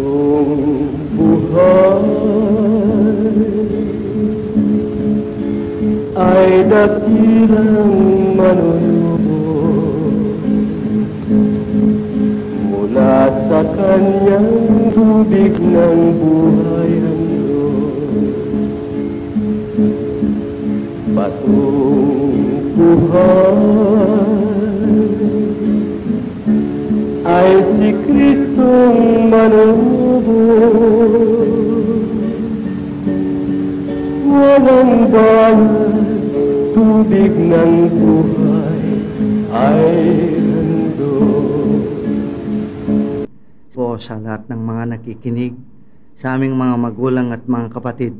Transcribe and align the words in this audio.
Patong 0.00 0.96
buhay 1.12 2.08
ay 6.16 6.64
dakilang 6.64 7.92
manunubos 8.32 9.84
mula 12.64 13.28
sa 13.44 13.60
kanyang 13.76 14.48
tubig 14.96 15.52
ng 15.60 16.00
buhay 16.16 16.92
ang. 17.04 17.20
Patong 21.12 22.08
buhay 22.72 24.09
si 27.90 27.98
Kristong 28.06 29.26
manubos. 29.26 30.78
Walang 34.30 35.10
bayan, 35.10 35.58
tubig 36.70 37.34
ng 37.34 37.74
buhay 37.90 38.82
ay 39.50 39.90
handog. 40.38 41.82
po 43.74 43.98
sa 43.98 44.22
lahat 44.22 44.46
ng 44.46 44.62
mga 44.62 44.84
nakikinig, 44.94 45.58
sa 46.22 46.38
aming 46.38 46.54
mga 46.54 46.76
magulang 46.78 47.34
at 47.34 47.42
mga 47.50 47.74
kapatid. 47.74 48.14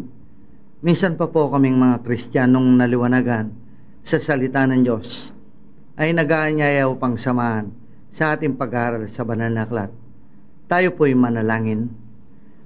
Minsan 0.83 1.15
pa 1.15 1.31
po 1.31 1.47
kaming 1.53 1.79
mga 1.79 2.03
Kristiyanong 2.03 2.75
naliwanagan 2.75 3.55
sa 4.03 4.19
salita 4.19 4.67
ng 4.67 4.83
Diyos 4.83 5.31
ay 6.01 6.17
nag-aanyaya 6.17 6.89
upang 6.89 7.21
samahan 7.21 7.80
sa 8.15 8.35
ating 8.35 8.59
pag-aaral 8.59 9.07
sa 9.15 9.23
banal 9.23 9.51
na 9.51 9.67
aklat. 9.67 9.91
Tayo 10.67 10.95
po'y 10.95 11.15
manalangin. 11.15 11.91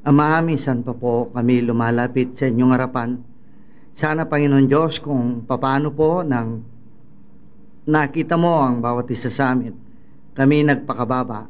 Ama, 0.04 0.44
minsan 0.44 0.84
pa 0.84 0.92
po 0.92 1.32
kami 1.32 1.64
lumalapit 1.64 2.36
sa 2.36 2.48
inyong 2.48 2.72
harapan. 2.76 3.16
Sana, 3.96 4.28
Panginoon 4.28 4.68
Diyos, 4.68 5.00
kung 5.00 5.48
paano 5.48 5.88
po 5.94 6.20
nang 6.20 6.60
nakita 7.88 8.36
mo 8.36 8.60
ang 8.60 8.84
bawat 8.84 9.08
isa 9.08 9.32
sa 9.32 9.56
amin, 9.56 9.72
kami 10.36 10.66
nagpakababa, 10.66 11.48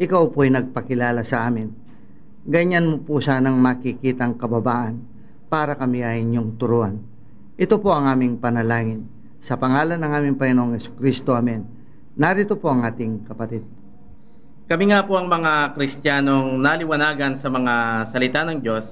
ikaw 0.00 0.30
po'y 0.32 0.48
nagpakilala 0.48 1.26
sa 1.26 1.44
amin. 1.50 1.68
Ganyan 2.44 2.88
mo 2.88 2.96
po 3.00 3.24
sanang 3.24 3.56
makikitang 3.56 4.36
kababaan 4.36 5.00
para 5.48 5.74
kami 5.74 6.04
ay 6.04 6.20
inyong 6.22 6.60
turuan. 6.60 6.94
Ito 7.56 7.80
po 7.80 7.90
ang 7.90 8.06
aming 8.06 8.36
panalangin. 8.38 9.08
Sa 9.44 9.60
pangalan 9.60 10.00
ng 10.00 10.12
aming 10.12 10.36
Panginoong 10.40 10.96
Kristo, 10.96 11.36
Amen. 11.36 11.73
Narito 12.14 12.54
po 12.54 12.70
ang 12.70 12.86
ating 12.86 13.26
kapatid. 13.26 13.66
Kami 14.70 14.94
nga 14.94 15.02
po 15.02 15.18
ang 15.18 15.26
mga 15.26 15.74
Kristiyanong 15.74 16.62
naliwanagan 16.62 17.42
sa 17.42 17.50
mga 17.50 18.06
salita 18.14 18.46
ng 18.46 18.62
Diyos, 18.62 18.86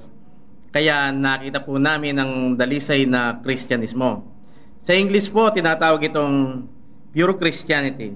kaya 0.75 1.07
nakita 1.07 1.63
po 1.63 1.79
namin 1.79 2.19
ang 2.19 2.59
dalisay 2.59 3.07
na 3.07 3.39
Kristyanismo. 3.39 4.27
Sa 4.83 4.91
English 4.91 5.31
po, 5.31 5.47
tinatawag 5.55 6.03
itong 6.11 6.67
pure 7.15 7.39
Christianity. 7.39 8.11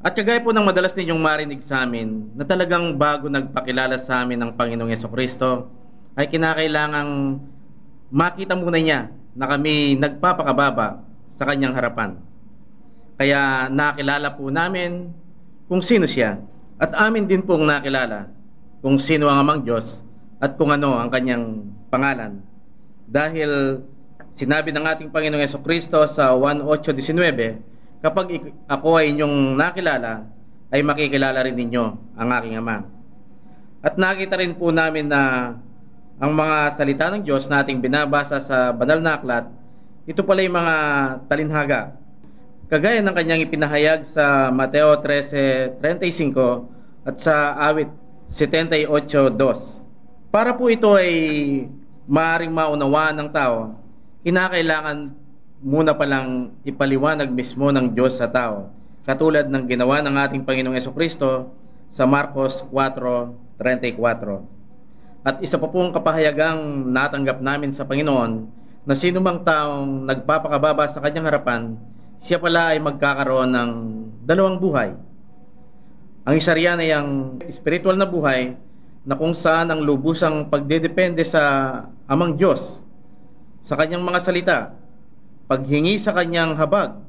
At 0.00 0.16
kagaya 0.16 0.40
po 0.40 0.56
ng 0.56 0.64
madalas 0.64 0.96
ninyong 0.96 1.20
marinig 1.20 1.60
sa 1.68 1.84
amin, 1.84 2.32
na 2.32 2.48
talagang 2.48 2.96
bago 2.96 3.28
nagpakilala 3.28 4.08
sa 4.08 4.24
amin 4.24 4.40
ng 4.40 4.50
Panginoong 4.56 4.88
Yeso 4.88 5.12
Kristo, 5.12 5.68
ay 6.16 6.24
kinakailangang 6.32 7.36
makita 8.08 8.56
muna 8.56 8.80
niya 8.80 9.12
na 9.36 9.44
kami 9.44 10.00
nagpapakababa 10.00 11.04
sa 11.36 11.44
kanyang 11.44 11.76
harapan. 11.76 12.16
Kaya 13.18 13.66
nakilala 13.66 14.38
po 14.38 14.46
namin 14.46 15.10
kung 15.66 15.82
sino 15.82 16.06
siya. 16.06 16.38
At 16.78 16.94
amin 16.94 17.26
din 17.26 17.42
pong 17.42 17.66
nakilala 17.66 18.30
kung 18.78 19.02
sino 19.02 19.26
ang 19.26 19.42
amang 19.42 19.66
Diyos 19.66 19.84
at 20.38 20.54
kung 20.54 20.70
ano 20.70 20.94
ang 20.94 21.10
kanyang 21.10 21.66
pangalan. 21.90 22.38
Dahil 23.10 23.82
sinabi 24.38 24.70
ng 24.70 24.86
ating 24.86 25.10
Panginoong 25.10 25.42
Yeso 25.42 25.58
Kristo 25.58 26.06
sa 26.14 26.30
1.8.19, 26.30 28.06
kapag 28.06 28.54
ako 28.70 29.02
ay 29.02 29.10
inyong 29.10 29.58
nakilala, 29.58 30.30
ay 30.70 30.86
makikilala 30.86 31.42
rin 31.42 31.58
ninyo 31.58 32.14
ang 32.14 32.28
aking 32.38 32.54
Ama. 32.54 32.86
At 33.82 33.98
nakita 33.98 34.38
rin 34.38 34.54
po 34.54 34.70
namin 34.70 35.10
na 35.10 35.54
ang 36.22 36.32
mga 36.34 36.78
salita 36.78 37.10
ng 37.10 37.26
Diyos 37.26 37.50
na 37.50 37.66
ating 37.66 37.82
binabasa 37.82 38.46
sa 38.46 38.70
banal 38.70 39.02
na 39.02 39.18
aklat, 39.18 39.50
ito 40.06 40.22
pala 40.22 40.46
yung 40.46 40.54
mga 40.54 40.74
talinhaga 41.26 41.98
Kagaya 42.68 43.00
ng 43.00 43.16
kanyang 43.16 43.48
ipinahayag 43.48 44.12
sa 44.12 44.52
Mateo 44.52 45.00
13:35 45.00 46.68
at 47.08 47.16
sa 47.24 47.56
awit 47.64 47.88
78:2. 48.36 50.28
Para 50.28 50.52
po 50.52 50.68
ito 50.68 50.92
ay 50.92 51.64
maaring 52.04 52.52
maunawaan 52.52 53.16
ng 53.24 53.32
tao, 53.32 53.72
kinakailangan 54.20 55.16
muna 55.64 55.96
palang 55.96 56.60
ipaliwanag 56.68 57.32
mismo 57.32 57.72
ng 57.72 57.96
Diyos 57.96 58.20
sa 58.20 58.28
tao, 58.28 58.68
katulad 59.08 59.48
ng 59.48 59.64
ginawa 59.64 60.04
ng 60.04 60.20
ating 60.28 60.44
Panginoong 60.44 60.92
Kristo 60.92 61.56
sa 61.96 62.04
Marcos 62.04 62.52
4:34. 62.68 64.44
At 65.24 65.40
isa 65.40 65.56
pa 65.56 65.72
pong 65.72 65.96
kapahayagang 65.96 66.92
natanggap 66.92 67.40
namin 67.40 67.72
sa 67.72 67.88
Panginoon 67.88 68.44
na 68.84 68.92
sino 68.92 69.24
mang 69.24 69.40
taong 69.40 70.04
nagpapakababa 70.04 70.92
sa 70.92 71.00
kanyang 71.00 71.32
harapan 71.32 71.96
siya 72.26 72.42
pala 72.42 72.74
ay 72.74 72.78
magkakaroon 72.82 73.50
ng 73.54 73.70
dalawang 74.26 74.58
buhay. 74.58 74.90
Ang 76.28 76.34
isa 76.36 76.52
riyan 76.52 76.82
ay 76.82 76.90
ang 76.92 77.38
spiritual 77.56 77.96
na 77.96 78.08
buhay 78.08 78.52
na 79.06 79.16
kung 79.16 79.32
saan 79.32 79.72
ang 79.72 79.80
lubusang 79.80 80.52
pagdedepende 80.52 81.24
sa 81.24 81.40
amang 82.04 82.36
Diyos, 82.36 82.60
sa 83.64 83.78
kanyang 83.78 84.04
mga 84.04 84.20
salita, 84.20 84.58
paghingi 85.48 86.02
sa 86.04 86.12
kanyang 86.12 86.52
habag, 86.58 87.00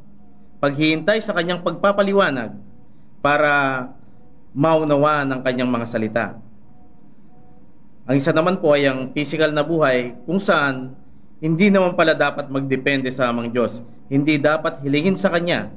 paghihintay 0.64 1.20
sa 1.24 1.36
kanyang 1.36 1.60
pagpapaliwanag 1.60 2.56
para 3.20 3.52
maunawa 4.56 5.28
ng 5.28 5.40
kanyang 5.44 5.72
mga 5.72 5.88
salita. 5.92 6.26
Ang 8.08 8.16
isa 8.24 8.32
naman 8.32 8.64
po 8.64 8.74
ay 8.74 8.88
ang 8.88 9.12
physical 9.12 9.52
na 9.52 9.62
buhay 9.68 10.16
kung 10.24 10.40
saan 10.40 10.96
hindi 11.44 11.68
naman 11.68 11.94
pala 12.00 12.16
dapat 12.16 12.48
magdepende 12.48 13.12
sa 13.14 13.30
amang 13.32 13.52
Diyos 13.52 13.76
hindi 14.10 14.42
dapat 14.42 14.82
hilingin 14.82 15.22
sa 15.22 15.30
kanya 15.30 15.70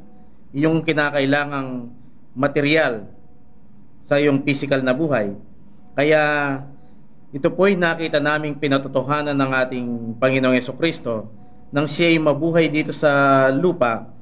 yung 0.56 0.80
kinakailangang 0.84 1.92
material 2.32 3.08
sa 4.08 4.16
iyong 4.16 4.40
physical 4.44 4.80
na 4.80 4.96
buhay. 4.96 5.36
Kaya 5.92 6.22
ito 7.32 7.48
po 7.52 7.68
ay 7.68 7.76
nakita 7.76 8.20
naming 8.20 8.56
pinatotohanan 8.56 9.36
ng 9.36 9.50
ating 9.52 9.88
Panginoong 10.20 10.56
Yeso 10.56 10.72
Kristo 10.76 11.28
nang 11.72 11.88
siya 11.88 12.12
ay 12.12 12.20
mabuhay 12.20 12.68
dito 12.68 12.92
sa 12.92 13.48
lupa, 13.48 14.12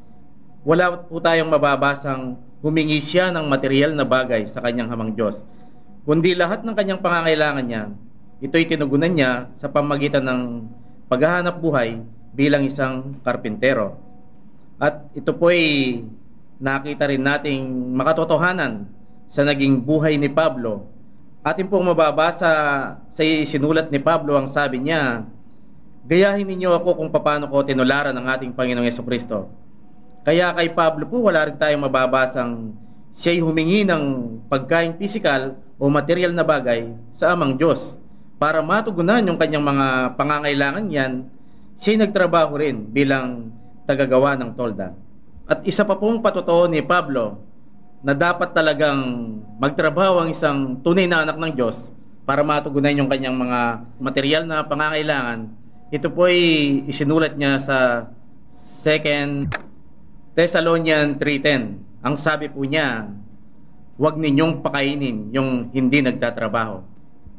wala 0.62 1.02
po 1.02 1.18
tayong 1.18 1.50
mababasang 1.50 2.38
humingi 2.62 3.02
siya 3.02 3.34
ng 3.34 3.50
material 3.50 3.98
na 3.98 4.06
bagay 4.06 4.46
sa 4.54 4.62
kanyang 4.62 4.86
hamang 4.86 5.18
Diyos. 5.18 5.34
Kundi 6.06 6.38
lahat 6.38 6.62
ng 6.62 6.78
kanyang 6.78 7.02
pangangailangan 7.02 7.66
niya, 7.66 7.82
ito'y 8.38 8.70
tinugunan 8.70 9.10
niya 9.10 9.50
sa 9.58 9.66
pamagitan 9.66 10.22
ng 10.22 10.42
paghahanap 11.10 11.58
buhay 11.58 11.98
bilang 12.34 12.66
isang 12.66 13.18
karpintero. 13.22 13.98
At 14.80 15.12
ito 15.12 15.34
po 15.36 15.52
ay 15.52 16.00
nakita 16.60 17.08
rin 17.08 17.24
nating 17.24 17.94
makatotohanan 17.96 18.88
sa 19.32 19.44
naging 19.44 19.82
buhay 19.82 20.16
ni 20.16 20.28
Pablo. 20.32 20.88
Atin 21.40 21.68
pong 21.72 21.88
mababasa 21.88 22.52
sa 23.00 23.22
sinulat 23.24 23.88
ni 23.88 24.00
Pablo 24.00 24.36
ang 24.36 24.52
sabi 24.52 24.80
niya, 24.80 25.24
Gayahin 26.00 26.48
ninyo 26.48 26.80
ako 26.80 26.96
kung 26.96 27.10
paano 27.12 27.44
ko 27.46 27.60
tinularan 27.60 28.16
ng 28.16 28.26
ating 28.26 28.52
Panginoong 28.56 28.88
Yeso 28.88 29.04
Kristo. 29.04 29.52
Kaya 30.24 30.52
kay 30.56 30.72
Pablo 30.72 31.04
po 31.08 31.20
wala 31.28 31.48
rin 31.48 31.60
tayong 31.60 31.84
mababasang 31.84 32.72
siya'y 33.20 33.44
humingi 33.44 33.84
ng 33.84 34.04
pagkain 34.48 34.96
pisikal 34.96 35.60
o 35.76 35.92
material 35.92 36.32
na 36.32 36.44
bagay 36.44 36.92
sa 37.20 37.36
amang 37.36 37.56
Diyos 37.56 37.80
para 38.40 38.64
matugunan 38.64 39.20
yung 39.20 39.36
kanyang 39.36 39.64
mga 39.64 39.86
pangangailangan 40.16 40.86
yan 40.88 41.12
siya 41.80 41.96
nagtrabaho 41.96 42.60
rin 42.60 42.92
bilang 42.92 43.56
tagagawa 43.88 44.36
ng 44.36 44.52
tolda. 44.52 44.92
At 45.48 45.64
isa 45.64 45.82
pa 45.82 45.96
pong 45.96 46.20
patotoo 46.20 46.68
ni 46.68 46.84
Pablo 46.84 47.40
na 48.04 48.12
dapat 48.12 48.52
talagang 48.52 49.00
magtrabaho 49.56 50.22
ang 50.22 50.28
isang 50.32 50.78
tunay 50.84 51.08
na 51.08 51.24
anak 51.24 51.40
ng 51.40 51.52
Diyos 51.56 51.76
para 52.28 52.44
matugunan 52.44 52.94
yung 52.94 53.10
kanyang 53.10 53.34
mga 53.34 53.60
material 53.98 54.42
na 54.46 54.62
pangangailangan. 54.62 55.50
Ito 55.90 56.06
po 56.12 56.30
ay 56.30 56.38
isinulat 56.86 57.34
niya 57.34 57.64
sa 57.66 57.78
2 58.86 59.50
Thessalonian 60.38 61.18
3.10. 61.18 62.06
Ang 62.06 62.14
sabi 62.22 62.46
po 62.48 62.62
niya, 62.62 63.10
huwag 63.98 64.16
ninyong 64.16 64.62
pakainin 64.62 65.34
yung 65.34 65.68
hindi 65.74 65.98
nagtatrabaho. 66.00 66.80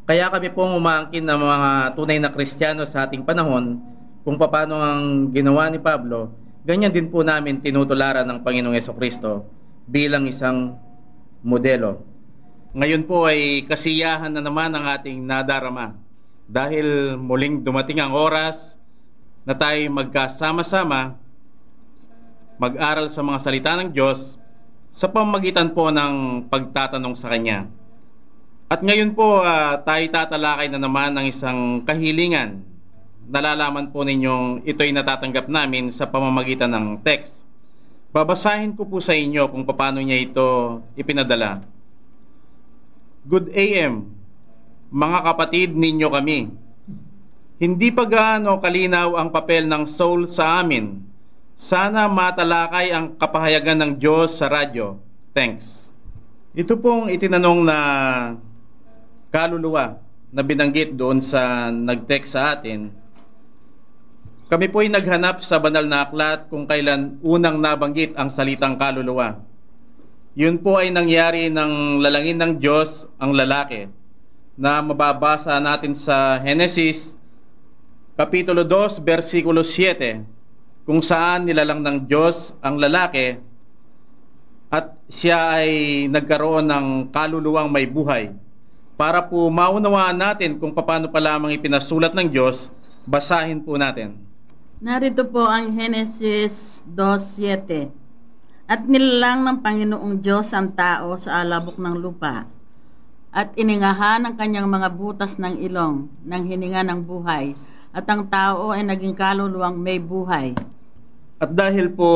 Kaya 0.05 0.27
kami 0.27 0.51
pong 0.51 0.75
umangkin 0.75 1.23
ng 1.23 1.39
mga 1.39 1.69
tunay 1.95 2.19
na 2.19 2.33
Kristiyano 2.33 2.83
sa 2.89 3.07
ating 3.07 3.23
panahon 3.23 3.90
kung 4.21 4.38
paano 4.38 4.77
ang 4.77 5.33
ginawa 5.33 5.69
ni 5.69 5.81
Pablo, 5.81 6.33
ganyan 6.62 6.94
din 6.94 7.09
po 7.09 7.25
namin 7.25 7.62
tinutularan 7.62 8.25
ng 8.29 8.39
Panginoong 8.45 8.77
Yeso 8.77 8.94
Kristo 8.94 9.50
bilang 9.89 10.29
isang 10.29 10.77
modelo. 11.41 12.06
Ngayon 12.71 13.03
po 13.09 13.25
ay 13.27 13.65
kasiyahan 13.65 14.31
na 14.31 14.39
naman 14.39 14.71
ang 14.71 14.85
ating 14.88 15.19
nadarama 15.25 15.97
dahil 16.47 17.18
muling 17.18 17.65
dumating 17.65 18.00
ang 18.00 18.13
oras 18.13 18.56
na 19.44 19.57
tayo 19.57 19.81
magkasama-sama 19.89 21.17
mag-aral 22.62 23.09
sa 23.09 23.25
mga 23.25 23.39
salita 23.41 23.74
ng 23.74 23.89
Diyos 23.89 24.21
sa 24.94 25.09
pamagitan 25.09 25.74
po 25.74 25.89
ng 25.89 26.45
pagtatanong 26.45 27.17
sa 27.17 27.33
Kanya. 27.33 27.65
At 28.71 28.85
ngayon 28.85 29.17
po 29.17 29.41
uh, 29.41 29.81
tayo 29.83 30.06
tatalakay 30.13 30.69
na 30.71 30.79
naman 30.79 31.12
ng 31.17 31.25
isang 31.27 31.83
kahilingan. 31.83 32.63
Nalalaman 33.31 33.95
po 33.95 34.04
ninyong 34.04 34.68
ito'y 34.68 34.92
natatanggap 34.92 35.48
namin 35.48 35.95
sa 35.95 36.04
pamamagitan 36.12 36.68
ng 36.68 37.00
text. 37.00 37.31
Babasahin 38.12 38.75
ko 38.75 38.83
po 38.83 39.00
sa 39.00 39.16
inyo 39.16 39.48
kung 39.48 39.63
paano 39.63 40.04
niya 40.04 40.19
ito 40.19 40.83
ipinadala. 41.00 41.63
Good 43.24 43.56
AM, 43.56 44.12
mga 44.92 45.19
kapatid 45.31 45.72
ninyo 45.72 46.07
kami. 46.12 46.51
Hindi 47.56 47.88
pa 47.95 48.04
gaano 48.04 48.60
kalinaw 48.60 49.16
ang 49.16 49.31
papel 49.31 49.63
ng 49.63 49.88
soul 49.95 50.27
sa 50.27 50.60
amin 50.60 51.12
sana 51.62 52.10
matalakay 52.10 52.89
ang 52.89 53.13
kapahayagan 53.22 53.77
ng 53.77 53.92
Diyos 54.01 54.34
sa 54.42 54.50
radyo. 54.50 54.98
Thanks. 55.38 55.69
Ito 56.57 56.74
pong 56.81 57.13
itinanong 57.13 57.62
na 57.62 57.77
kaluluwa 59.30 60.01
na 60.34 60.42
binanggit 60.42 60.98
doon 60.98 61.22
sa 61.22 61.69
nag-text 61.69 62.34
sa 62.34 62.57
atin. 62.57 62.89
Kami 64.51 64.68
po 64.68 64.83
ay 64.83 64.92
naghanap 64.92 65.48
sa 65.48 65.63
banal 65.63 65.88
na 65.88 66.03
aklat 66.03 66.51
kung 66.51 66.68
kailan 66.68 67.15
unang 67.24 67.63
nabanggit 67.63 68.12
ang 68.19 68.36
salitang 68.36 68.75
kaluluwa. 68.75 69.39
Yun 70.36 70.59
po 70.59 70.75
ay 70.75 70.92
nangyari 70.92 71.48
ng 71.48 72.03
lalangin 72.03 72.36
ng 72.36 72.53
Diyos 72.59 73.07
ang 73.15 73.31
lalaki 73.31 73.88
na 74.59 74.83
mababasa 74.83 75.56
natin 75.63 75.95
sa 75.95 76.36
Genesis 76.44 77.00
Kapitulo 78.19 78.68
2, 78.68 79.00
versikulo 79.00 79.63
7 79.63 80.19
kung 80.83 81.00
saan 81.00 81.48
nilalang 81.48 81.80
ng 81.80 81.98
Diyos 82.12 82.51
ang 82.59 82.75
lalaki 82.75 83.39
at 84.68 85.00
siya 85.07 85.63
ay 85.63 85.71
nagkaroon 86.12 86.68
ng 86.68 86.88
kaluluwang 87.15 87.71
may 87.71 87.88
buhay. 87.88 88.36
Para 89.00 89.24
po 89.24 89.48
maunawaan 89.48 90.19
natin 90.19 90.59
kung 90.59 90.75
paano 90.75 91.07
pa 91.07 91.24
lamang 91.24 91.56
ipinasulat 91.56 92.12
ng 92.12 92.27
Diyos, 92.27 92.68
basahin 93.07 93.63
po 93.63 93.80
natin. 93.80 94.31
Narito 94.81 95.30
po 95.30 95.45
ang 95.45 95.78
Genesis 95.78 96.50
2.7 96.89 97.94
At 98.66 98.81
nilalang 98.89 99.45
ng 99.45 99.57
Panginoong 99.62 100.25
Diyos 100.25 100.50
ang 100.57 100.74
tao 100.74 101.22
sa 101.22 101.45
alabok 101.45 101.78
ng 101.78 102.01
lupa 102.01 102.50
at 103.30 103.54
iningahan 103.62 104.25
ang 104.25 104.33
kanyang 104.33 104.66
mga 104.66 104.89
butas 104.89 105.38
ng 105.38 105.62
ilong 105.69 106.10
ng 106.25 106.44
hininga 106.50 106.81
ng 106.81 107.06
buhay 107.06 107.54
at 107.94 108.10
ang 108.10 108.25
tao 108.25 108.74
ay 108.74 108.81
naging 108.81 109.13
kaluluwang 109.13 109.78
may 109.78 110.01
buhay. 110.01 110.57
At 111.38 111.54
dahil 111.54 111.94
po 111.94 112.10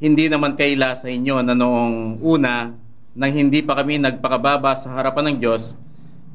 hindi 0.00 0.32
naman 0.32 0.56
kaila 0.56 0.96
sa 0.96 1.12
inyo 1.12 1.44
na 1.44 1.52
noong 1.52 2.24
una 2.24 2.72
nang 3.12 3.32
hindi 3.36 3.60
pa 3.60 3.76
kami 3.76 4.00
nagpakababa 4.00 4.80
sa 4.80 4.96
harapan 4.96 5.36
ng 5.36 5.36
Diyos, 5.44 5.76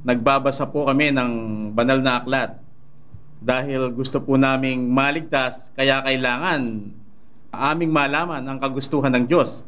nagbabasa 0.05 0.69
po 0.69 0.85
kami 0.85 1.09
ng 1.17 1.31
banal 1.73 1.97
na 1.97 2.21
aklat. 2.21 2.66
Dahil 3.37 3.93
gusto 3.93 4.17
po 4.17 4.35
naming 4.35 4.89
maligtas, 4.89 5.57
kaya 5.77 6.01
kailangan 6.01 6.89
aming 7.53 7.91
malaman 7.93 8.43
ang 8.45 8.57
kagustuhan 8.57 9.13
ng 9.13 9.25
Diyos. 9.29 9.61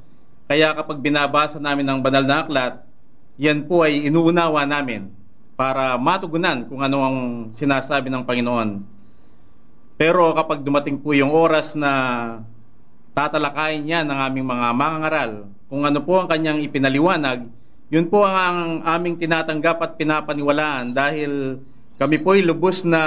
Kaya 0.49 0.73
kapag 0.73 1.01
binabasa 1.01 1.61
namin 1.61 1.85
ng 1.85 1.99
banal 2.01 2.25
na 2.25 2.41
aklat, 2.41 2.73
yan 3.37 3.69
po 3.69 3.85
ay 3.85 4.09
inuunawa 4.09 4.65
namin 4.65 5.13
para 5.53 5.95
matugunan 5.95 6.65
kung 6.65 6.81
ano 6.81 6.97
ang 7.01 7.17
sinasabi 7.55 8.09
ng 8.09 8.25
Panginoon 8.25 8.99
pero 9.99 10.31
kapag 10.31 10.63
dumating 10.63 10.95
po 10.95 11.11
yung 11.11 11.35
oras 11.35 11.75
na 11.75 11.91
tatalakayin 13.11 13.83
niya 13.83 14.07
ng 14.07 14.15
aming 14.31 14.47
mga 14.47 14.67
mangangaral, 14.71 15.31
kung 15.67 15.83
ano 15.83 15.99
po 15.99 16.23
ang 16.23 16.31
kanyang 16.31 16.63
ipinaliwanag, 16.63 17.43
yun 17.91 18.07
po 18.07 18.23
ang 18.23 18.79
aming 18.87 19.19
tinatanggap 19.19 19.75
at 19.83 19.91
pinapaniwalaan 19.99 20.95
dahil 20.95 21.59
kami 21.99 22.17
po 22.23 22.33
ay 22.33 22.41
lubos 22.41 22.81
na 22.87 23.01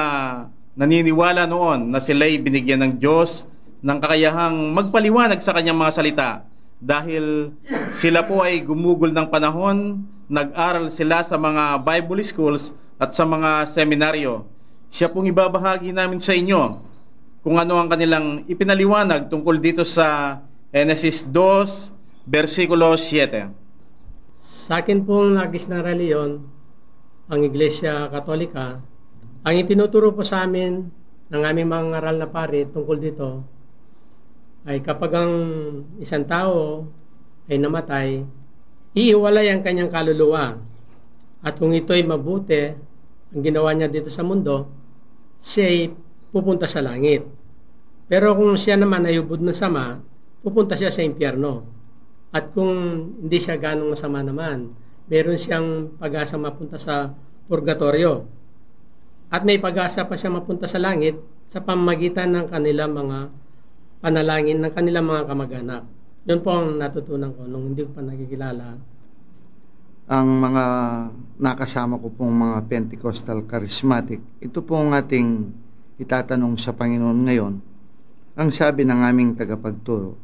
naniniwala 0.77 1.49
noon 1.49 1.91
na 1.91 1.99
sila'y 1.99 2.39
binigyan 2.39 2.85
ng 2.85 2.93
Diyos 3.01 3.49
ng 3.83 3.99
kakayahang 3.99 4.77
magpaliwanag 4.77 5.41
sa 5.43 5.57
kanyang 5.57 5.81
mga 5.81 5.93
salita 5.97 6.31
dahil 6.79 7.57
sila 7.99 8.29
po 8.29 8.45
ay 8.45 8.63
gumugol 8.63 9.11
ng 9.11 9.27
panahon, 9.31 10.07
nag-aral 10.29 10.93
sila 10.95 11.25
sa 11.25 11.41
mga 11.41 11.83
Bible 11.83 12.23
schools 12.23 12.71
at 13.01 13.17
sa 13.17 13.27
mga 13.27 13.73
seminaryo 13.75 14.53
siya 14.93 15.09
pong 15.09 15.25
ibabahagi 15.33 15.89
namin 15.89 16.21
sa 16.21 16.37
inyo 16.37 16.85
kung 17.41 17.57
ano 17.57 17.81
ang 17.81 17.89
kanilang 17.89 18.45
ipinaliwanag 18.45 19.33
tungkol 19.33 19.57
dito 19.57 19.89
sa 19.89 20.39
Genesis 20.69 21.25
2, 21.25 22.29
versikulo 22.29 22.93
7. 23.01 24.69
Sa 24.69 24.85
akin 24.85 25.01
pong 25.09 25.41
nagis 25.41 25.65
na 25.65 25.81
reliyon, 25.81 26.45
ang 27.33 27.49
Iglesia 27.49 28.13
Katolika, 28.13 28.77
ang 29.41 29.55
itinuturo 29.57 30.13
po 30.13 30.21
sa 30.21 30.45
amin 30.45 30.85
ng 31.33 31.43
aming 31.49 31.65
mga 31.65 31.85
ngaral 31.97 32.17
na 32.21 32.29
pari 32.29 32.69
tungkol 32.69 32.99
dito 33.01 33.29
ay 34.69 34.85
kapag 34.85 35.17
ang 35.17 35.35
isang 35.97 36.29
tao 36.29 36.85
ay 37.49 37.57
namatay, 37.57 38.21
iiwalay 38.93 39.49
ang 39.49 39.65
kanyang 39.65 39.89
kaluluwa. 39.89 40.61
At 41.43 41.57
kung 41.57 41.73
ito 41.73 41.97
ay 41.97 42.05
mabuti, 42.05 42.71
ang 43.33 43.41
ginawa 43.41 43.73
niya 43.73 43.89
dito 43.89 44.13
sa 44.13 44.23
mundo, 44.23 44.69
siya 45.41 45.67
ay 45.67 45.79
pupunta 46.31 46.69
sa 46.69 46.85
langit. 46.85 47.27
Pero 48.13 48.37
kung 48.37 48.55
siya 48.61 48.77
naman 48.77 49.09
ay 49.09 49.19
ubod 49.19 49.41
na 49.41 49.57
sama, 49.57 50.05
pupunta 50.45 50.77
siya 50.77 50.93
sa 50.93 51.03
impyerno. 51.03 51.65
At 52.31 52.53
kung 52.55 52.71
hindi 53.25 53.41
siya 53.41 53.59
ganong 53.59 53.97
masama 53.97 54.23
naman, 54.23 54.71
meron 55.13 55.37
siyang 55.37 55.69
pag-asa 56.01 56.41
mapunta 56.41 56.81
sa 56.81 57.13
purgatorio. 57.45 58.25
At 59.29 59.45
may 59.45 59.61
pag-asa 59.61 60.09
pa 60.09 60.17
siya 60.17 60.33
mapunta 60.33 60.65
sa 60.65 60.81
langit 60.81 61.21
sa 61.53 61.61
pamagitan 61.61 62.33
ng 62.33 62.49
kanilang 62.49 62.97
mga 62.97 63.19
panalangin 64.01 64.65
ng 64.65 64.73
kanilang 64.73 65.05
mga 65.05 65.29
kamag-anak. 65.29 65.83
Yun 66.25 66.41
po 66.41 66.49
ang 66.57 66.81
natutunan 66.81 67.37
ko 67.37 67.45
nung 67.45 67.73
hindi 67.73 67.85
ko 67.85 67.93
pa 67.93 68.01
nakikilala 68.01 68.93
ang 70.13 70.29
mga 70.45 70.65
nakasama 71.39 71.95
ko 71.97 72.11
pong 72.11 72.35
mga 72.35 72.59
Pentecostal 72.67 73.47
charismatic, 73.47 74.19
ito 74.43 74.59
po 74.61 74.77
ang 74.77 74.93
ating 74.93 75.49
itatanong 76.03 76.59
sa 76.59 76.75
Panginoon 76.75 77.19
ngayon. 77.25 77.55
Ang 78.37 78.49
sabi 78.51 78.83
ng 78.83 79.01
aming 79.01 79.39
tagapagturo, 79.39 80.19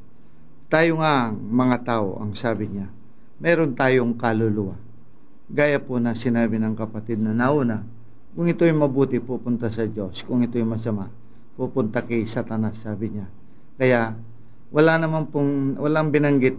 tayo 0.68 1.00
nga 1.00 1.30
mga 1.32 1.76
tao, 1.86 2.18
ang 2.18 2.34
sabi 2.34 2.68
niya, 2.68 2.90
meron 3.38 3.74
tayong 3.74 4.18
kaluluwa. 4.18 4.76
Gaya 5.48 5.80
po 5.80 5.96
na 5.96 6.12
sinabi 6.12 6.60
ng 6.60 6.76
kapatid 6.76 7.16
na 7.22 7.32
nauna, 7.32 7.82
kung 8.36 8.46
ito'y 8.46 8.70
mabuti, 8.70 9.18
pupunta 9.18 9.72
sa 9.72 9.88
Diyos. 9.88 10.20
Kung 10.28 10.44
ito'y 10.44 10.62
masama, 10.62 11.08
pupunta 11.56 12.04
kay 12.04 12.28
Satanas, 12.28 12.76
sabi 12.84 13.16
niya. 13.16 13.26
Kaya, 13.80 14.14
wala 14.68 14.92
naman 15.00 15.32
pong, 15.32 15.80
walang 15.80 16.12
binanggit 16.12 16.54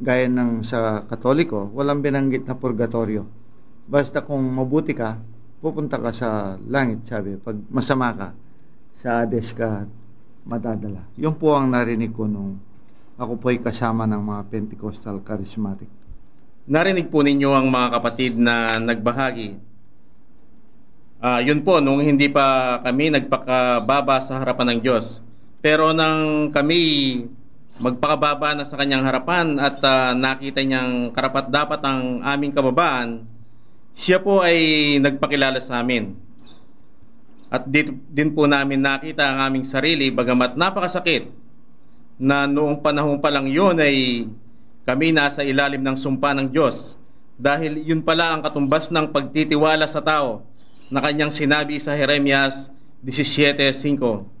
gaya 0.00 0.24
ng 0.32 0.64
sa 0.64 1.04
katoliko, 1.04 1.68
walang 1.76 2.00
binanggit 2.00 2.48
na 2.48 2.56
purgatorio. 2.56 3.28
Basta 3.84 4.24
kung 4.24 4.40
mabuti 4.48 4.96
ka, 4.96 5.20
pupunta 5.60 6.00
ka 6.00 6.10
sa 6.16 6.56
langit, 6.64 7.04
sabi. 7.04 7.36
Pag 7.36 7.60
masama 7.68 8.16
ka, 8.16 8.28
sa 9.04 9.22
Hades 9.22 9.52
ka 9.52 9.84
madadala. 10.48 11.04
Yun 11.20 11.36
po 11.36 11.52
ang 11.52 11.68
narinig 11.68 12.16
ko 12.16 12.24
nung 12.24 12.56
ako 13.20 13.36
po 13.36 13.52
ay 13.52 13.60
kasama 13.60 14.08
ng 14.08 14.22
mga 14.24 14.42
Pentecostal 14.48 15.20
Charismatic. 15.20 15.99
Narinig 16.68 17.08
po 17.08 17.24
ninyo 17.24 17.50
ang 17.56 17.72
mga 17.72 17.88
kapatid 17.96 18.36
na 18.36 18.76
nagbahagi. 18.76 19.56
Uh, 21.20 21.40
yun 21.44 21.60
po, 21.64 21.80
nung 21.84 22.00
hindi 22.00 22.28
pa 22.32 22.80
kami 22.80 23.12
nagpakababa 23.12 24.24
sa 24.24 24.40
harapan 24.40 24.76
ng 24.76 24.80
Diyos. 24.80 25.06
Pero 25.60 25.92
nang 25.92 26.48
kami 26.52 26.80
magpakababa 27.80 28.56
na 28.56 28.64
sa 28.68 28.76
kanyang 28.76 29.04
harapan 29.04 29.56
at 29.60 29.80
uh, 29.84 30.12
nakita 30.16 30.60
niyang 30.64 31.12
karapat 31.12 31.52
dapat 31.52 31.80
ang 31.84 32.24
aming 32.24 32.52
kababaan, 32.52 33.24
siya 33.96 34.20
po 34.20 34.40
ay 34.40 34.96
nagpakilala 35.00 35.60
sa 35.64 35.84
amin. 35.84 36.16
At 37.50 37.66
dito 37.66 37.92
din 38.08 38.32
po 38.32 38.46
namin 38.46 38.80
nakita 38.80 39.26
ang 39.26 39.38
aming 39.50 39.66
sarili 39.66 40.08
bagamat 40.14 40.54
napakasakit 40.54 41.34
na 42.20 42.46
noong 42.46 42.78
panahon 42.78 43.18
pa 43.18 43.32
lang 43.32 43.50
yun 43.50 43.74
ay 43.82 44.22
kami 44.90 45.14
nasa 45.14 45.46
ilalim 45.46 45.86
ng 45.86 46.02
sumpa 46.02 46.34
ng 46.34 46.50
Diyos 46.50 46.98
dahil 47.38 47.78
yun 47.86 48.02
pala 48.02 48.34
ang 48.34 48.42
katumbas 48.42 48.90
ng 48.90 49.14
pagtitiwala 49.14 49.86
sa 49.86 50.02
tao 50.02 50.42
na 50.90 50.98
kanyang 50.98 51.30
sinabi 51.30 51.78
sa 51.78 51.94
Jeremias 51.94 52.66
17.5 53.06 54.40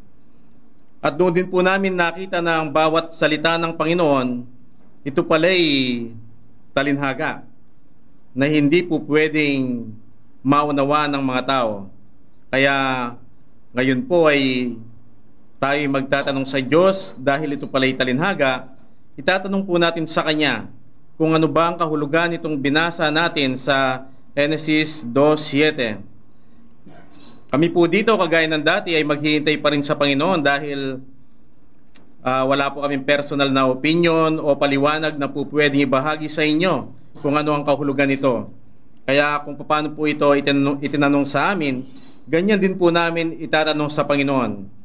at 1.00 1.16
doon 1.16 1.32
din 1.32 1.48
po 1.48 1.64
namin 1.64 1.96
nakita 1.96 2.44
na 2.44 2.60
ang 2.60 2.68
bawat 2.68 3.16
salita 3.16 3.56
ng 3.56 3.72
Panginoon, 3.72 4.44
ito 5.00 5.24
pala'y 5.24 5.64
talinhaga. 6.76 7.48
na 8.30 8.46
hindi 8.46 8.86
po 8.86 9.02
pwedeng 9.10 9.90
maunawa 10.38 11.10
ng 11.10 11.18
mga 11.18 11.42
tao. 11.50 11.90
Kaya 12.46 12.76
ngayon 13.74 14.06
po 14.06 14.30
ay 14.30 14.70
tayo 15.58 15.80
magtatanong 15.90 16.46
sa 16.46 16.62
Diyos 16.62 17.10
dahil 17.18 17.58
ito 17.58 17.66
pala'y 17.66 17.98
talinhaga, 17.98 18.70
itatanong 19.20 19.68
po 19.68 19.76
natin 19.76 20.08
sa 20.08 20.24
Kanya 20.24 20.72
kung 21.20 21.36
ano 21.36 21.44
ba 21.52 21.68
ang 21.68 21.76
kahulugan 21.76 22.32
itong 22.32 22.56
binasa 22.56 23.12
natin 23.12 23.60
sa 23.60 24.08
Genesis 24.32 25.04
2.7. 25.04 26.00
Kami 27.52 27.66
po 27.68 27.84
dito, 27.84 28.16
kagaya 28.16 28.48
ng 28.48 28.64
dati, 28.64 28.96
ay 28.96 29.04
maghihintay 29.04 29.60
pa 29.60 29.74
rin 29.74 29.84
sa 29.84 29.98
Panginoon 29.98 30.40
dahil 30.40 31.02
uh, 32.24 32.44
wala 32.48 32.72
po 32.72 32.80
kaming 32.80 33.04
personal 33.04 33.52
na 33.52 33.68
opinion 33.68 34.40
o 34.40 34.56
paliwanag 34.56 35.20
na 35.20 35.28
po 35.28 35.44
pwedeng 35.52 35.84
ibahagi 35.84 36.32
sa 36.32 36.40
inyo 36.40 36.88
kung 37.20 37.36
ano 37.36 37.52
ang 37.52 37.66
kahulugan 37.68 38.08
nito. 38.08 38.48
Kaya 39.04 39.42
kung 39.44 39.58
paano 39.60 39.92
po 39.92 40.06
ito 40.06 40.24
itinanong, 40.30 40.78
itinanong 40.80 41.26
sa 41.26 41.52
amin, 41.52 41.84
ganyan 42.30 42.62
din 42.62 42.78
po 42.78 42.88
namin 42.88 43.36
itatanong 43.42 43.90
sa 43.92 44.06
Panginoon. 44.06 44.79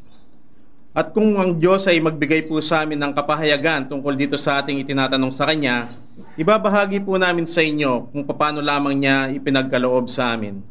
At 0.95 1.11
kung 1.11 1.35
ang 1.35 1.59
Diyos 1.59 1.83
ay 1.91 1.99
magbigay 1.99 2.47
po 2.47 2.63
sa 2.63 2.87
amin 2.87 2.95
ng 2.95 3.11
kapahayagan 3.11 3.91
tungkol 3.91 4.15
dito 4.15 4.39
sa 4.39 4.63
ating 4.63 4.79
itinatanong 4.79 5.35
sa 5.35 5.43
Kanya, 5.43 5.99
ibabahagi 6.39 7.03
po 7.03 7.19
namin 7.19 7.43
sa 7.51 7.59
inyo 7.59 8.15
kung 8.15 8.23
paano 8.23 8.63
lamang 8.63 8.95
niya 9.03 9.27
ipinagkaloob 9.35 10.07
sa 10.07 10.31
amin. 10.31 10.63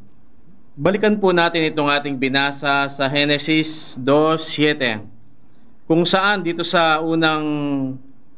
Balikan 0.80 1.20
po 1.20 1.28
natin 1.28 1.68
itong 1.68 1.92
ating 1.92 2.16
binasa 2.16 2.88
sa 2.96 3.04
Genesis 3.12 3.92
2.7 4.00 5.14
kung 5.84 6.08
saan 6.08 6.40
dito 6.40 6.64
sa 6.64 7.04
unang 7.04 7.44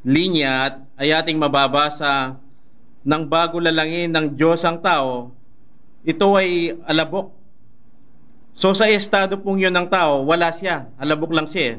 linya 0.02 0.66
at 0.66 0.74
ay 0.98 1.14
ating 1.14 1.38
mababasa 1.38 2.34
ng 3.06 3.22
bago 3.30 3.62
lalangin 3.62 4.10
ng 4.10 4.34
Diyos 4.34 4.66
ang 4.66 4.82
tao, 4.82 5.30
ito 6.02 6.26
ay 6.34 6.74
alabok. 6.82 7.30
So 8.56 8.72
sa 8.72 8.88
estado 8.88 9.36
pong 9.36 9.60
yun 9.60 9.76
ng 9.76 9.88
tao, 9.92 10.25
wala 10.25 10.50
siya, 10.56 10.88
alabok 10.96 11.32
lang 11.36 11.48
siya. 11.52 11.78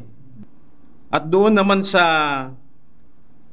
At 1.10 1.26
doon 1.26 1.58
naman 1.58 1.82
sa 1.82 2.04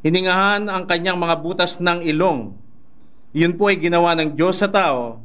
hiningahan 0.05 0.69
ang 0.69 0.85
kanyang 0.85 1.17
mga 1.17 1.37
butas 1.41 1.81
ng 1.81 2.05
ilong, 2.05 2.53
yun 3.33 3.57
po 3.57 3.73
ay 3.73 3.81
ginawa 3.81 4.13
ng 4.15 4.37
Diyos 4.37 4.61
sa 4.61 4.69
tao 4.69 5.25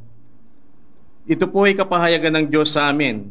ito 1.30 1.46
po 1.46 1.62
ay 1.62 1.78
kapahayagan 1.78 2.42
ng 2.42 2.46
Diyos 2.50 2.72
sa 2.74 2.90
amin. 2.90 3.30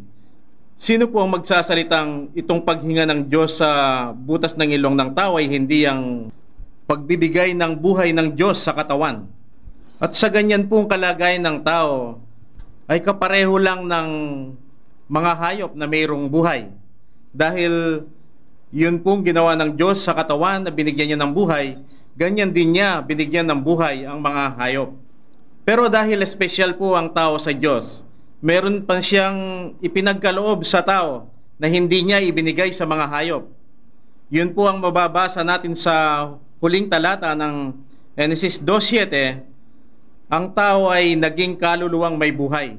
Sino 0.80 1.12
po 1.12 1.20
ang 1.20 1.36
magsasalitang 1.36 2.32
itong 2.32 2.64
paghinga 2.64 3.04
ng 3.10 3.22
Diyos 3.28 3.60
sa 3.60 3.70
butas 4.16 4.56
ng 4.56 4.72
ilong 4.72 4.96
ng 4.96 5.12
tao 5.18 5.36
ay 5.36 5.52
hindi 5.52 5.84
ang 5.84 6.32
pagbibigay 6.88 7.52
ng 7.58 7.76
buhay 7.76 8.16
ng 8.16 8.40
Diyos 8.40 8.64
sa 8.64 8.72
katawan? 8.72 9.28
At 10.00 10.16
sa 10.16 10.32
ganyan 10.32 10.72
pong 10.72 10.88
kalagayan 10.88 11.44
ng 11.44 11.58
tao, 11.68 12.24
ay 12.90 13.06
kapareho 13.06 13.54
lang 13.62 13.86
ng 13.86 14.10
mga 15.06 15.32
hayop 15.38 15.72
na 15.78 15.86
mayroong 15.86 16.26
buhay. 16.26 16.74
Dahil 17.30 18.02
yun 18.74 18.98
pong 19.06 19.22
ginawa 19.22 19.54
ng 19.54 19.78
Diyos 19.78 20.02
sa 20.02 20.18
katawan 20.18 20.66
na 20.66 20.74
binigyan 20.74 21.14
niya 21.14 21.20
ng 21.22 21.34
buhay, 21.34 21.78
ganyan 22.18 22.50
din 22.50 22.74
niya 22.74 23.06
binigyan 23.06 23.46
ng 23.46 23.62
buhay 23.62 24.10
ang 24.10 24.18
mga 24.18 24.58
hayop. 24.58 24.90
Pero 25.62 25.86
dahil 25.86 26.26
special 26.26 26.82
po 26.82 26.98
ang 26.98 27.14
tao 27.14 27.38
sa 27.38 27.54
Diyos, 27.54 28.02
meron 28.42 28.82
pa 28.82 28.98
siyang 28.98 29.74
ipinagkaloob 29.86 30.66
sa 30.66 30.82
tao 30.82 31.30
na 31.62 31.70
hindi 31.70 32.02
niya 32.02 32.18
ibinigay 32.26 32.74
sa 32.74 32.90
mga 32.90 33.06
hayop. 33.06 33.46
Yun 34.34 34.50
po 34.58 34.66
ang 34.66 34.82
mababasa 34.82 35.46
natin 35.46 35.78
sa 35.78 36.26
huling 36.58 36.90
talata 36.90 37.38
ng 37.38 37.74
Genesis 38.18 38.58
2.7, 38.62 39.46
ang 40.30 40.54
tao 40.54 40.94
ay 40.94 41.18
naging 41.18 41.58
kaluluwang 41.58 42.14
may 42.14 42.30
buhay. 42.30 42.78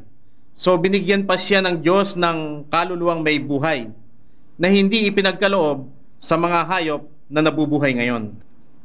So 0.54 0.78
binigyan 0.78 1.26
pa 1.26 1.35
siya 1.35 1.59
ng 1.66 1.83
Diyos 1.83 2.14
ng 2.14 2.71
kaluluwang 2.71 3.26
may 3.26 3.42
buhay 3.42 3.90
na 4.54 4.71
hindi 4.71 5.11
ipinagkaloob 5.11 5.90
sa 6.23 6.38
mga 6.38 6.71
hayop 6.71 7.02
na 7.26 7.42
nabubuhay 7.42 7.90
ngayon. 7.99 8.38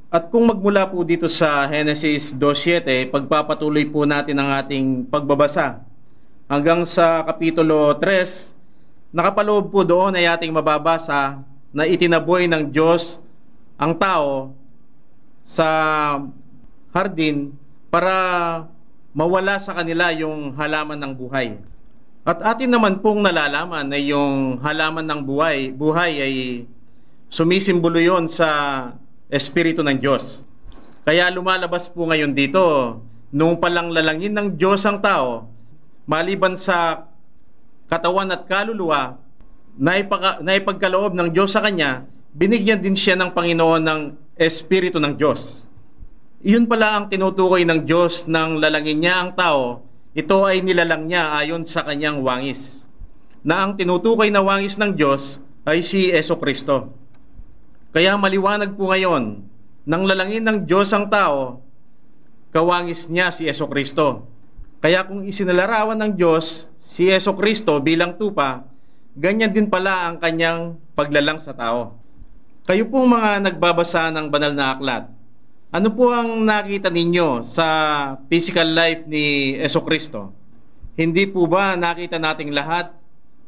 At 0.10 0.34
kung 0.34 0.50
magmula 0.50 0.90
po 0.90 1.06
dito 1.06 1.30
sa 1.30 1.68
Genesis 1.70 2.34
2.7, 2.34 3.14
pagpapatuloy 3.14 3.86
po 3.92 4.08
natin 4.08 4.40
ang 4.42 4.50
ating 4.66 5.14
pagbabasa. 5.14 5.84
Hanggang 6.50 6.88
sa 6.90 7.22
Kapitulo 7.28 7.94
3, 8.00 9.14
nakapaloob 9.14 9.70
po 9.70 9.86
doon 9.86 10.18
ay 10.18 10.26
ating 10.26 10.56
mababasa 10.56 11.44
na 11.76 11.84
itinaboy 11.84 12.48
ng 12.48 12.72
Diyos 12.72 13.20
ang 13.76 14.00
tao 14.00 14.56
sa 15.44 15.68
hardin 16.96 17.52
para 17.96 18.16
mawala 19.16 19.56
sa 19.64 19.72
kanila 19.72 20.12
yung 20.12 20.52
halaman 20.60 21.00
ng 21.00 21.14
buhay. 21.16 21.56
At 22.28 22.44
atin 22.44 22.76
naman 22.76 23.00
pong 23.00 23.24
nalalaman 23.24 23.88
na 23.88 23.96
yung 23.96 24.60
halaman 24.60 25.08
ng 25.08 25.24
buhay, 25.24 25.72
buhay 25.72 26.12
ay 26.20 26.36
sumisimbolo 27.32 27.96
yon 27.96 28.28
sa 28.28 28.92
Espiritu 29.32 29.80
ng 29.80 29.96
Diyos. 29.96 30.44
Kaya 31.08 31.32
lumalabas 31.32 31.88
po 31.88 32.04
ngayon 32.12 32.36
dito, 32.36 33.00
nung 33.32 33.64
palang 33.64 33.96
lalangin 33.96 34.36
ng 34.36 34.60
Diyos 34.60 34.84
ang 34.84 35.00
tao, 35.00 35.48
maliban 36.04 36.60
sa 36.60 37.08
katawan 37.88 38.28
at 38.36 38.44
kaluluwa, 38.44 39.16
na, 39.80 40.04
ipaka, 40.04 40.44
na 40.44 40.60
ipagkaloob 40.60 41.16
ng 41.16 41.32
Diyos 41.32 41.56
sa 41.56 41.64
kanya, 41.64 42.04
binigyan 42.36 42.84
din 42.84 43.00
siya 43.00 43.16
ng 43.16 43.32
Panginoon 43.32 43.88
ng 43.88 44.02
Espiritu 44.36 45.00
ng 45.00 45.16
Diyos. 45.16 45.65
Iyon 46.46 46.70
pala 46.70 46.94
ang 46.94 47.10
tinutukoy 47.10 47.66
ng 47.66 47.90
Diyos 47.90 48.30
nang 48.30 48.62
lalangin 48.62 49.02
niya 49.02 49.18
ang 49.18 49.34
tao, 49.34 49.82
ito 50.14 50.46
ay 50.46 50.62
nilalang 50.62 51.10
niya 51.10 51.34
ayon 51.42 51.66
sa 51.66 51.82
kanyang 51.82 52.22
wangis. 52.22 52.62
Na 53.42 53.66
ang 53.66 53.74
tinutukoy 53.74 54.30
na 54.30 54.46
wangis 54.46 54.78
ng 54.78 54.94
Diyos 54.94 55.42
ay 55.66 55.82
si 55.82 56.14
Eso 56.14 56.38
Kristo. 56.38 56.94
Kaya 57.98 58.14
maliwanag 58.14 58.78
po 58.78 58.94
ngayon, 58.94 59.42
nang 59.90 60.06
lalangin 60.06 60.46
ng 60.46 60.70
Diyos 60.70 60.94
ang 60.94 61.10
tao, 61.10 61.66
kawangis 62.54 63.10
niya 63.10 63.34
si 63.34 63.50
Yeso 63.50 63.66
Kristo. 63.66 64.30
Kaya 64.86 65.02
kung 65.10 65.26
isinalarawan 65.26 65.98
ng 65.98 66.12
Diyos 66.14 66.70
si 66.94 67.10
Yeso 67.10 67.34
Kristo 67.34 67.82
bilang 67.82 68.22
tupa, 68.22 68.70
ganyan 69.18 69.50
din 69.50 69.66
pala 69.66 70.14
ang 70.14 70.22
kanyang 70.22 70.78
paglalang 70.94 71.42
sa 71.42 71.58
tao. 71.58 71.98
Kayo 72.70 72.86
pong 72.86 73.18
mga 73.18 73.50
nagbabasa 73.50 74.14
ng 74.14 74.30
banal 74.30 74.54
na 74.54 74.78
aklat, 74.78 75.15
ano 75.76 75.92
po 75.92 76.08
ang 76.08 76.48
nakita 76.48 76.88
ninyo 76.88 77.52
sa 77.52 77.68
physical 78.32 78.72
life 78.72 79.04
ni 79.12 79.60
Yeso 79.60 79.84
Kristo? 79.84 80.32
Hindi 80.96 81.28
po 81.28 81.52
ba 81.52 81.76
nakita 81.76 82.16
nating 82.16 82.56
lahat 82.56 82.96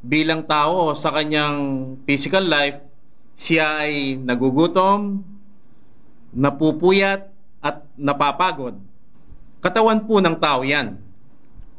bilang 0.04 0.44
tao 0.44 0.92
sa 1.00 1.16
kanyang 1.16 1.56
physical 2.04 2.44
life 2.44 2.84
siya 3.40 3.88
ay 3.88 4.20
nagugutom, 4.20 5.24
napupuyat, 6.36 7.32
at 7.64 7.88
napapagod. 7.96 8.76
Katawan 9.64 10.04
po 10.04 10.20
ng 10.20 10.36
tao 10.36 10.68
yan. 10.68 11.00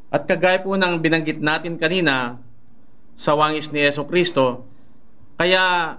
At 0.08 0.24
kagaya 0.24 0.64
po 0.64 0.72
ng 0.80 0.96
binanggit 1.04 1.44
natin 1.44 1.76
kanina 1.76 2.40
sa 3.20 3.36
wangis 3.36 3.68
ni 3.68 3.84
Yeso 3.84 4.08
Kristo, 4.08 4.64
kaya 5.36 5.98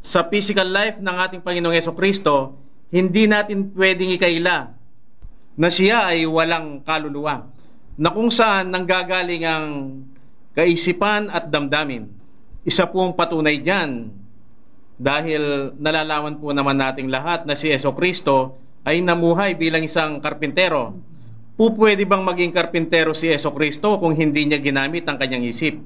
sa 0.00 0.20
physical 0.32 0.72
life 0.72 0.96
ng 0.96 1.16
ating 1.20 1.44
Panginoong 1.44 1.76
Yeso 1.76 1.92
Kristo, 1.92 2.63
hindi 2.94 3.26
natin 3.26 3.74
pwedeng 3.74 4.14
ikaila 4.14 4.70
na 5.58 5.68
siya 5.70 6.14
ay 6.14 6.30
walang 6.30 6.86
kaluluwa, 6.86 7.50
na 7.98 8.10
kung 8.14 8.30
saan 8.30 8.70
nanggagaling 8.70 9.42
ang 9.42 9.66
kaisipan 10.54 11.26
at 11.30 11.50
damdamin. 11.50 12.06
Isa 12.62 12.86
pong 12.86 13.18
patunay 13.18 13.58
dyan 13.62 14.14
dahil 14.94 15.74
nalalaman 15.74 16.38
po 16.38 16.54
naman 16.54 16.78
nating 16.78 17.10
lahat 17.10 17.46
na 17.50 17.58
si 17.58 17.70
Yeso 17.70 17.90
Kristo 17.98 18.58
ay 18.86 19.02
namuhay 19.02 19.58
bilang 19.58 19.82
isang 19.82 20.22
karpintero. 20.22 20.94
Pupwede 21.54 22.02
bang 22.06 22.22
maging 22.22 22.50
karpintero 22.50 23.14
si 23.14 23.30
Yeso 23.30 23.50
Kristo 23.54 23.98
kung 23.98 24.14
hindi 24.14 24.46
niya 24.46 24.58
ginamit 24.62 25.06
ang 25.06 25.18
kanyang 25.18 25.50
isip? 25.50 25.78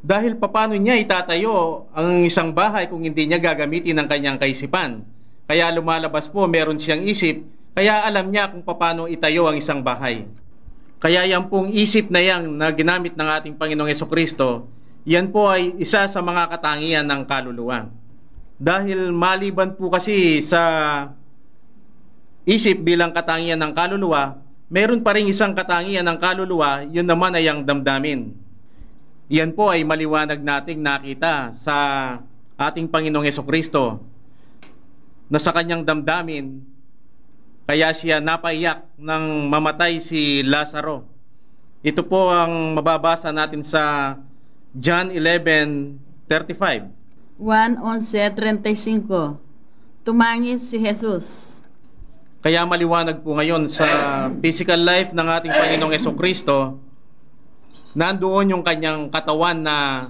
Dahil 0.00 0.36
paano 0.40 0.76
niya 0.76 0.96
itatayo 0.96 1.88
ang 1.92 2.24
isang 2.24 2.52
bahay 2.56 2.88
kung 2.88 3.04
hindi 3.04 3.28
niya 3.28 3.40
gagamitin 3.40 4.00
ang 4.00 4.08
kanyang 4.08 4.40
kaisipan? 4.40 5.17
Kaya 5.48 5.72
lumalabas 5.72 6.28
po 6.28 6.44
meron 6.44 6.76
siyang 6.76 7.08
isip, 7.08 7.40
kaya 7.72 8.04
alam 8.04 8.28
niya 8.28 8.52
kung 8.52 8.60
paano 8.68 9.08
itayo 9.08 9.48
ang 9.48 9.56
isang 9.56 9.80
bahay. 9.80 10.28
Kaya 11.00 11.24
yan 11.24 11.48
pong 11.48 11.72
isip 11.72 12.12
na 12.12 12.20
yan 12.20 12.60
na 12.60 12.68
ginamit 12.68 13.16
ng 13.16 13.24
ating 13.24 13.56
Panginoong 13.56 13.88
Yeso 13.88 14.04
Kristo, 14.04 14.68
yan 15.08 15.32
po 15.32 15.48
ay 15.48 15.72
isa 15.80 16.04
sa 16.04 16.20
mga 16.20 16.52
katangian 16.52 17.08
ng 17.08 17.24
kaluluwa. 17.24 17.88
Dahil 18.60 19.08
maliban 19.08 19.72
po 19.72 19.88
kasi 19.88 20.44
sa 20.44 20.60
isip 22.44 22.84
bilang 22.84 23.16
katangian 23.16 23.56
ng 23.56 23.72
kaluluwa, 23.72 24.36
meron 24.68 25.00
pa 25.00 25.16
rin 25.16 25.32
isang 25.32 25.56
katangian 25.56 26.04
ng 26.04 26.20
kaluluwa, 26.20 26.84
yun 26.92 27.08
naman 27.08 27.32
ay 27.32 27.48
ang 27.48 27.64
damdamin. 27.64 28.36
Yan 29.32 29.56
po 29.56 29.72
ay 29.72 29.80
maliwanag 29.80 30.44
nating 30.44 30.84
nakita 30.84 31.56
sa 31.64 31.76
ating 32.60 32.92
Panginoong 32.92 33.32
Kristo 33.48 34.07
na 35.28 35.38
sa 35.40 35.52
kanyang 35.52 35.84
damdamin, 35.84 36.64
kaya 37.68 37.92
siya 37.92 38.24
napaiyak 38.24 38.88
nang 38.96 39.52
mamatay 39.52 40.00
si 40.00 40.40
Lazaro. 40.40 41.04
Ito 41.84 42.00
po 42.08 42.32
ang 42.32 42.72
mababasa 42.74 43.28
natin 43.28 43.60
sa 43.62 44.16
John 44.72 45.12
11:35. 45.12 46.88
1.11.35 47.38 49.38
Tumangis 50.02 50.66
si 50.72 50.80
Jesus. 50.80 51.52
Kaya 52.40 52.64
maliwanag 52.64 53.20
po 53.20 53.36
ngayon 53.36 53.68
sa 53.68 53.84
physical 54.40 54.80
life 54.80 55.12
ng 55.12 55.28
ating 55.28 55.52
Panginoong 55.52 55.92
Yeso 55.92 56.16
Kristo, 56.16 56.80
nandoon 57.92 58.56
yung 58.56 58.64
kanyang 58.64 59.12
katawan 59.12 59.60
na 59.60 60.08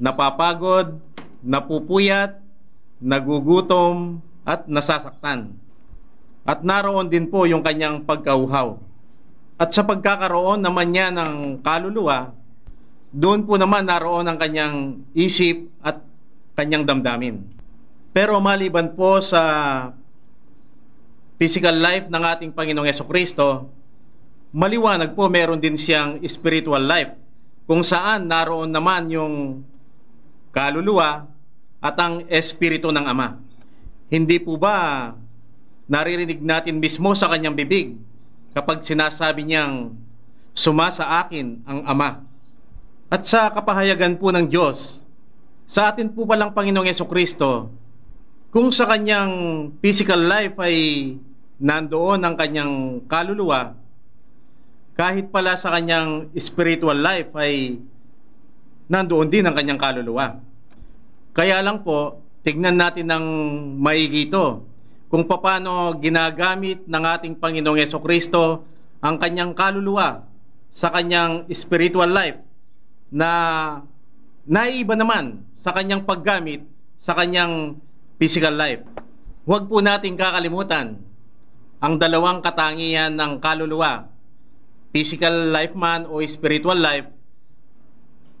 napapagod, 0.00 0.96
napupuyat, 1.44 2.40
nagugutom, 3.02 4.22
at 4.48 4.64
nasasaktan. 4.64 5.52
At 6.48 6.64
naroon 6.64 7.12
din 7.12 7.28
po 7.28 7.44
yung 7.44 7.60
kanyang 7.60 8.08
pagkauhaw. 8.08 8.80
At 9.60 9.76
sa 9.76 9.84
pagkakaroon 9.84 10.64
naman 10.64 10.96
niya 10.96 11.12
ng 11.12 11.60
kaluluwa, 11.60 12.32
doon 13.12 13.44
po 13.44 13.60
naman 13.60 13.84
naroon 13.84 14.24
ang 14.24 14.40
kanyang 14.40 15.04
isip 15.12 15.68
at 15.84 16.00
kanyang 16.56 16.88
damdamin. 16.88 17.44
Pero 18.16 18.40
maliban 18.40 18.96
po 18.96 19.20
sa 19.20 19.42
physical 21.36 21.76
life 21.76 22.08
ng 22.08 22.22
ating 22.24 22.50
Panginoong 22.56 22.88
Yeso 22.88 23.04
Kristo, 23.04 23.68
maliwanag 24.56 25.12
po 25.12 25.28
meron 25.28 25.60
din 25.60 25.76
siyang 25.76 26.24
spiritual 26.24 26.80
life 26.88 27.12
kung 27.68 27.84
saan 27.84 28.24
naroon 28.24 28.72
naman 28.72 29.12
yung 29.12 29.34
kaluluwa 30.56 31.28
at 31.84 31.94
ang 32.00 32.24
espiritu 32.32 32.88
ng 32.88 33.04
Ama. 33.04 33.47
Hindi 34.08 34.40
po 34.40 34.56
ba 34.56 35.12
naririnig 35.88 36.40
natin 36.40 36.80
mismo 36.80 37.12
sa 37.16 37.28
kanyang 37.32 37.56
bibig 37.56 37.96
kapag 38.56 38.84
sinasabi 38.84 39.44
niyang 39.44 39.96
suma 40.56 40.92
sa 40.92 41.24
akin 41.24 41.64
ang 41.64 41.80
Ama. 41.84 42.10
At 43.08 43.24
sa 43.24 43.48
kapahayagan 43.52 44.20
po 44.20 44.28
ng 44.28 44.52
Diyos, 44.52 45.00
sa 45.68 45.92
atin 45.92 46.12
po 46.12 46.28
palang 46.28 46.52
Panginoong 46.52 46.88
Yeso 46.88 47.08
Kristo, 47.08 47.72
kung 48.48 48.72
sa 48.72 48.88
kanyang 48.88 49.32
physical 49.80 50.24
life 50.24 50.56
ay 50.60 50.76
nandoon 51.60 52.20
ang 52.24 52.36
kanyang 52.36 53.04
kaluluwa, 53.08 53.76
kahit 54.96 55.28
pala 55.28 55.56
sa 55.60 55.72
kanyang 55.72 56.32
spiritual 56.36 56.96
life 56.96 57.32
ay 57.36 57.78
nandoon 58.88 59.28
din 59.28 59.44
ang 59.44 59.54
kanyang 59.54 59.80
kaluluwa. 59.80 60.40
Kaya 61.36 61.60
lang 61.60 61.84
po, 61.84 62.24
tignan 62.48 62.80
natin 62.80 63.12
ng 63.12 63.26
maigi 63.76 64.32
ito 64.32 64.64
kung 65.12 65.28
paano 65.28 65.92
ginagamit 66.00 66.80
ng 66.88 67.04
ating 67.04 67.36
Panginoong 67.36 67.76
Yeso 67.76 68.00
Kristo 68.00 68.64
ang 69.04 69.20
kanyang 69.20 69.52
kaluluwa 69.52 70.24
sa 70.72 70.88
kanyang 70.88 71.44
spiritual 71.52 72.08
life 72.08 72.40
na 73.12 73.28
naiiba 74.48 74.96
naman 74.96 75.44
sa 75.60 75.76
kanyang 75.76 76.08
paggamit 76.08 76.64
sa 77.04 77.12
kanyang 77.12 77.76
physical 78.16 78.56
life. 78.56 78.80
Huwag 79.44 79.68
po 79.68 79.84
nating 79.84 80.16
kakalimutan 80.16 80.96
ang 81.84 82.00
dalawang 82.00 82.40
katangian 82.40 83.12
ng 83.12 83.44
kaluluwa, 83.44 84.08
physical 84.88 85.52
life 85.52 85.76
man 85.76 86.08
o 86.08 86.24
spiritual 86.24 86.80
life, 86.80 87.12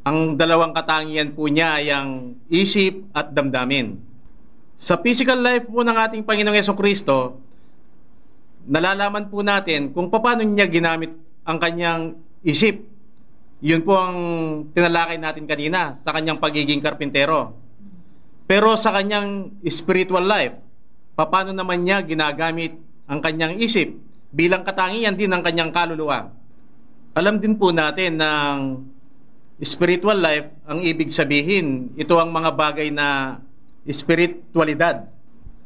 ang 0.06 0.38
dalawang 0.38 0.74
katangian 0.74 1.34
po 1.34 1.50
niya 1.50 1.78
ay 1.82 1.86
ang 1.90 2.38
isip 2.48 3.06
at 3.12 3.34
damdamin. 3.34 3.98
Sa 4.78 4.94
physical 5.02 5.42
life 5.42 5.66
po 5.66 5.82
ng 5.82 5.96
ating 5.96 6.22
Panginoong 6.22 6.54
Yeso 6.54 6.74
Kristo, 6.78 7.42
nalalaman 8.68 9.26
po 9.26 9.42
natin 9.42 9.90
kung 9.90 10.06
paano 10.12 10.46
niya 10.46 10.70
ginamit 10.70 11.10
ang 11.42 11.58
kanyang 11.58 12.14
isip. 12.46 12.84
Yun 13.58 13.82
po 13.82 13.98
ang 13.98 14.18
tinalakay 14.70 15.18
natin 15.18 15.50
kanina 15.50 15.98
sa 16.06 16.14
kanyang 16.14 16.38
pagiging 16.38 16.78
karpintero. 16.78 17.58
Pero 18.46 18.78
sa 18.78 18.94
kanyang 18.94 19.58
spiritual 19.66 20.22
life, 20.24 20.54
paano 21.18 21.50
naman 21.50 21.82
niya 21.82 22.06
ginagamit 22.06 22.78
ang 23.10 23.18
kanyang 23.18 23.58
isip 23.58 23.98
bilang 24.30 24.62
katangian 24.62 25.18
din 25.18 25.32
ng 25.32 25.42
kanyang 25.42 25.74
kaluluwa. 25.74 26.30
Alam 27.18 27.42
din 27.42 27.58
po 27.58 27.74
natin 27.74 28.20
ng 28.20 28.56
spiritual 29.62 30.18
life, 30.22 30.46
ang 30.70 30.86
ibig 30.86 31.10
sabihin, 31.10 31.90
ito 31.98 32.14
ang 32.18 32.30
mga 32.30 32.54
bagay 32.54 32.88
na 32.94 33.38
espiritualidad. 33.82 35.10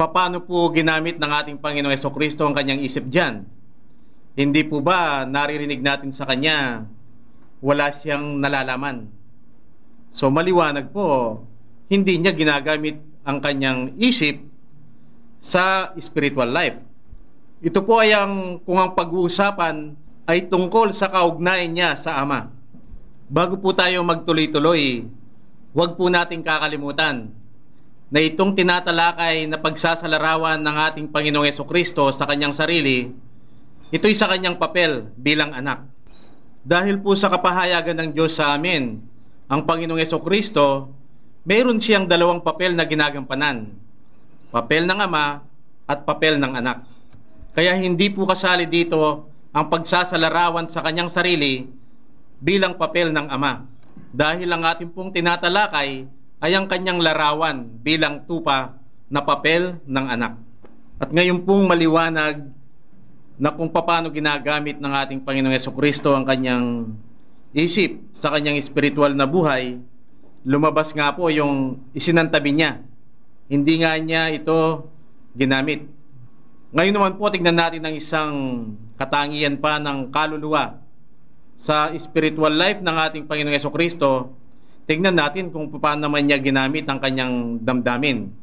Paano 0.00 0.42
po 0.42 0.72
ginamit 0.72 1.20
ng 1.20 1.31
ating 1.31 1.59
Panginoong 1.61 1.92
Yeso 1.92 2.11
Kristo 2.11 2.42
ang 2.48 2.57
kanyang 2.57 2.81
isip 2.83 3.05
dyan? 3.12 3.44
Hindi 4.33 4.64
po 4.64 4.81
ba 4.81 5.28
naririnig 5.28 5.85
natin 5.85 6.16
sa 6.16 6.24
kanya, 6.24 6.88
wala 7.61 7.92
siyang 8.00 8.40
nalalaman? 8.40 9.12
So 10.16 10.33
maliwanag 10.33 10.90
po, 10.90 11.40
hindi 11.92 12.16
niya 12.16 12.33
ginagamit 12.33 12.96
ang 13.28 13.44
kanyang 13.44 14.00
isip 14.00 14.40
sa 15.44 15.92
spiritual 16.00 16.48
life. 16.48 16.81
Ito 17.62 17.85
po 17.85 18.00
ay 18.00 18.16
ang 18.16 18.64
kung 18.64 18.81
ang 18.81 18.96
pag-uusapan 18.96 19.94
ay 20.26 20.48
tungkol 20.48 20.96
sa 20.96 21.12
kaugnayan 21.12 21.70
niya 21.76 21.90
sa 22.00 22.18
Ama. 22.24 22.62
Bago 23.33 23.57
po 23.57 23.73
tayo 23.73 24.05
magtuloy-tuloy, 24.05 25.09
huwag 25.73 25.97
po 25.97 26.05
nating 26.12 26.45
kakalimutan 26.45 27.33
na 28.12 28.21
itong 28.21 28.53
tinatalakay 28.53 29.49
na 29.49 29.57
pagsasalarawan 29.57 30.61
ng 30.61 30.77
ating 30.92 31.07
Panginoong 31.09 31.49
Yeso 31.49 31.64
Kristo 31.64 32.12
sa 32.12 32.29
kanyang 32.29 32.53
sarili, 32.53 33.09
ito'y 33.88 34.12
sa 34.12 34.29
kanyang 34.29 34.61
papel 34.61 35.09
bilang 35.16 35.57
anak. 35.57 35.88
Dahil 36.61 37.01
po 37.01 37.16
sa 37.16 37.33
kapahayagan 37.33 38.05
ng 38.05 38.11
Diyos 38.12 38.37
sa 38.37 38.53
amin, 38.53 39.01
ang 39.49 39.64
Panginoong 39.64 40.05
Yeso 40.05 40.21
Kristo, 40.21 40.92
mayroon 41.49 41.81
siyang 41.81 42.05
dalawang 42.05 42.45
papel 42.45 42.77
na 42.77 42.85
ginagampanan. 42.85 43.64
Papel 44.53 44.85
ng 44.85 45.01
ama 45.09 45.40
at 45.88 46.05
papel 46.05 46.37
ng 46.37 46.53
anak. 46.53 46.85
Kaya 47.57 47.81
hindi 47.81 48.12
po 48.12 48.29
kasali 48.29 48.68
dito 48.68 49.25
ang 49.57 49.73
pagsasalarawan 49.73 50.68
sa 50.68 50.85
kanyang 50.85 51.09
sarili 51.09 51.81
bilang 52.42 52.74
papel 52.74 53.14
ng 53.14 53.31
ama. 53.31 53.70
Dahil 54.11 54.50
ang 54.50 54.66
ating 54.66 54.90
pong 54.90 55.14
tinatalakay 55.14 56.11
ay 56.42 56.52
ang 56.59 56.66
kanyang 56.66 56.98
larawan 56.98 57.70
bilang 57.81 58.26
tupa 58.26 58.74
na 59.07 59.22
papel 59.22 59.78
ng 59.87 60.07
anak. 60.11 60.35
At 60.98 61.14
ngayon 61.14 61.46
pong 61.46 61.70
maliwanag 61.70 62.50
na 63.38 63.55
kung 63.55 63.70
paano 63.70 64.11
ginagamit 64.11 64.83
ng 64.83 64.92
ating 64.92 65.22
Panginoong 65.22 65.55
Yeso 65.55 65.70
Kristo 65.70 66.12
ang 66.12 66.26
kanyang 66.26 66.98
isip 67.55 68.11
sa 68.11 68.35
kanyang 68.35 68.59
spiritual 68.61 69.14
na 69.14 69.24
buhay, 69.24 69.78
lumabas 70.42 70.90
nga 70.90 71.14
po 71.14 71.31
yung 71.31 71.78
isinantabi 71.94 72.50
niya. 72.59 72.83
Hindi 73.46 73.81
nga 73.81 73.94
niya 73.96 74.35
ito 74.35 74.90
ginamit. 75.38 75.87
Ngayon 76.72 76.94
naman 76.96 77.14
po, 77.20 77.28
tignan 77.28 77.57
natin 77.57 77.85
ang 77.85 77.94
isang 77.94 78.33
katangian 78.96 79.61
pa 79.61 79.78
ng 79.78 80.11
kaluluwa 80.11 80.82
sa 81.62 81.94
spiritual 81.94 82.51
life 82.51 82.83
ng 82.83 82.96
ating 83.09 83.25
Panginoong 83.31 83.55
Yeso 83.55 83.70
Kristo 83.70 84.35
tingnan 84.90 85.14
natin 85.14 85.55
kung 85.55 85.70
paano 85.79 86.11
naman 86.11 86.27
niya 86.27 86.42
ginamit 86.42 86.85
ang 86.90 86.98
kanyang 86.98 87.62
damdamin. 87.62 88.35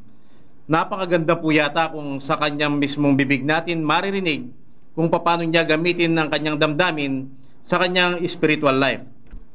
Napakaganda 0.64 1.36
po 1.36 1.52
yata 1.52 1.92
kung 1.92 2.16
sa 2.22 2.40
kanyang 2.40 2.80
mismong 2.80 3.18
bibig 3.18 3.44
natin 3.44 3.84
maririnig 3.84 4.48
kung 4.96 5.12
paano 5.12 5.44
niya 5.44 5.68
gamitin 5.68 6.16
ang 6.16 6.32
kanyang 6.32 6.56
damdamin 6.56 7.28
sa 7.68 7.76
kanyang 7.76 8.24
spiritual 8.24 8.74
life. 8.74 9.04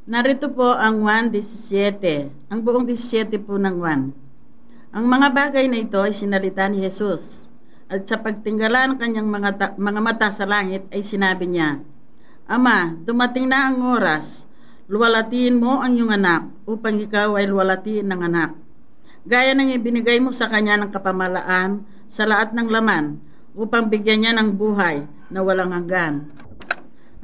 Narito 0.05 0.53
po 0.53 0.69
ang 0.69 1.01
1.17, 1.01 2.53
ang 2.53 2.59
buong 2.61 2.85
17 2.85 3.41
po 3.41 3.57
ng 3.57 3.81
1. 3.81 4.93
Ang 4.93 5.05
mga 5.09 5.27
bagay 5.33 5.65
na 5.65 5.81
ito 5.81 5.97
ay 5.97 6.13
sinalita 6.13 6.69
ni 6.69 6.85
Jesus. 6.85 7.25
At 7.89 8.05
sa 8.05 8.21
pagtingala 8.21 8.93
ng 8.93 8.97
kanyang 9.01 9.25
mga, 9.25 9.49
mga 9.81 10.01
mata 10.05 10.29
sa 10.29 10.45
langit 10.45 10.85
ay 10.93 11.01
sinabi 11.01 11.49
niya, 11.49 11.81
Ama, 12.45 12.93
dumating 13.01 13.49
na 13.49 13.73
ang 13.73 13.81
oras 13.97 14.45
luwalatiin 14.85 15.57
mo 15.57 15.81
ang 15.81 15.97
iyong 15.97 16.13
anak 16.13 16.45
upang 16.69 17.01
ikaw 17.01 17.33
ay 17.41 17.49
luwalatiin 17.49 18.05
ng 18.05 18.21
anak. 18.21 18.53
Gaya 19.25 19.57
ng 19.57 19.73
ibinigay 19.73 20.21
mo 20.21 20.29
sa 20.29 20.45
kanya 20.45 20.77
ng 20.77 20.93
kapamalaan 20.93 21.81
sa 22.13 22.29
lahat 22.29 22.53
ng 22.53 22.69
laman 22.69 23.17
upang 23.57 23.89
bigyan 23.89 24.21
niya 24.21 24.33
ng 24.37 24.53
buhay 24.53 25.09
na 25.33 25.41
walang 25.41 25.73
hanggan. 25.73 26.29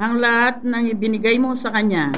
Ang 0.02 0.18
lahat 0.18 0.66
ng 0.66 0.90
ibinigay 0.90 1.38
mo 1.38 1.54
sa 1.54 1.70
kanya 1.70 2.18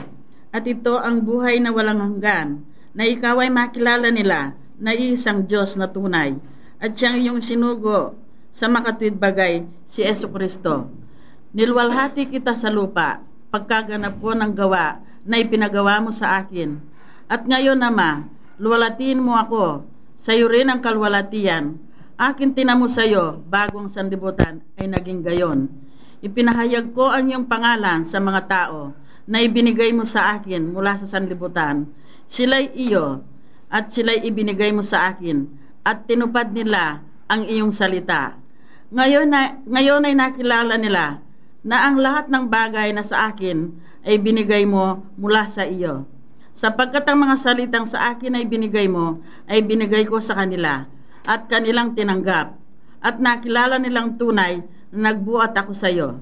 at 0.56 0.64
ito 0.64 0.96
ang 0.96 1.28
buhay 1.28 1.60
na 1.60 1.76
walang 1.76 2.00
hanggan 2.00 2.64
na 2.96 3.04
ikaw 3.04 3.44
ay 3.44 3.52
makilala 3.52 4.16
nila 4.16 4.56
na 4.80 4.96
isang 4.96 5.44
Diyos 5.44 5.76
na 5.76 5.92
tunay 5.92 6.40
at 6.80 6.96
siyang 6.96 7.20
iyong 7.20 7.42
sinugo 7.44 8.16
sa 8.56 8.72
makatwid 8.72 9.20
bagay 9.20 9.68
si 9.92 10.08
Yesu 10.08 10.32
Kristo. 10.32 10.88
Nilwalhati 11.54 12.34
kita 12.34 12.58
sa 12.58 12.74
lupa, 12.74 13.22
pagkaganap 13.54 14.18
ko 14.18 14.34
ng 14.34 14.58
gawa 14.58 14.98
na 15.22 15.38
ipinagawa 15.38 16.02
mo 16.02 16.10
sa 16.10 16.42
akin. 16.42 16.82
At 17.30 17.46
ngayon, 17.46 17.78
Ama, 17.78 18.26
luwalatiin 18.58 19.22
mo 19.22 19.38
ako, 19.38 19.86
sa 20.26 20.34
iyo 20.34 20.50
rin 20.50 20.74
ang 20.74 20.82
kalwalatian, 20.82 21.78
Akin 22.18 22.58
tinamo 22.58 22.90
sa 22.90 23.06
iyo 23.06 23.42
bago 23.50 23.82
ang 23.82 23.90
sanlibutan 23.90 24.66
ay 24.78 24.86
naging 24.90 25.22
gayon. 25.22 25.70
Ipinahayag 26.26 26.94
ko 26.94 27.10
ang 27.10 27.30
iyong 27.30 27.46
pangalan 27.50 28.06
sa 28.06 28.22
mga 28.22 28.50
tao 28.50 28.94
na 29.26 29.42
ibinigay 29.42 29.90
mo 29.94 30.06
sa 30.10 30.38
akin 30.38 30.74
mula 30.74 30.98
sa 31.02 31.10
sanlibutan. 31.10 31.90
Sila'y 32.30 32.70
iyo 32.78 33.22
at 33.70 33.94
sila'y 33.94 34.26
ibinigay 34.30 34.70
mo 34.74 34.86
sa 34.86 35.10
akin 35.10 35.50
at 35.86 36.06
tinupad 36.06 36.54
nila 36.54 37.02
ang 37.30 37.46
iyong 37.50 37.74
salita. 37.74 38.38
Ngayon, 38.94 39.28
na, 39.30 39.58
ngayon 39.66 40.06
ay 40.06 40.14
nakilala 40.14 40.78
nila 40.78 41.22
na 41.64 41.88
ang 41.88 41.96
lahat 41.96 42.28
ng 42.28 42.52
bagay 42.52 42.92
na 42.92 43.08
sa 43.08 43.32
akin 43.32 43.72
ay 44.04 44.20
binigay 44.20 44.68
mo 44.68 45.08
mula 45.16 45.48
sa 45.48 45.64
iyo. 45.64 46.04
Sapagkat 46.60 47.08
ang 47.08 47.24
mga 47.24 47.40
salitang 47.40 47.88
sa 47.88 48.14
akin 48.14 48.36
ay 48.36 48.46
binigay 48.46 48.86
mo, 48.92 49.24
ay 49.48 49.64
binigay 49.64 50.04
ko 50.04 50.20
sa 50.20 50.36
kanila 50.36 50.86
at 51.24 51.48
kanilang 51.48 51.96
tinanggap. 51.96 52.60
At 53.04 53.20
nakilala 53.20 53.80
nilang 53.80 54.20
tunay 54.20 54.64
na 54.92 55.12
nagbuhat 55.12 55.56
ako 55.56 55.72
sa 55.76 55.88
iyo. 55.88 56.20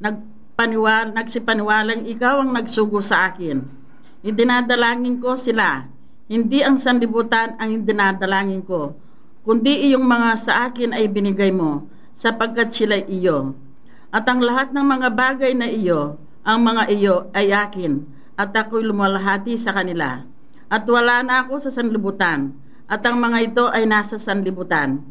Nagpaniwal, 0.00 1.16
nagsipaniwalang 1.16 2.04
ikaw 2.08 2.44
ang 2.44 2.52
nagsugo 2.52 3.00
sa 3.00 3.32
akin. 3.32 3.64
Idinadalangin 4.24 5.20
ko 5.20 5.36
sila. 5.36 5.84
Hindi 6.24 6.64
ang 6.64 6.80
sanlibutan 6.80 7.60
ang 7.60 7.84
idinadalangin 7.84 8.64
ko, 8.64 8.96
kundi 9.44 9.92
iyong 9.92 10.08
mga 10.08 10.30
sa 10.40 10.72
akin 10.72 10.96
ay 10.96 11.04
binigay 11.12 11.52
mo, 11.52 11.84
sapagkat 12.16 12.72
sila 12.72 12.96
iyo. 13.04 13.52
At 14.14 14.30
ang 14.30 14.38
lahat 14.38 14.70
ng 14.70 14.86
mga 14.86 15.08
bagay 15.10 15.58
na 15.58 15.66
iyo, 15.66 16.22
ang 16.46 16.62
mga 16.62 16.86
iyo 16.86 17.34
ay 17.34 17.50
akin, 17.50 18.06
at 18.38 18.54
ako'y 18.54 18.86
lumalahati 18.86 19.58
sa 19.58 19.74
kanila. 19.74 20.22
At 20.70 20.86
wala 20.86 21.26
na 21.26 21.42
ako 21.42 21.66
sa 21.66 21.74
sanlibutan, 21.74 22.54
at 22.86 23.02
ang 23.02 23.18
mga 23.18 23.38
ito 23.42 23.64
ay 23.66 23.90
nasa 23.90 24.22
sanlibutan. 24.22 25.02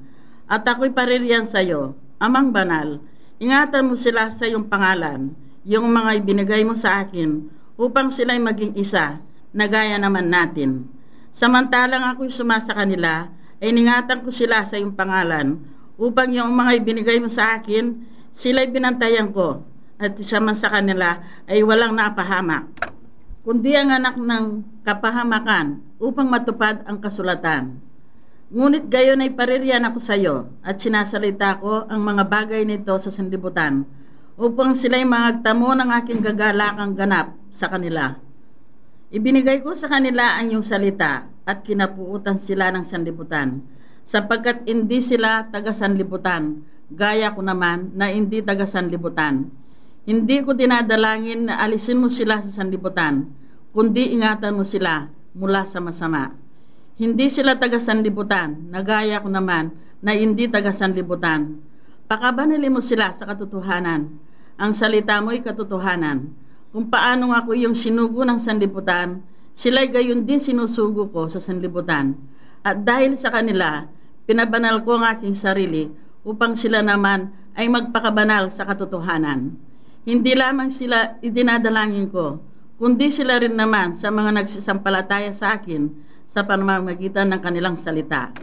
At 0.48 0.63
ako'y 0.63 0.96
paririyan 0.96 1.52
sa 1.52 1.60
iyo, 1.60 2.00
amang 2.16 2.56
banal, 2.56 3.04
ingatan 3.44 3.92
mo 3.92 4.00
sila 4.00 4.32
sa 4.39 4.48
iyong 4.48 4.72
pangalan, 4.72 5.36
yung 5.68 5.92
mga 5.92 6.24
ibinigay 6.24 6.63
mo 6.63 6.80
sa 6.80 7.04
akin, 7.04 7.52
upang 7.76 8.08
sila'y 8.08 8.39
maging 8.39 8.80
isa, 8.80 9.20
na 9.52 9.68
gaya 9.68 10.00
naman 10.00 10.32
natin. 10.32 10.88
Samantalang 11.36 12.08
ako'y 12.08 12.32
sumasa 12.32 12.72
kanila, 12.72 13.28
ay 13.60 13.68
ningatan 13.76 14.24
ko 14.24 14.32
sila 14.32 14.63
sa 14.63 14.80
iyong 14.80 14.96
pangalan, 14.96 15.60
upang 16.00 16.32
yung 16.32 16.56
mga 16.56 16.80
ibinigay 16.80 17.20
mo 17.20 17.28
sa 17.28 17.60
akin, 17.60 18.12
sila'y 18.39 18.69
binantayan 18.69 19.34
ko, 19.34 19.65
at 20.02 20.17
isa 20.19 20.41
sa 20.58 20.69
kanila 20.74 21.22
ay 21.46 21.62
walang 21.62 21.96
napahamak. 21.96 22.69
Kundi 23.43 23.76
ang 23.76 23.91
anak 23.91 24.15
ng 24.15 24.46
kapahamakan 24.88 25.84
upang 26.00 26.32
matupad 26.32 26.80
ang 26.88 27.00
kasulatan. 27.04 27.76
Ngunit 28.54 28.88
gayon 28.88 29.19
ay 29.19 29.34
paririyan 29.34 29.84
ako 29.89 30.00
sa 30.00 30.15
iyo 30.15 30.48
at 30.62 30.80
sinasalita 30.80 31.60
ko 31.60 31.89
ang 31.89 32.02
mga 32.06 32.24
bagay 32.30 32.62
nito 32.63 32.93
sa 33.02 33.10
sanlibutan 33.10 33.84
upang 34.38 34.78
sila'y 34.78 35.04
mangagtamo 35.04 35.74
ng 35.74 35.89
aking 36.04 36.22
gagalakang 36.22 36.93
ganap 36.93 37.36
sa 37.58 37.69
kanila. 37.69 38.17
Ibinigay 39.13 39.62
ko 39.62 39.78
sa 39.78 39.86
kanila 39.89 40.38
ang 40.38 40.50
iyong 40.50 40.65
salita 40.65 41.30
at 41.46 41.62
kinapuutan 41.62 42.41
sila 42.41 42.74
ng 42.74 42.89
sanlibutan, 42.89 43.62
sapagkat 44.10 44.65
hindi 44.65 45.06
sila 45.06 45.46
taga-sanlibutan, 45.54 46.65
gaya 46.93 47.34
ko 47.34 47.41
naman 47.41 47.93
na 47.97 48.13
hindi 48.13 48.39
taga-sanlibutan. 48.45 49.49
Hindi 50.03 50.38
ko 50.43 50.53
dinadalangin 50.53 51.47
na 51.47 51.63
alisin 51.63 51.99
mo 51.99 52.12
sila 52.12 52.43
sa 52.43 52.51
sanlibutan, 52.51 53.27
kundi 53.71 54.13
ingatan 54.13 54.56
mo 54.56 54.63
sila 54.67 55.08
mula 55.34 55.65
sa 55.67 55.79
masama. 55.82 56.32
Hindi 56.99 57.32
sila 57.34 57.58
taga-sanlibutan, 57.58 58.69
na 58.69 58.86
gaya 58.86 59.17
ko 59.23 59.32
naman 59.32 59.73
na 60.03 60.13
hindi 60.13 60.45
taga-sanlibutan. 60.45 61.58
Pakabanili 62.06 62.67
mo 62.69 62.84
sila 62.84 63.15
sa 63.17 63.25
katotohanan. 63.25 64.12
Ang 64.60 64.71
salita 64.77 65.17
mo'y 65.17 65.41
katotohanan 65.41 66.43
kung 66.73 66.89
paano 66.89 67.29
ako 67.29 67.53
yung 67.53 67.77
sinugo 67.77 68.25
ng 68.25 68.41
sanlibutan, 68.41 69.21
sila'y 69.53 69.93
gayon 69.93 70.25
din 70.25 70.41
sinusugo 70.41 71.06
ko 71.13 71.29
sa 71.29 71.38
sanlibutan. 71.38 72.17
At 72.65 72.82
dahil 72.82 73.13
sa 73.21 73.29
kanila, 73.29 73.86
pinabanal 74.25 74.82
ko 74.82 74.97
ang 74.97 75.06
aking 75.06 75.38
sarili 75.38 75.93
upang 76.24 76.56
sila 76.56 76.80
naman 76.80 77.32
ay 77.54 77.70
magpakabanal 77.70 78.50
sa 78.56 78.66
katotohanan. 78.66 79.54
Hindi 80.04 80.36
lamang 80.36 80.74
sila 80.74 81.20
idinadalangin 81.24 82.12
ko, 82.12 82.40
kundi 82.80 83.12
sila 83.14 83.40
rin 83.40 83.56
naman 83.56 84.00
sa 84.00 84.12
mga 84.12 84.44
nagsisampalataya 84.44 85.32
sa 85.36 85.60
akin 85.60 85.88
sa 86.34 86.44
pamamagitan 86.44 87.32
ng 87.32 87.40
kanilang 87.40 87.78
salita. 87.80 88.34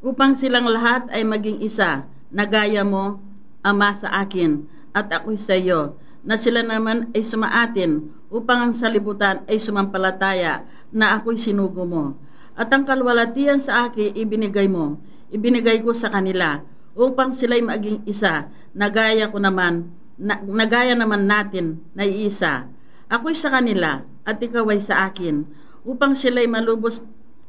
Upang 0.00 0.36
silang 0.36 0.66
lahat 0.68 1.08
ay 1.12 1.22
maging 1.24 1.62
isa 1.64 2.04
na 2.32 2.44
gaya 2.44 2.84
mo, 2.84 3.20
Ama 3.60 3.92
sa 4.00 4.24
akin, 4.24 4.64
at 4.96 5.12
ako'y 5.12 5.36
sa 5.36 5.52
iyo, 5.52 6.00
na 6.24 6.40
sila 6.40 6.64
naman 6.64 7.12
ay 7.12 7.20
sumaatin 7.20 8.08
upang 8.32 8.56
ang 8.56 8.72
salibutan 8.72 9.44
ay 9.44 9.60
sumampalataya 9.60 10.64
na 10.88 11.20
ako'y 11.20 11.36
sinugo 11.36 11.84
mo. 11.84 12.16
At 12.56 12.72
ang 12.72 12.88
kalwalatian 12.88 13.60
sa 13.60 13.88
akin 13.88 14.16
ibinigay 14.16 14.64
mo, 14.64 14.96
ibinigay 15.28 15.84
ko 15.84 15.92
sa 15.92 16.08
kanila 16.08 16.64
upang 17.00 17.32
sila'y 17.32 17.64
maging 17.64 18.04
isa, 18.04 18.52
nagaya 18.76 19.32
ko 19.32 19.40
naman, 19.40 19.88
na, 20.20 20.36
nagaya 20.44 20.92
naman 20.92 21.24
natin 21.24 21.80
na 21.96 22.04
iisa. 22.04 22.68
Ako'y 23.08 23.32
sa 23.32 23.48
kanila 23.48 24.04
at 24.28 24.36
ikaw 24.36 24.68
ay 24.68 24.84
sa 24.84 25.08
akin, 25.08 25.48
upang 25.88 26.12
sila'y 26.12 26.44
malubos 26.44 27.00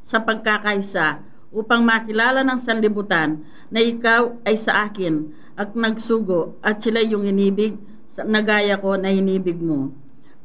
sa 0.07 0.23
pagkakaisa, 0.23 1.19
upang 1.51 1.83
makilala 1.83 2.47
ng 2.47 2.63
sanlibutan 2.63 3.43
na 3.67 3.83
ikaw 3.83 4.39
ay 4.47 4.55
sa 4.55 4.87
akin 4.87 5.35
at 5.59 5.75
nagsugo 5.75 6.55
at 6.63 6.79
sila 6.79 7.03
yung 7.03 7.27
inibig 7.27 7.75
nagaya 8.23 8.79
ko 8.79 8.95
na 8.95 9.11
hinibig 9.11 9.59
mo. 9.59 9.91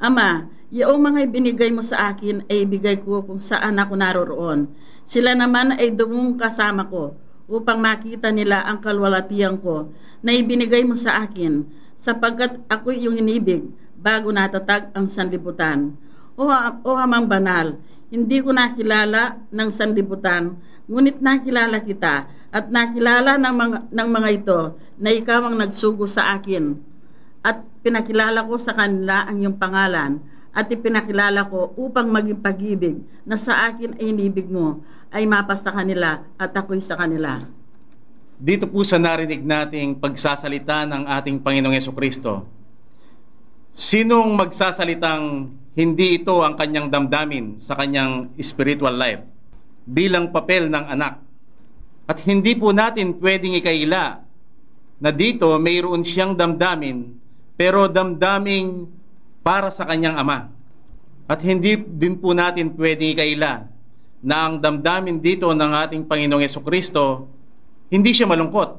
Ama, 0.03 0.51
yung 0.67 0.99
mga 0.99 1.31
ibinigay 1.31 1.71
mo 1.71 1.79
sa 1.79 2.11
akin 2.11 2.43
ay 2.51 2.67
ibigay 2.67 2.99
ko 3.07 3.23
kung 3.23 3.39
saan 3.39 3.79
ako 3.79 3.95
naroroon. 3.95 4.67
Sila 5.07 5.31
naman 5.31 5.79
ay 5.79 5.95
dumong 5.95 6.35
kasama 6.35 6.91
ko 6.91 7.15
upang 7.47 7.79
makita 7.79 8.27
nila 8.29 8.63
ang 8.67 8.83
kalwalatian 8.83 9.55
ko 9.63 9.91
na 10.19 10.35
ibinigay 10.35 10.83
mo 10.83 10.99
sa 10.99 11.23
akin 11.23 11.63
sapagkat 12.03 12.59
ako 12.67 12.91
yung 12.91 13.15
hinibig 13.15 13.63
bago 13.97 14.29
natatag 14.29 14.91
ang 14.93 15.09
sanlibutan. 15.09 15.95
O, 16.37 16.45
o 16.85 16.89
amang 16.93 17.25
banal, 17.25 17.79
hindi 18.13 18.39
ko 18.39 18.53
nakilala 18.53 19.41
ng 19.49 19.69
sanlibutan, 19.73 20.53
ngunit 20.85 21.19
nakilala 21.19 21.81
kita 21.81 22.29
at 22.53 22.65
nakilala 22.71 23.35
ng 23.35 23.53
mga, 23.55 23.77
ng 23.91 24.09
mga 24.11 24.29
ito 24.31 24.59
na 25.01 25.09
ikaw 25.11 25.43
ang 25.47 25.59
nagsugo 25.59 26.07
sa 26.07 26.37
akin 26.37 26.77
at 27.43 27.63
pinakilala 27.83 28.43
ko 28.43 28.55
sa 28.59 28.75
kanila 28.75 29.27
ang 29.27 29.43
iyong 29.43 29.57
pangalan 29.59 30.19
at 30.57 30.67
ipinakilala 30.71 31.45
ko 31.51 31.75
upang 31.77 32.09
maging 32.09 32.39
pag-ibig 32.41 32.97
na 33.27 33.37
sa 33.37 33.69
akin 33.69 33.99
ay 33.99 34.09
inibig 34.09 34.49
mo 34.49 34.81
ay 35.17 35.25
mapas 35.25 35.65
sa 35.65 35.73
kanila 35.73 36.21
at 36.37 36.53
ako'y 36.53 36.77
sa 36.85 36.93
kanila. 36.93 37.41
Dito 38.37 38.69
po 38.69 38.85
sa 38.85 39.01
narinig 39.01 39.41
nating 39.41 39.97
pagsasalita 39.97 40.85
ng 40.85 41.09
ating 41.09 41.41
Panginoong 41.41 41.73
Yeso 41.73 41.89
Kristo, 41.89 42.45
sinong 43.73 44.37
magsasalitang 44.37 45.49
hindi 45.73 46.21
ito 46.21 46.45
ang 46.45 46.53
kanyang 46.53 46.93
damdamin 46.93 47.65
sa 47.65 47.73
kanyang 47.73 48.29
spiritual 48.45 48.93
life 48.93 49.25
bilang 49.89 50.29
papel 50.29 50.69
ng 50.69 50.85
anak? 50.85 51.17
At 52.05 52.21
hindi 52.21 52.53
po 52.53 52.69
natin 52.69 53.17
pwedeng 53.17 53.57
ikaila 53.57 54.21
na 55.01 55.09
dito 55.09 55.49
mayroon 55.57 56.05
siyang 56.05 56.37
damdamin 56.37 57.17
pero 57.57 57.89
damdaming 57.89 58.85
para 59.41 59.73
sa 59.73 59.89
kanyang 59.89 60.21
ama. 60.21 60.53
At 61.25 61.41
hindi 61.41 61.73
din 61.73 62.21
po 62.21 62.37
natin 62.37 62.77
pwedeng 62.77 63.17
ikaila 63.17 63.76
na 64.21 64.49
ang 64.49 64.57
damdamin 64.57 65.21
dito 65.21 65.49
ng 65.49 65.71
ating 65.87 66.03
Panginoong 66.09 66.41
Yeso 66.41 66.61
Kristo, 66.65 67.29
hindi 67.93 68.11
siya 68.11 68.25
malungkot. 68.25 68.69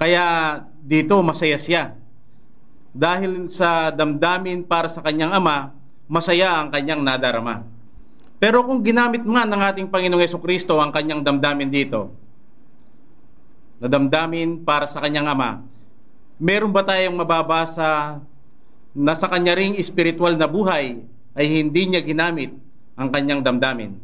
Kaya 0.00 0.24
dito 0.80 1.20
masaya 1.20 1.60
siya. 1.60 1.92
Dahil 2.90 3.52
sa 3.54 3.92
damdamin 3.92 4.66
para 4.66 4.90
sa 4.90 5.04
kanyang 5.04 5.36
ama, 5.36 5.76
masaya 6.10 6.58
ang 6.58 6.72
kanyang 6.72 7.04
nadarama. 7.04 7.62
Pero 8.40 8.64
kung 8.64 8.80
ginamit 8.80 9.20
nga 9.20 9.44
ng 9.44 9.62
ating 9.68 9.86
Panginoong 9.92 10.24
Yeso 10.24 10.40
Kristo 10.40 10.80
ang 10.80 10.90
kanyang 10.90 11.20
damdamin 11.20 11.68
dito, 11.68 12.10
na 13.80 13.86
damdamin 13.88 14.64
para 14.64 14.88
sa 14.88 15.00
kanyang 15.00 15.28
ama, 15.28 15.64
meron 16.40 16.72
ba 16.72 16.84
tayong 16.84 17.16
mababasa 17.20 18.20
na 18.96 19.14
sa 19.14 19.28
kanya 19.28 19.54
ring 19.54 19.76
espiritual 19.76 20.34
na 20.34 20.48
buhay 20.48 21.00
ay 21.36 21.46
hindi 21.46 21.86
niya 21.86 22.02
ginamit 22.02 22.50
ang 23.00 23.08
kanyang 23.08 23.40
damdamin? 23.40 23.96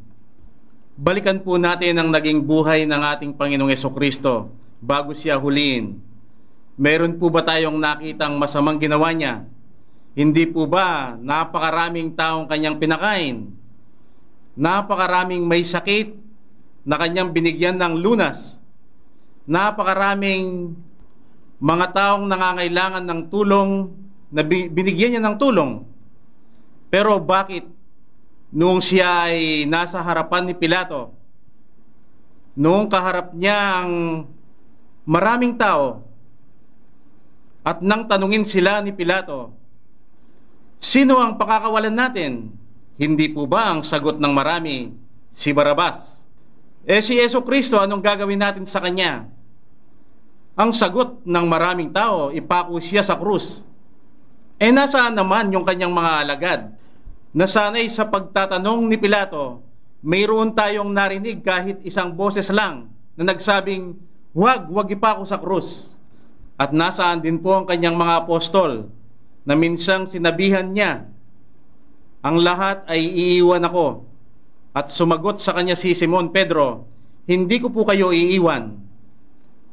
Balikan 0.97 1.45
po 1.45 1.61
natin 1.61 2.01
ang 2.01 2.09
naging 2.09 2.41
buhay 2.49 2.89
ng 2.89 3.03
ating 3.13 3.37
Panginoong 3.37 3.69
Yeso 3.69 3.93
Kristo 3.93 4.49
bago 4.81 5.13
siya 5.13 5.37
huliin. 5.37 6.01
Meron 6.81 7.21
po 7.21 7.29
ba 7.29 7.45
tayong 7.45 7.77
nakitang 7.77 8.41
masamang 8.41 8.81
ginawa 8.81 9.13
niya? 9.13 9.45
Hindi 10.17 10.49
po 10.49 10.65
ba 10.65 11.13
napakaraming 11.21 12.17
taong 12.17 12.49
kanyang 12.49 12.81
pinakain? 12.81 13.53
Napakaraming 14.57 15.45
may 15.45 15.69
sakit 15.69 16.17
na 16.89 16.97
kanyang 16.97 17.37
binigyan 17.37 17.77
ng 17.77 18.01
lunas? 18.01 18.57
napakaraming 19.47 20.75
mga 21.63 21.87
taong 21.95 22.27
nangangailangan 22.29 23.07
ng 23.07 23.21
tulong 23.31 23.95
na 24.29 24.43
binigyan 24.45 25.17
niya 25.17 25.23
ng 25.23 25.39
tulong. 25.39 25.87
Pero 26.91 27.17
bakit 27.23 27.65
noong 28.53 28.83
siya 28.83 29.31
ay 29.33 29.65
nasa 29.67 30.03
harapan 30.03 30.51
ni 30.51 30.55
Pilato, 30.55 31.15
noong 32.59 32.87
kaharap 32.91 33.35
niya 33.35 33.83
ang 33.83 33.93
maraming 35.07 35.55
tao, 35.59 36.03
at 37.67 37.83
nang 37.83 38.07
tanungin 38.07 38.47
sila 38.47 38.79
ni 38.83 38.95
Pilato, 38.95 39.57
Sino 40.83 41.17
ang 41.21 41.41
pakakawalan 41.41 41.95
natin? 41.95 42.53
Hindi 42.97 43.33
po 43.33 43.49
ba 43.49 43.73
ang 43.73 43.85
sagot 43.85 44.21
ng 44.21 44.33
marami 44.33 44.93
si 45.37 45.53
Barabas? 45.53 46.01
Eh 46.87 47.03
si 47.03 47.17
Yeso 47.17 47.43
Kristo, 47.45 47.81
anong 47.81 48.05
gagawin 48.05 48.41
natin 48.41 48.65
sa 48.69 48.81
Kanya? 48.81 49.29
Ang 50.57 50.73
sagot 50.73 51.21
ng 51.27 51.47
maraming 51.49 51.93
tao, 51.93 52.33
ipako 52.33 52.81
siya 52.81 53.05
sa 53.05 53.19
krus. 53.21 53.61
Eh 54.57 54.73
nasaan 54.73 55.13
naman 55.13 55.53
yung 55.53 55.69
kanyang 55.69 55.93
mga 55.93 56.13
alagad? 56.25 56.61
Nasanay 57.37 57.93
sa 57.93 58.09
pagtatanong 58.09 58.89
ni 58.89 58.97
Pilato, 58.97 59.61
mayroon 60.01 60.57
tayong 60.57 60.89
narinig 60.89 61.45
kahit 61.45 61.85
isang 61.85 62.17
boses 62.17 62.49
lang 62.49 62.89
na 63.13 63.29
nagsabing, 63.29 63.93
huwag, 64.33 64.73
huwag 64.73 64.89
ipako 64.89 65.29
sa 65.29 65.37
krus. 65.37 65.93
At 66.57 66.73
nasaan 66.73 67.21
din 67.21 67.37
po 67.45 67.53
ang 67.53 67.69
kanyang 67.69 67.93
mga 67.93 68.25
apostol 68.25 68.89
na 69.45 69.53
minsang 69.53 70.09
sinabihan 70.09 70.65
niya, 70.65 71.13
ang 72.25 72.41
lahat 72.41 72.89
ay 72.89 73.05
iiwan 73.05 73.69
ako. 73.69 74.09
At 74.73 74.89
sumagot 74.97 75.45
sa 75.45 75.53
kanya 75.53 75.77
si 75.77 75.93
Simon 75.93 76.33
Pedro, 76.33 76.89
hindi 77.29 77.61
ko 77.61 77.69
po 77.69 77.85
kayo 77.85 78.17
iiwan. 78.17 78.81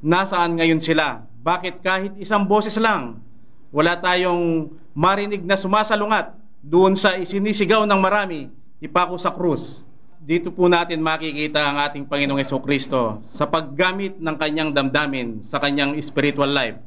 Nasaan 0.04 0.60
ngayon 0.60 0.84
sila? 0.84 1.24
Bakit 1.40 1.80
kahit 1.80 2.20
isang 2.20 2.44
boses 2.44 2.76
lang, 2.76 3.24
wala 3.72 4.04
tayong 4.04 4.68
marinig 4.92 5.48
na 5.48 5.56
sumasalungat 5.56 6.43
doon 6.64 6.96
sa 6.96 7.20
isinisigaw 7.20 7.84
ng 7.84 8.00
marami, 8.00 8.48
ipako 8.80 9.20
sa 9.20 9.36
krus. 9.36 9.84
Dito 10.24 10.56
po 10.56 10.72
natin 10.72 11.04
makikita 11.04 11.60
ang 11.60 11.84
ating 11.84 12.08
Panginoong 12.08 12.40
Yeso 12.40 12.64
Kristo 12.64 13.20
sa 13.36 13.44
paggamit 13.44 14.16
ng 14.24 14.36
kanyang 14.40 14.72
damdamin 14.72 15.44
sa 15.52 15.60
kanyang 15.60 16.00
spiritual 16.00 16.48
life 16.48 16.80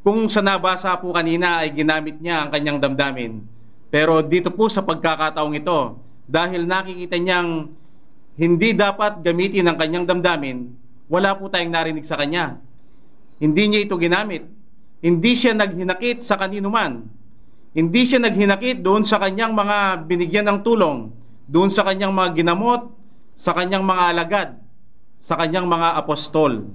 kung 0.00 0.32
sa 0.32 0.40
nabasa 0.40 0.96
po 0.96 1.12
kanina 1.12 1.60
ay 1.60 1.76
ginamit 1.76 2.16
niya 2.24 2.44
ang 2.44 2.50
kanyang 2.52 2.80
damdamin. 2.80 3.44
Pero 3.92 4.24
dito 4.24 4.48
po 4.48 4.72
sa 4.72 4.80
pagkakataong 4.80 5.54
ito, 5.60 6.00
dahil 6.24 6.64
nakikita 6.64 7.20
niyang 7.20 7.68
hindi 8.40 8.72
dapat 8.72 9.20
gamitin 9.20 9.68
ang 9.68 9.76
kanyang 9.76 10.08
damdamin, 10.08 10.72
wala 11.10 11.36
po 11.36 11.52
tayong 11.52 11.74
narinig 11.74 12.08
sa 12.08 12.16
kanya. 12.16 12.56
Hindi 13.42 13.68
niya 13.68 13.80
ito 13.84 14.00
ginamit. 14.00 14.46
Hindi 15.04 15.32
siya 15.36 15.52
naghinakit 15.52 16.24
sa 16.24 16.40
kanino 16.40 16.72
man. 16.72 17.04
Hindi 17.70 18.02
siya 18.02 18.18
naghinakit 18.18 18.82
doon 18.82 19.06
sa 19.06 19.22
kanyang 19.22 19.54
mga 19.54 20.06
binigyan 20.10 20.46
ng 20.50 20.58
tulong, 20.66 21.14
doon 21.46 21.70
sa 21.70 21.86
kanyang 21.86 22.10
mga 22.10 22.42
ginamot, 22.42 22.90
sa 23.38 23.54
kanyang 23.54 23.86
mga 23.86 24.02
alagad, 24.10 24.48
sa 25.22 25.38
kanyang 25.38 25.70
mga 25.70 26.02
apostol. 26.02 26.66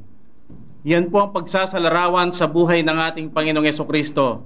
Yan 0.86 1.10
po 1.10 1.26
ang 1.26 1.34
pagsasalarawan 1.34 2.32
sa 2.32 2.46
buhay 2.46 2.86
ng 2.86 2.98
ating 3.12 3.28
Panginoong 3.34 3.66
Yeso 3.66 3.84
Kristo. 3.84 4.46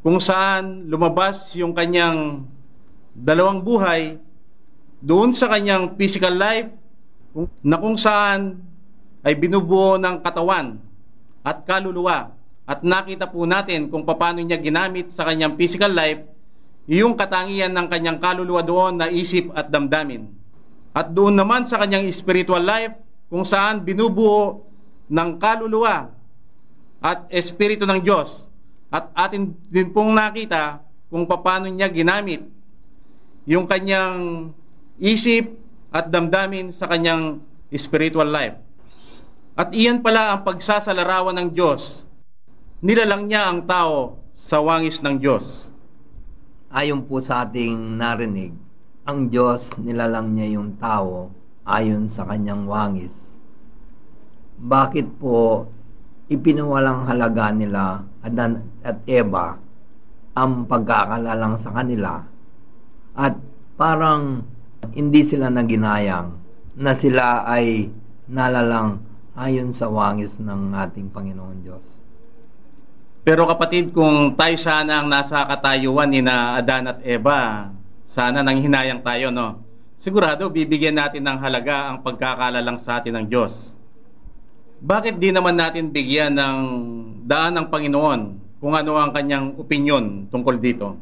Kung 0.00 0.22
saan 0.22 0.86
lumabas 0.86 1.50
yung 1.58 1.74
kanyang 1.74 2.46
dalawang 3.16 3.66
buhay 3.66 4.16
doon 5.02 5.34
sa 5.34 5.50
kanyang 5.50 5.98
physical 5.98 6.38
life 6.38 6.70
na 7.60 7.76
kung 7.76 7.98
saan 7.98 8.62
ay 9.26 9.34
binubuo 9.34 9.98
ng 9.98 10.22
katawan 10.22 10.78
at 11.42 11.66
kaluluwa. 11.66 12.35
At 12.66 12.82
nakita 12.82 13.30
po 13.30 13.46
natin 13.46 13.86
kung 13.88 14.02
paano 14.02 14.42
niya 14.42 14.58
ginamit 14.58 15.14
sa 15.14 15.22
kanyang 15.22 15.54
physical 15.54 15.94
life 15.94 16.26
yung 16.90 17.14
katangian 17.14 17.70
ng 17.70 17.86
kanyang 17.86 18.18
kaluluwa 18.18 18.62
doon 18.62 18.98
na 18.98 19.06
isip 19.10 19.50
at 19.54 19.70
damdamin. 19.70 20.30
At 20.90 21.14
doon 21.14 21.34
naman 21.34 21.70
sa 21.70 21.78
kanyang 21.78 22.10
spiritual 22.10 22.62
life 22.62 22.94
kung 23.30 23.46
saan 23.46 23.82
binubuo 23.82 24.66
ng 25.10 25.30
kaluluwa 25.38 26.10
at 27.02 27.26
espiritu 27.30 27.86
ng 27.86 28.02
Diyos. 28.02 28.30
At 28.90 29.10
atin 29.14 29.54
din 29.70 29.90
pong 29.90 30.14
nakita 30.14 30.82
kung 31.10 31.26
paano 31.26 31.70
niya 31.70 31.90
ginamit 31.90 32.46
yung 33.46 33.66
kanyang 33.66 34.50
isip 34.98 35.54
at 35.90 36.10
damdamin 36.10 36.74
sa 36.74 36.90
kanyang 36.90 37.42
spiritual 37.74 38.26
life. 38.26 38.58
At 39.58 39.74
iyan 39.74 40.02
pala 40.02 40.34
ang 40.34 40.40
pagsasalarawan 40.46 41.34
ng 41.34 41.48
Diyos. 41.54 42.05
Nilalang 42.84 43.28
niya 43.28 43.52
ang 43.52 43.64
tao 43.64 44.20
sa 44.36 44.60
wangis 44.60 45.00
ng 45.00 45.16
Diyos. 45.20 45.72
Ayon 46.72 47.08
po 47.08 47.24
sa 47.24 47.46
ating 47.46 47.96
narinig, 47.96 48.52
ang 49.06 49.32
Diyos 49.32 49.64
nilalang 49.80 50.34
niya 50.34 50.60
yung 50.60 50.76
tao 50.76 51.30
ayon 51.64 52.12
sa 52.12 52.26
kanyang 52.26 52.66
wangis 52.66 53.14
bakit 54.56 55.04
po 55.20 55.68
ipinawalang 56.32 57.04
halaga 57.06 57.52
nila 57.52 58.00
Adan 58.24 58.64
at 58.80 59.04
Eva 59.04 59.60
ang 60.32 60.64
pagkakalalang 60.64 61.60
sa 61.60 61.70
kanila 61.76 62.24
at 63.16 63.36
parang 63.76 64.44
hindi 64.96 65.28
sila 65.28 65.52
naginayang 65.52 66.32
na 66.76 66.92
sila 66.96 67.44
ay 67.44 67.88
nalalang 68.28 69.00
ayon 69.36 69.76
sa 69.76 69.88
wangis 69.88 70.32
ng 70.40 70.72
ating 70.76 71.12
Panginoon 71.12 71.58
Diyos. 71.64 71.84
Pero 73.26 73.42
kapatid, 73.50 73.90
kung 73.90 74.38
tayo 74.38 74.54
sana 74.62 75.02
ang 75.02 75.10
nasa 75.10 75.42
katayuan 75.50 76.06
ni 76.06 76.22
na 76.22 76.62
Adan 76.62 76.86
at 76.86 77.02
Eva, 77.02 77.74
sana 78.14 78.46
nang 78.46 78.62
hinayang 78.62 79.02
tayo, 79.02 79.34
no? 79.34 79.66
Sigurado, 80.06 80.46
bibigyan 80.46 80.94
natin 80.94 81.26
ng 81.26 81.38
halaga 81.42 81.90
ang 81.90 82.06
pagkakalalang 82.06 82.78
sa 82.86 83.02
atin 83.02 83.18
ng 83.18 83.26
Diyos 83.26 83.74
bakit 84.82 85.16
di 85.16 85.32
naman 85.32 85.56
natin 85.56 85.88
bigyan 85.88 86.36
ng 86.36 86.58
daan 87.24 87.56
ng 87.56 87.66
Panginoon 87.72 88.20
kung 88.60 88.76
ano 88.76 89.00
ang 89.00 89.12
kanyang 89.12 89.56
opinion 89.56 90.28
tungkol 90.28 90.60
dito? 90.60 91.00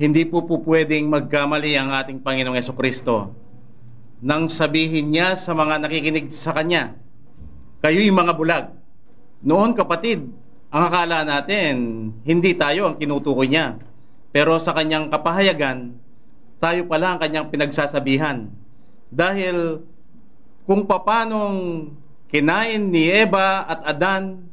Hindi 0.00 0.24
po 0.26 0.42
po 0.48 0.58
pwedeng 0.64 1.06
magkamali 1.12 1.76
ang 1.76 1.92
ating 1.92 2.24
Panginoong 2.24 2.56
Yeso 2.56 2.74
Kristo 2.74 3.30
nang 4.24 4.48
sabihin 4.48 5.12
niya 5.12 5.36
sa 5.36 5.52
mga 5.52 5.84
nakikinig 5.84 6.32
sa 6.40 6.56
Kanya, 6.56 6.96
kayo'y 7.84 8.08
mga 8.08 8.32
bulag. 8.32 8.66
Noon 9.44 9.76
kapatid, 9.76 10.24
ang 10.74 10.90
akala 10.90 11.22
natin, 11.22 11.74
hindi 12.26 12.58
tayo 12.58 12.90
ang 12.90 12.98
tinutukoy 12.98 13.46
niya. 13.46 13.78
Pero 14.34 14.58
sa 14.58 14.74
kanyang 14.74 15.06
kapahayagan, 15.06 15.94
tayo 16.58 16.90
pala 16.90 17.14
ang 17.14 17.22
kanyang 17.22 17.46
pinagsasabihan. 17.46 18.50
Dahil 19.06 19.86
kung 20.66 20.90
papanong 20.90 21.94
kinain 22.26 22.90
ni 22.90 23.06
Eva 23.06 23.62
at 23.70 23.86
Adan 23.94 24.50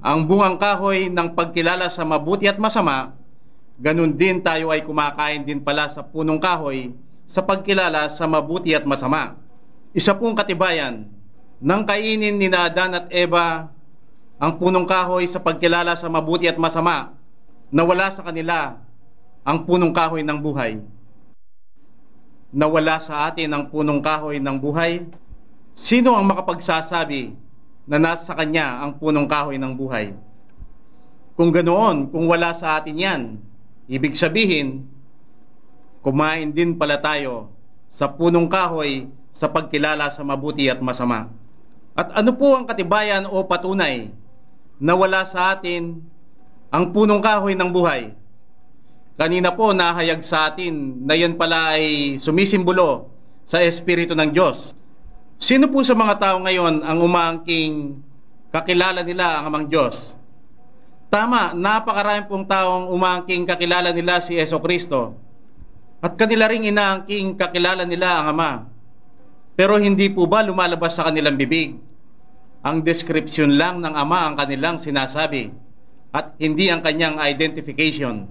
ang 0.00 0.24
bungang 0.24 0.56
kahoy 0.56 1.12
ng 1.12 1.36
pagkilala 1.36 1.92
sa 1.92 2.08
mabuti 2.08 2.48
at 2.48 2.56
masama, 2.56 3.12
ganun 3.76 4.16
din 4.16 4.40
tayo 4.40 4.72
ay 4.72 4.80
kumakain 4.80 5.44
din 5.44 5.60
pala 5.60 5.92
sa 5.92 6.00
punong 6.00 6.40
kahoy 6.40 6.96
sa 7.28 7.44
pagkilala 7.44 8.16
sa 8.16 8.24
mabuti 8.24 8.72
at 8.72 8.88
masama. 8.88 9.36
Isa 9.92 10.16
pong 10.16 10.32
katibayan 10.32 11.04
ng 11.60 11.82
kainin 11.84 12.40
ni 12.40 12.48
Adan 12.48 12.96
at 12.96 13.06
Eva 13.12 13.76
ang 14.38 14.58
punong 14.58 14.86
kahoy 14.86 15.26
sa 15.26 15.42
pagkilala 15.42 15.98
sa 15.98 16.06
mabuti 16.06 16.46
at 16.46 16.58
masama 16.58 17.18
na 17.68 17.82
wala 17.82 18.10
sa 18.14 18.22
kanila 18.22 18.78
ang 19.42 19.66
punong 19.66 19.90
kahoy 19.90 20.22
ng 20.22 20.38
buhay. 20.38 20.78
Nawala 22.48 23.04
sa 23.04 23.28
atin 23.28 23.52
ang 23.52 23.68
punong 23.68 24.00
kahoy 24.00 24.40
ng 24.40 24.56
buhay 24.56 25.04
Sino 25.78 26.18
ang 26.18 26.26
makapagsasabi 26.26 27.34
na 27.86 27.96
nasa 28.02 28.34
kanya 28.34 28.82
ang 28.82 28.98
punong 28.98 29.30
kahoy 29.30 29.60
ng 29.60 29.72
buhay? 29.78 30.14
Kung 31.38 31.54
ganoon, 31.54 32.10
kung 32.10 32.26
wala 32.26 32.58
sa 32.58 32.82
atin 32.82 32.98
yan, 32.98 33.22
ibig 33.86 34.18
sabihin, 34.18 34.90
kumain 36.02 36.50
din 36.50 36.74
pala 36.74 36.98
tayo 36.98 37.54
sa 37.94 38.10
punong 38.10 38.50
kahoy 38.50 39.06
sa 39.30 39.46
pagkilala 39.46 40.10
sa 40.18 40.26
mabuti 40.26 40.66
at 40.66 40.82
masama. 40.82 41.30
At 41.94 42.10
ano 42.14 42.34
po 42.34 42.58
ang 42.58 42.66
katibayan 42.66 43.26
o 43.26 43.46
patunay 43.46 44.10
na 44.78 44.94
wala 44.94 45.26
sa 45.28 45.58
atin 45.58 45.98
ang 46.70 46.94
punong 46.94 47.18
kahoy 47.18 47.58
ng 47.58 47.70
buhay? 47.70 48.14
Kanina 49.18 49.50
po 49.50 49.74
nahayag 49.74 50.22
sa 50.22 50.54
atin 50.54 51.02
na 51.02 51.18
yan 51.18 51.34
pala 51.34 51.74
ay 51.74 52.16
sumisimbolo 52.22 53.10
sa 53.50 53.58
Espiritu 53.58 54.14
ng 54.14 54.30
Diyos. 54.30 54.74
Sino 55.42 55.66
po 55.66 55.82
sa 55.82 55.98
mga 55.98 56.14
tao 56.22 56.36
ngayon 56.38 56.86
ang 56.86 56.98
umangking 57.02 57.98
kakilala 58.54 59.02
nila 59.02 59.42
ang 59.42 59.50
amang 59.50 59.66
Diyos? 59.66 59.98
Tama, 61.10 61.56
napakarami 61.56 62.30
pong 62.30 62.46
taong 62.46 62.94
umangking 62.94 63.42
kakilala 63.48 63.90
nila 63.90 64.22
si 64.22 64.38
Yeso 64.38 64.62
Kristo. 64.62 65.18
At 65.98 66.14
kanila 66.14 66.46
ring 66.46 66.68
inaangking 66.68 67.34
kakilala 67.34 67.82
nila 67.82 68.22
ang 68.22 68.38
Ama. 68.38 68.52
Pero 69.58 69.74
hindi 69.82 70.06
po 70.14 70.30
ba 70.30 70.46
lumalabas 70.46 70.94
sa 70.94 71.10
kanilang 71.10 71.34
bibig 71.34 71.87
ang 72.68 72.84
description 72.84 73.56
lang 73.56 73.80
ng 73.80 73.96
Ama 73.96 74.28
ang 74.28 74.34
kanilang 74.36 74.84
sinasabi 74.84 75.48
at 76.12 76.36
hindi 76.36 76.68
ang 76.68 76.84
kanyang 76.84 77.16
identification. 77.16 78.28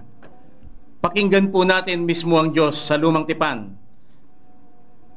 Pakinggan 1.02 1.50
po 1.50 1.66
natin 1.66 2.06
mismo 2.06 2.38
ang 2.38 2.54
Diyos 2.54 2.78
sa 2.86 2.94
lumang 2.94 3.26
tipan. 3.26 3.74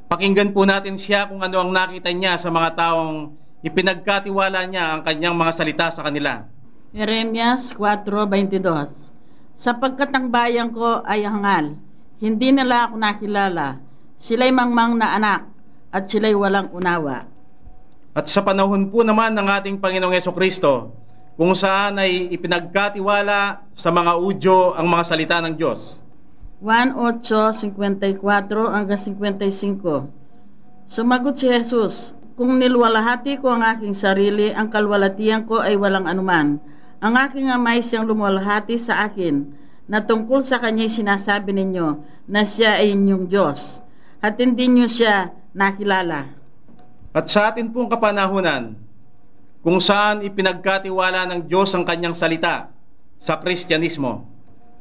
Pakinggan 0.10 0.52
po 0.52 0.66
natin 0.66 0.98
siya 0.98 1.30
kung 1.30 1.40
ano 1.46 1.62
ang 1.62 1.72
nakita 1.72 2.10
niya 2.12 2.42
sa 2.42 2.50
mga 2.50 2.76
taong 2.76 3.38
ipinagkatiwala 3.62 4.68
niya 4.68 4.98
ang 4.98 5.02
kanyang 5.06 5.38
mga 5.38 5.54
salita 5.56 5.88
sa 5.94 6.04
kanila. 6.04 6.46
Jeremias 6.92 7.72
4.22 7.80 9.62
Sapagkat 9.62 10.12
ang 10.12 10.28
bayan 10.34 10.74
ko 10.74 11.06
ay 11.06 11.24
hangal, 11.24 11.80
hindi 12.20 12.50
nila 12.52 12.90
ako 12.90 12.98
nakilala, 12.98 13.80
sila'y 14.26 14.52
mangmang 14.52 15.00
na 15.00 15.16
anak, 15.16 15.42
at 15.94 16.10
sila'y 16.10 16.36
walang 16.36 16.74
unawa. 16.74 17.31
At 18.12 18.28
sa 18.28 18.43
panahon 18.43 18.91
po 18.91 19.08
naman 19.08 19.32
ng 19.32 19.47
ating 19.47 19.80
Panginoong 19.80 20.12
Yeso 20.12 20.36
Kristo, 20.36 20.91
kung 21.39 21.56
saan 21.56 21.95
ay 21.95 22.28
ipinagkatiwala 22.36 23.71
sa 23.71 23.88
mga 23.88 24.19
udyo 24.19 24.76
ang 24.76 24.91
mga 24.91 25.04
salita 25.08 25.39
ng 25.39 25.56
Diyos. 25.56 25.95
1.8.54 26.60 28.19
hanggang 28.67 29.00
55 29.00 30.91
Sumagot 30.91 31.39
si 31.39 31.47
Jesus, 31.47 32.12
Kung 32.36 32.60
nilwalhati 32.60 33.39
ko 33.39 33.56
ang 33.56 33.63
aking 33.63 33.95
sarili, 33.95 34.52
ang 34.52 34.67
kalwalatian 34.67 35.47
ko 35.47 35.63
ay 35.63 35.80
walang 35.80 36.04
anuman. 36.04 36.60
Ang 37.00 37.13
aking 37.15 37.47
amay 37.47 37.80
siyang 37.80 38.12
lumwalhati 38.12 38.76
sa 38.76 39.08
akin, 39.08 39.56
na 39.88 40.04
tungkol 40.04 40.43
sa 40.43 40.60
kanya'y 40.60 40.91
sinasabi 40.91 41.56
ninyo 41.56 41.88
na 42.28 42.43
siya 42.43 42.80
ay 42.84 42.91
inyong 42.91 43.26
Diyos, 43.32 43.60
at 44.19 44.36
hindi 44.36 44.67
niyo 44.67 44.91
siya 44.91 45.32
nakilala. 45.56 46.41
At 47.12 47.28
sa 47.28 47.52
atin 47.52 47.76
pong 47.76 47.91
kapanahunan, 47.91 48.80
kung 49.62 49.78
saan 49.84 50.26
ipinagkatiwala 50.26 51.28
ng 51.28 51.41
Diyos 51.45 51.69
ang 51.76 51.86
kanyang 51.86 52.17
salita 52.17 52.74
sa 53.21 53.38
Kristyanismo. 53.38 54.26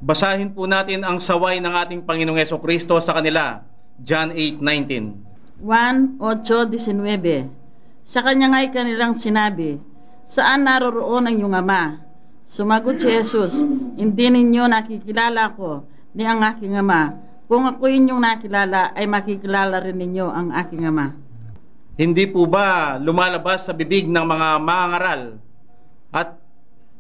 Basahin 0.01 0.57
po 0.57 0.65
natin 0.65 1.05
ang 1.05 1.21
saway 1.21 1.61
ng 1.61 1.75
ating 1.77 2.01
Panginoong 2.09 2.41
Yeso 2.41 2.57
Kristo 2.57 2.97
sa 3.05 3.13
kanila, 3.13 3.61
John 4.01 4.33
8.19. 4.33 5.61
1.8.19 5.61 8.09
Sa 8.09 8.25
kanya 8.25 8.57
nga'y 8.57 8.73
kanilang 8.73 9.21
sinabi, 9.21 9.77
Saan 10.33 10.65
naroroon 10.65 11.29
ang 11.29 11.37
iyong 11.37 11.53
ama? 11.53 12.01
Sumagot 12.49 13.05
si 13.05 13.13
Jesus, 13.13 13.53
Hindi 14.01 14.33
ninyo 14.33 14.65
nakikilala 14.65 15.53
ko 15.53 15.85
ni 16.17 16.25
ang 16.25 16.41
aking 16.41 16.81
ama. 16.81 17.21
Kung 17.45 17.69
ako 17.69 17.85
inyong 17.85 18.23
nakilala, 18.23 18.97
ay 18.97 19.05
makikilala 19.05 19.85
rin 19.85 20.01
ninyo 20.01 20.27
ang 20.31 20.55
aking 20.57 20.89
ama. 20.89 21.13
Hindi 22.01 22.25
po 22.33 22.49
ba 22.49 22.97
lumalabas 22.97 23.69
sa 23.69 23.77
bibig 23.77 24.09
ng 24.09 24.25
mga 24.25 24.49
mangaral 24.65 25.37
at 26.09 26.33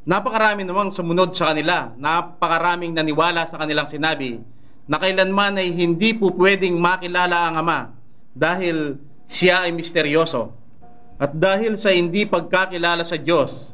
napakarami 0.04 0.60
namang 0.68 0.92
sumunod 0.92 1.32
sa 1.32 1.56
kanila, 1.56 1.96
napakaraming 1.96 2.92
naniwala 2.92 3.48
sa 3.48 3.64
kanilang 3.64 3.88
sinabi 3.88 4.44
na 4.84 5.00
kailanman 5.00 5.56
ay 5.56 5.72
hindi 5.72 6.12
po 6.12 6.28
pwedeng 6.36 6.76
makilala 6.76 7.48
ang 7.48 7.64
Ama 7.64 7.80
dahil 8.36 9.00
siya 9.24 9.64
ay 9.64 9.72
misteryoso. 9.72 10.52
At 11.16 11.32
dahil 11.32 11.80
sa 11.80 11.96
hindi 11.96 12.28
pagkakilala 12.28 13.00
sa 13.08 13.16
Diyos, 13.16 13.72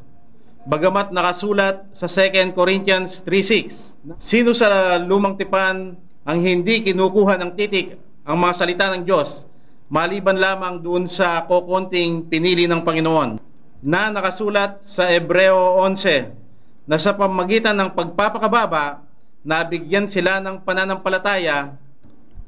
bagamat 0.63 1.11
nakasulat 1.11 1.91
sa 1.99 2.07
2 2.07 2.55
Corinthians 2.55 3.19
3.6, 3.27 4.23
sino 4.23 4.55
sa 4.55 4.95
lumang 5.03 5.35
tipan 5.35 5.99
ang 6.23 6.39
hindi 6.39 6.87
kinukuha 6.87 7.35
ng 7.43 7.51
titik 7.59 7.99
ang 8.23 8.39
mga 8.39 8.63
salita 8.63 8.95
ng 8.95 9.03
Diyos 9.03 9.56
maliban 9.87 10.39
lamang 10.39 10.83
doon 10.83 11.07
sa 11.07 11.47
kokonting 11.47 12.27
pinili 12.27 12.67
ng 12.67 12.83
Panginoon 12.83 13.39
na 13.87 14.11
nakasulat 14.11 14.83
sa 14.89 15.07
Ebreo 15.11 15.79
11 15.79 16.91
na 16.91 16.99
sa 16.99 17.15
pamagitan 17.15 17.79
ng 17.79 17.95
pagpapakababa 17.95 19.07
nabigyan 19.47 20.11
sila 20.11 20.43
ng 20.43 20.67
pananampalataya 20.67 21.79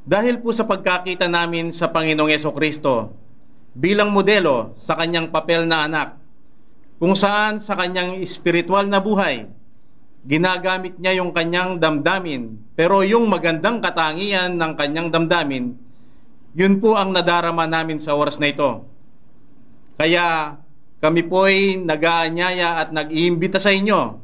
Dahil 0.05 0.37
po 0.37 0.53
sa 0.53 0.69
pagkakita 0.69 1.25
namin 1.25 1.73
sa 1.73 1.89
Panginoong 1.89 2.29
Yeso 2.29 2.53
Kristo 2.53 3.09
bilang 3.75 4.13
modelo 4.13 4.77
sa 4.85 4.93
kanyang 4.95 5.33
papel 5.33 5.67
na 5.67 5.83
anak, 5.89 6.15
kung 6.95 7.11
saan 7.17 7.59
sa 7.59 7.75
kanyang 7.75 8.23
espiritual 8.23 8.87
na 8.87 9.03
buhay, 9.03 9.51
ginagamit 10.25 10.97
niya 10.97 11.21
yung 11.21 11.31
kanyang 11.31 11.77
damdamin. 11.77 12.57
Pero 12.73 13.05
yung 13.05 13.29
magandang 13.29 13.79
katangian 13.79 14.57
ng 14.57 14.73
kanyang 14.73 15.13
damdamin, 15.13 15.77
yun 16.57 16.81
po 16.81 16.97
ang 16.97 17.13
nadarama 17.13 17.69
namin 17.69 18.01
sa 18.01 18.17
oras 18.17 18.41
na 18.41 18.49
ito. 18.49 18.89
Kaya 19.95 20.57
kami 20.99 21.21
po 21.29 21.45
ay 21.45 21.77
nag-aanyaya 21.77 22.81
at 22.81 22.89
nag-iimbita 22.89 23.61
sa 23.61 23.69
inyo 23.69 24.17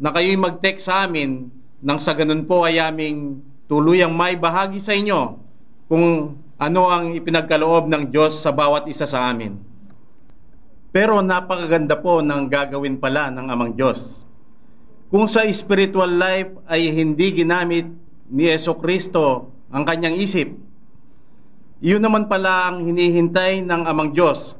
na 0.00 0.10
kayo'y 0.10 0.40
mag-text 0.40 0.88
sa 0.88 1.04
amin 1.04 1.52
nang 1.78 2.00
sa 2.02 2.16
ganun 2.16 2.48
po 2.48 2.64
ay 2.66 2.80
aming 2.80 3.44
tuluyang 3.70 4.10
may 4.10 4.34
bahagi 4.34 4.82
sa 4.82 4.96
inyo 4.96 5.38
kung 5.86 6.34
ano 6.58 6.82
ang 6.90 7.14
ipinagkaloob 7.14 7.86
ng 7.86 8.10
Diyos 8.10 8.42
sa 8.42 8.50
bawat 8.50 8.90
isa 8.90 9.06
sa 9.06 9.30
amin. 9.30 9.54
Pero 10.90 11.20
napakaganda 11.20 12.00
po 12.00 12.24
ng 12.24 12.48
gagawin 12.48 12.98
pala 12.98 13.30
ng 13.30 13.46
Amang 13.46 13.76
Diyos 13.76 14.00
kung 15.08 15.24
sa 15.32 15.48
spiritual 15.56 16.20
life 16.20 16.52
ay 16.68 16.92
hindi 16.92 17.32
ginamit 17.32 17.88
ni 18.28 18.44
Yeso 18.44 18.76
Kristo 18.76 19.48
ang 19.72 19.88
kanyang 19.88 20.20
isip, 20.20 20.52
yun 21.80 22.04
naman 22.04 22.28
pala 22.28 22.68
ang 22.68 22.84
hinihintay 22.84 23.64
ng 23.64 23.82
Amang 23.88 24.12
Diyos 24.12 24.52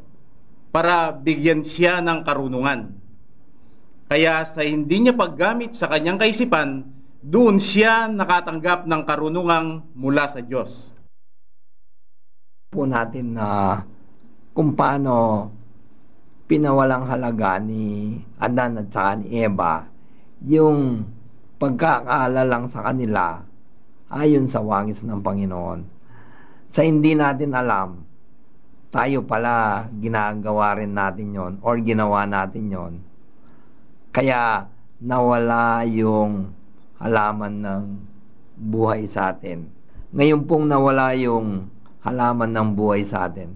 para 0.73 1.13
bigyan 1.13 1.69
siya 1.69 2.01
ng 2.01 2.25
karunungan. 2.25 2.97
Kaya 4.09 4.49
sa 4.57 4.65
hindi 4.65 5.05
niya 5.05 5.13
paggamit 5.13 5.77
sa 5.77 5.85
kanyang 5.93 6.17
kaisipan, 6.17 6.97
doon 7.21 7.61
siya 7.61 8.09
nakatanggap 8.09 8.89
ng 8.89 9.03
karunungang 9.05 9.85
mula 9.93 10.33
sa 10.33 10.41
Diyos. 10.41 10.73
Po 12.73 12.89
natin 12.89 13.37
na 13.37 13.85
kung 14.57 14.73
paano 14.73 15.49
pinawalang 16.49 17.05
halaga 17.05 17.61
ni 17.61 18.17
Adan 18.41 18.81
at 18.81 18.89
saka 18.89 19.21
ni 19.21 19.45
Eva 19.45 19.98
yung 20.45 21.07
pagkakaala 21.59 22.47
lang 22.47 22.71
sa 22.71 22.87
kanila 22.87 23.43
ayon 24.15 24.47
sa 24.47 24.63
wangis 24.63 25.03
ng 25.03 25.21
Panginoon. 25.21 25.81
Sa 26.73 26.85
hindi 26.87 27.19
natin 27.19 27.57
alam 27.57 28.07
tayo 28.89 29.21
pala 29.27 29.85
ginagawa 30.01 30.81
rin 30.81 30.97
natin 30.97 31.37
yon 31.37 31.53
or 31.61 31.77
ginawa 31.77 32.25
natin 32.25 32.73
yon 32.73 32.95
kaya 34.09 34.65
nawala 34.99 35.85
yung 35.85 36.51
halaman 36.99 37.55
ng 37.63 37.85
buhay 38.59 39.07
sa 39.13 39.31
atin. 39.31 39.69
Ngayon 40.11 40.43
pong 40.49 40.67
nawala 40.67 41.15
yung 41.15 41.71
halaman 42.03 42.51
ng 42.51 42.69
buhay 42.75 43.07
sa 43.07 43.31
atin, 43.31 43.55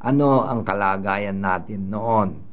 ano 0.00 0.46
ang 0.46 0.64
kalagayan 0.64 1.42
natin 1.42 1.92
noon? 1.92 2.47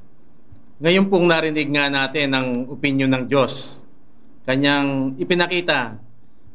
Ngayon 0.75 1.07
pong 1.07 1.31
narinig 1.31 1.71
nga 1.71 1.87
natin 1.87 2.35
ang 2.35 2.67
opinion 2.67 3.07
ng 3.07 3.31
Diyos. 3.31 3.79
Kanyang 4.43 5.15
ipinakita 5.15 5.95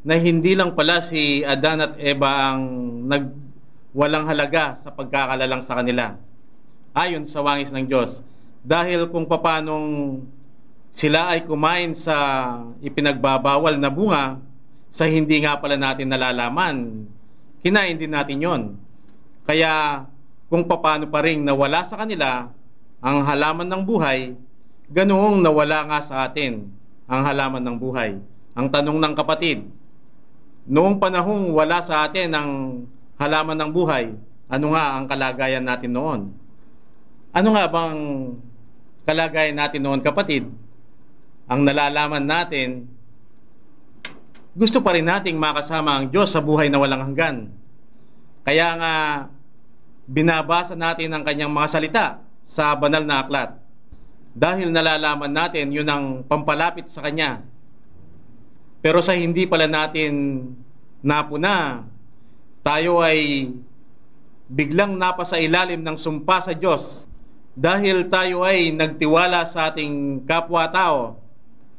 na 0.05 0.14
hindi 0.21 0.53
lang 0.53 0.77
pala 0.77 1.09
si 1.09 1.41
Adan 1.41 1.81
at 1.81 1.93
Eva 1.97 2.53
ang 2.53 2.62
nagwalang 3.09 4.29
halaga 4.29 4.77
sa 4.85 4.93
pagkakalalang 4.93 5.64
sa 5.64 5.73
kanila. 5.81 6.21
Ayon 6.93 7.33
sa 7.33 7.41
wangis 7.41 7.73
ng 7.73 7.89
Diyos. 7.89 8.12
Dahil 8.61 9.09
kung 9.09 9.25
papanong 9.25 10.21
sila 10.93 11.33
ay 11.33 11.49
kumain 11.49 11.97
sa 11.97 12.16
ipinagbabawal 12.85 13.81
na 13.81 13.89
bunga 13.89 14.37
sa 14.93 15.09
hindi 15.09 15.41
nga 15.41 15.57
pala 15.57 15.81
natin 15.81 16.12
nalalaman, 16.12 17.09
kinain 17.64 17.97
din 17.97 18.12
natin 18.12 18.37
yon. 18.37 18.62
Kaya 19.49 20.05
kung 20.53 20.68
paano 20.68 21.09
pa 21.09 21.25
rin 21.25 21.41
nawala 21.41 21.89
sa 21.89 22.05
kanila 22.05 22.59
ang 23.01 23.24
halaman 23.24 23.68
ng 23.68 23.82
buhay, 23.84 24.36
ganoong 24.92 25.40
nawala 25.40 25.88
nga 25.88 26.01
sa 26.05 26.14
atin 26.28 26.68
ang 27.09 27.20
halaman 27.24 27.64
ng 27.64 27.76
buhay. 27.80 28.20
Ang 28.57 28.66
tanong 28.68 28.98
ng 29.01 29.14
kapatid, 29.16 29.66
noong 30.68 31.01
panahong 31.01 31.53
wala 31.53 31.80
sa 31.84 32.05
atin 32.07 32.28
ang 32.32 32.51
halaman 33.16 33.57
ng 33.57 33.70
buhay, 33.72 34.12
ano 34.51 34.66
nga 34.76 34.84
ang 34.96 35.05
kalagayan 35.09 35.64
natin 35.64 35.92
noon? 35.92 36.20
Ano 37.30 37.48
nga 37.55 37.64
bang 37.70 37.98
kalagayan 39.07 39.57
natin 39.57 39.80
noon 39.82 40.01
kapatid? 40.03 40.51
ang 41.51 41.66
nalalaman 41.66 42.22
natin, 42.22 42.86
gusto 44.55 44.78
pa 44.86 44.94
rin 44.94 45.03
nating 45.03 45.34
makasama 45.34 45.98
ang 45.98 46.07
Diyos 46.07 46.30
sa 46.30 46.38
buhay 46.38 46.70
na 46.70 46.78
walang 46.78 47.11
hanggan. 47.11 47.51
Kaya 48.46 48.68
nga, 48.78 48.94
binabasa 50.07 50.78
natin 50.78 51.11
ang 51.11 51.26
kanyang 51.26 51.51
mga 51.51 51.68
salita 51.74 52.07
sa 52.51 52.74
banal 52.74 53.07
na 53.07 53.22
aklat. 53.22 53.55
Dahil 54.34 54.70
nalalaman 54.70 55.30
natin 55.30 55.70
yun 55.74 55.86
ang 55.86 56.22
pampalapit 56.26 56.90
sa 56.90 57.03
kanya. 57.03 57.42
Pero 58.82 59.03
sa 59.03 59.14
hindi 59.14 59.46
pala 59.46 59.66
natin 59.70 60.42
napuna, 61.03 61.86
tayo 62.62 63.03
ay 63.03 63.51
biglang 64.51 64.98
napasa 64.98 65.38
ilalim 65.38 65.82
ng 65.82 65.96
sumpa 65.98 66.42
sa 66.42 66.53
Diyos 66.53 67.07
dahil 67.55 68.11
tayo 68.11 68.42
ay 68.42 68.74
nagtiwala 68.74 69.51
sa 69.51 69.70
ating 69.70 70.26
kapwa-tao 70.26 71.18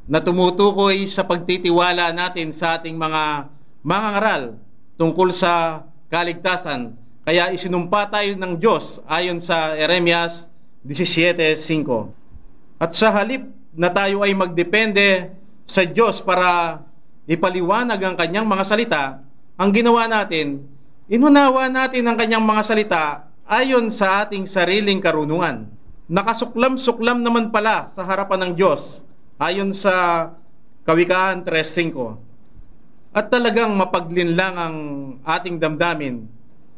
na 0.07 0.19
tumutukoy 0.19 1.07
sa 1.11 1.23
pagtitiwala 1.23 2.11
natin 2.11 2.51
sa 2.55 2.79
ating 2.79 2.95
mga 2.95 3.47
mangangaral 3.81 4.59
tungkol 4.99 5.31
sa 5.31 5.83
kaligtasan. 6.11 6.95
Kaya 7.23 7.53
isinumpa 7.55 8.11
tayo 8.11 8.35
ng 8.35 8.53
Diyos 8.59 8.99
ayon 9.07 9.39
sa 9.39 9.73
Eremias 9.77 10.50
17.5. 10.85 12.81
At 12.81 12.97
sa 12.97 13.13
halip 13.13 13.45
na 13.77 13.93
tayo 13.93 14.25
ay 14.25 14.33
magdepende 14.33 15.31
sa 15.69 15.85
Diyos 15.85 16.19
para 16.25 16.81
ipaliwanag 17.29 18.01
ang 18.01 18.15
kanyang 18.17 18.47
mga 18.49 18.63
salita, 18.65 19.03
ang 19.55 19.69
ginawa 19.69 20.09
natin, 20.09 20.65
inunawa 21.05 21.69
natin 21.69 22.03
ang 22.09 22.17
kanyang 22.17 22.43
mga 22.43 22.63
salita 22.65 23.03
ayon 23.45 23.93
sa 23.93 24.25
ating 24.25 24.49
sariling 24.49 24.99
karunungan. 24.99 25.69
Nakasuklam-suklam 26.11 27.23
naman 27.23 27.53
pala 27.53 27.93
sa 27.95 28.03
harapan 28.03 28.49
ng 28.49 28.53
Diyos 28.57 28.99
ayon 29.39 29.71
sa 29.71 30.27
Kawikaan 30.83 31.45
3.5. 31.45 33.13
At 33.13 33.29
talagang 33.29 33.75
mapaglinlang 33.75 34.55
ang 34.57 34.75
ating 35.23 35.61
damdamin 35.61 36.25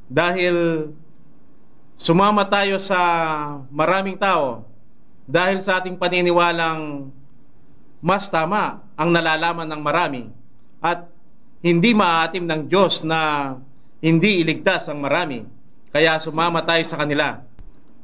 dahil 0.09 0.89
sumama 2.03 2.43
tayo 2.43 2.83
sa 2.83 2.99
maraming 3.71 4.19
tao 4.19 4.67
dahil 5.23 5.63
sa 5.63 5.79
ating 5.79 5.95
paniniwalang 5.95 7.07
mas 8.03 8.27
tama 8.27 8.83
ang 8.99 9.07
nalalaman 9.07 9.63
ng 9.71 9.79
marami 9.79 10.27
at 10.83 11.07
hindi 11.63 11.95
maatim 11.95 12.43
ng 12.43 12.67
Diyos 12.67 12.99
na 13.07 13.55
hindi 14.03 14.43
iligtas 14.43 14.83
ang 14.91 14.99
marami. 14.99 15.47
Kaya 15.95 16.19
sumama 16.19 16.67
tayo 16.67 16.83
sa 16.91 16.99
kanila. 16.99 17.39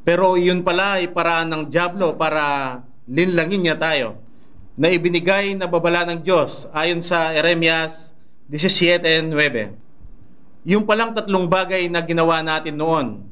Pero 0.07 0.39
iyon 0.39 0.63
pala 0.63 1.03
ay 1.03 1.11
paraan 1.11 1.51
ng 1.51 1.63
Diablo 1.67 2.15
para 2.15 2.79
linlangin 3.03 3.67
niya 3.67 3.75
tayo 3.75 4.15
na 4.79 4.87
ibinigay 4.87 5.59
na 5.59 5.67
babala 5.67 6.07
ng 6.07 6.23
Diyos 6.23 6.71
ayon 6.71 7.03
sa 7.03 7.35
Eremias 7.35 7.91
17.9. 8.47 9.35
Yung 10.63 10.87
palang 10.87 11.11
tatlong 11.11 11.51
bagay 11.51 11.91
na 11.91 11.99
ginawa 11.99 12.39
natin 12.39 12.79
noon 12.79 13.28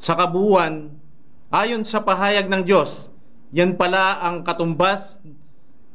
sa 0.00 0.16
kabuuan, 0.16 0.96
ayon 1.52 1.84
sa 1.84 2.00
pahayag 2.00 2.48
ng 2.48 2.64
Diyos, 2.64 3.12
yan 3.52 3.76
pala 3.76 4.16
ang 4.24 4.40
katumbas 4.42 5.20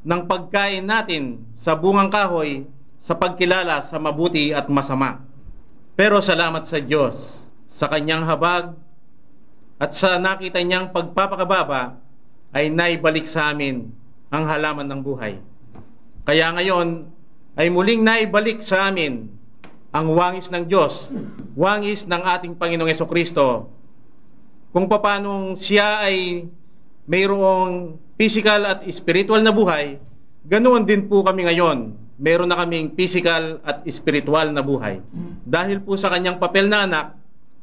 ng 0.06 0.22
pagkain 0.30 0.86
natin 0.86 1.41
sa 1.58 1.74
bungang 1.74 2.14
kahoy 2.14 2.70
sa 3.01 3.18
pagkilala 3.18 3.89
sa 3.89 3.97
mabuti 3.97 4.53
at 4.53 4.70
masama. 4.70 5.26
Pero 5.97 6.22
salamat 6.22 6.70
sa 6.70 6.78
Diyos 6.78 7.41
sa 7.74 7.89
kanyang 7.89 8.30
habag 8.30 8.78
at 9.82 9.91
sa 9.97 10.22
nakita 10.22 10.62
niyang 10.62 10.93
pagpapakababa 10.93 11.97
ay 12.53 12.70
naibalik 12.70 13.26
sa 13.26 13.51
amin 13.51 13.89
ang 14.30 14.45
halaman 14.45 14.86
ng 14.86 15.01
buhay. 15.01 15.41
Kaya 16.30 16.53
ngayon 16.53 17.10
ay 17.58 17.68
muling 17.74 18.06
naibalik 18.06 18.62
sa 18.62 18.91
amin 18.91 19.32
ang 19.95 20.12
wangis 20.12 20.51
ng 20.51 20.68
Diyos, 20.68 21.10
wangis 21.56 22.03
ng 22.03 22.20
ating 22.20 22.60
Panginoong 22.60 23.08
Kristo, 23.08 23.74
kung 24.76 24.91
paanong 24.91 25.55
siya 25.55 26.03
ay 26.03 26.51
mayroong 27.07 27.95
physical 28.19 28.67
at 28.67 28.84
spiritual 28.91 29.39
na 29.39 29.55
buhay, 29.55 30.03
ganoon 30.43 30.84
din 30.84 31.07
po 31.07 31.23
kami 31.23 31.47
ngayon. 31.47 31.95
Meron 32.19 32.51
na 32.51 32.59
kaming 32.59 32.91
physical 32.91 33.63
at 33.63 33.88
spiritual 33.88 34.51
na 34.51 34.59
buhay. 34.59 34.99
Dahil 35.47 35.80
po 35.80 35.95
sa 35.95 36.11
kanyang 36.11 36.43
papel 36.43 36.67
na 36.67 36.84
anak, 36.84 37.15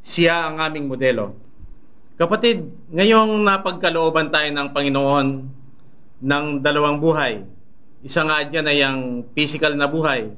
siya 0.09 0.49
ang 0.49 0.57
aming 0.65 0.89
modelo. 0.89 1.37
Kapatid, 2.17 2.65
ngayong 2.89 3.45
napagkalooban 3.45 4.33
tayo 4.33 4.49
ng 4.49 4.69
Panginoon 4.73 5.27
ng 6.17 6.45
dalawang 6.65 6.97
buhay. 6.97 7.45
Isa 8.01 8.25
nga 8.25 8.41
dyan 8.41 8.73
ay 8.73 8.81
ang 8.81 9.01
physical 9.37 9.77
na 9.77 9.85
buhay. 9.85 10.33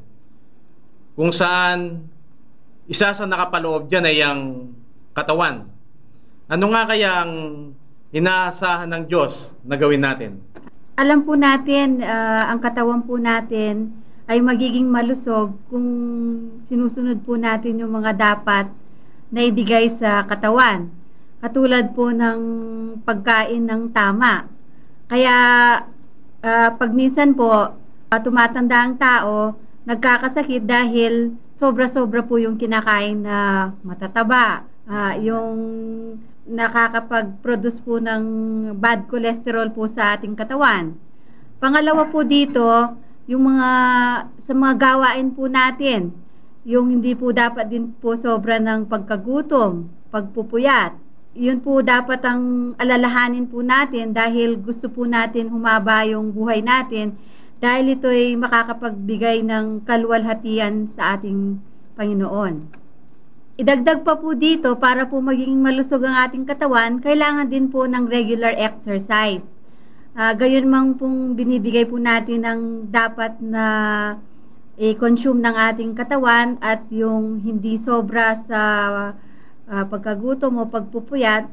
Kung 1.14 1.30
saan 1.30 2.10
isa 2.90 3.14
sa 3.14 3.30
nakapaloob 3.30 3.86
dyan 3.86 4.10
ay 4.10 4.18
ang 4.26 4.40
katawan. 5.14 5.73
Ano 6.44 6.68
nga 6.76 6.84
kaya 6.84 7.24
ang 7.24 7.32
inaasahan 8.12 8.92
ng 8.92 9.04
Diyos 9.08 9.32
na 9.64 9.80
gawin 9.80 10.04
natin? 10.04 10.44
Alam 11.00 11.24
po 11.24 11.40
natin, 11.40 12.04
uh, 12.04 12.52
ang 12.52 12.60
katawan 12.60 13.00
po 13.08 13.16
natin 13.16 13.96
ay 14.28 14.44
magiging 14.44 14.84
malusog 14.84 15.56
kung 15.72 15.88
sinusunod 16.68 17.24
po 17.24 17.40
natin 17.40 17.80
yung 17.80 17.96
mga 17.96 18.12
dapat 18.12 18.68
na 19.32 19.40
ibigay 19.40 19.96
sa 19.96 20.28
katawan. 20.28 20.92
Katulad 21.40 21.96
po 21.96 22.12
ng 22.12 22.40
pagkain 23.08 23.64
ng 23.64 23.88
tama. 23.96 24.44
Kaya 25.08 25.36
uh, 26.44 26.68
pag 26.76 26.90
minsan 26.92 27.32
po 27.32 27.72
uh, 27.72 28.20
tumatanda 28.20 28.84
ang 28.84 29.00
tao, 29.00 29.56
nagkakasakit 29.88 30.68
dahil 30.68 31.40
sobra-sobra 31.56 32.20
po 32.20 32.36
yung 32.36 32.60
kinakain 32.60 33.24
na 33.24 33.72
matataba. 33.80 34.68
Uh, 34.84 35.16
yung 35.24 35.56
nakakapag-produce 36.44 37.80
po 37.80 38.00
ng 38.00 38.22
bad 38.76 39.08
cholesterol 39.08 39.72
po 39.72 39.88
sa 39.88 40.16
ating 40.16 40.36
katawan. 40.36 40.96
Pangalawa 41.58 42.08
po 42.12 42.20
dito, 42.24 42.64
yung 43.24 43.56
mga 43.56 43.70
sa 44.44 44.52
mga 44.52 44.74
gawain 44.76 45.32
po 45.32 45.48
natin, 45.48 46.12
yung 46.68 46.92
hindi 46.92 47.16
po 47.16 47.32
dapat 47.32 47.72
din 47.72 47.96
po 47.96 48.16
sobra 48.20 48.60
ng 48.60 48.84
pagkagutom, 48.88 49.88
pagpupuyat 50.12 51.04
yun 51.34 51.58
po 51.58 51.82
dapat 51.82 52.22
ang 52.22 52.72
alalahanin 52.78 53.50
po 53.50 53.58
natin 53.58 54.14
dahil 54.14 54.54
gusto 54.54 54.86
po 54.86 55.02
natin 55.02 55.50
humaba 55.50 56.06
yung 56.06 56.30
buhay 56.30 56.62
natin 56.62 57.18
dahil 57.58 57.98
ito 57.98 58.06
ay 58.06 58.38
makakapagbigay 58.38 59.42
ng 59.42 59.82
kaluwalhatian 59.82 60.94
sa 60.94 61.18
ating 61.18 61.58
Panginoon. 61.98 62.83
Idagdag 63.54 64.02
pa 64.02 64.18
po 64.18 64.34
dito 64.34 64.74
para 64.74 65.06
po 65.06 65.22
maging 65.22 65.62
malusog 65.62 66.02
ang 66.02 66.26
ating 66.26 66.42
katawan, 66.42 66.98
kailangan 66.98 67.46
din 67.46 67.70
po 67.70 67.86
ng 67.86 68.10
regular 68.10 68.50
exercise. 68.50 69.46
Uh, 70.18 70.34
gayon 70.34 70.66
mang 70.66 70.98
pong 70.98 71.38
binibigay 71.38 71.86
po 71.86 71.94
natin 72.02 72.42
ng 72.42 72.60
dapat 72.90 73.38
na 73.38 73.64
i-consume 74.74 75.38
ng 75.38 75.54
ating 75.70 75.94
katawan 75.94 76.58
at 76.58 76.82
yung 76.90 77.38
hindi 77.46 77.78
sobra 77.86 78.42
sa 78.50 78.60
ah, 79.70 79.84
pagkagutom 79.86 80.58
o 80.58 80.66
pagpupuyat, 80.66 81.46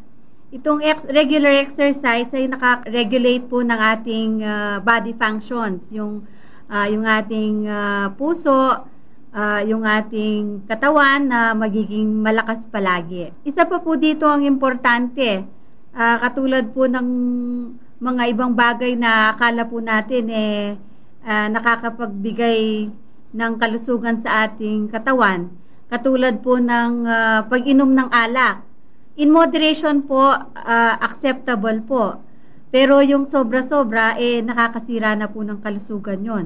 itong 0.49 0.81
ex- 0.81 1.05
regular 1.05 1.53
exercise 1.53 2.33
ay 2.33 2.49
naka-regulate 2.49 3.45
po 3.45 3.61
ng 3.61 3.77
ating 3.77 4.41
ah, 4.41 4.81
body 4.81 5.13
functions, 5.21 5.85
yung 5.93 6.25
ah, 6.65 6.89
yung 6.89 7.05
ating 7.05 7.69
ah, 7.69 8.09
puso, 8.17 8.89
ah, 9.31 9.63
yung 9.63 9.87
ating 9.87 10.67
katawan 10.67 11.27
na 11.27 11.55
magiging 11.55 12.19
malakas 12.19 12.59
palagi. 12.69 13.31
Isa 13.47 13.63
pa 13.65 13.79
po 13.79 13.95
dito 13.95 14.27
ang 14.27 14.43
importante, 14.43 15.43
ah, 15.95 16.19
katulad 16.23 16.71
po 16.75 16.87
ng 16.87 17.07
mga 18.01 18.23
ibang 18.33 18.53
bagay 18.57 18.97
na 18.97 19.35
akala 19.35 19.63
po 19.67 19.77
natin 19.79 20.25
eh 20.31 20.75
ah, 21.25 21.47
nakakapagbigay 21.47 22.89
ng 23.31 23.53
kalusugan 23.57 24.19
sa 24.19 24.49
ating 24.49 24.91
katawan. 24.91 25.53
Katulad 25.91 26.43
po 26.43 26.59
ng 26.59 27.07
ah, 27.07 27.39
pag-inom 27.47 27.91
ng 27.91 28.09
alak. 28.11 28.63
In 29.19 29.31
moderation 29.31 30.07
po, 30.07 30.33
ah, 30.55 30.95
acceptable 30.99 31.83
po. 31.83 32.19
Pero 32.71 33.03
yung 33.03 33.27
sobra-sobra, 33.27 34.15
eh, 34.15 34.39
nakakasira 34.39 35.11
na 35.19 35.27
po 35.27 35.43
ng 35.43 35.59
kalusugan 35.59 36.23
yon. 36.23 36.45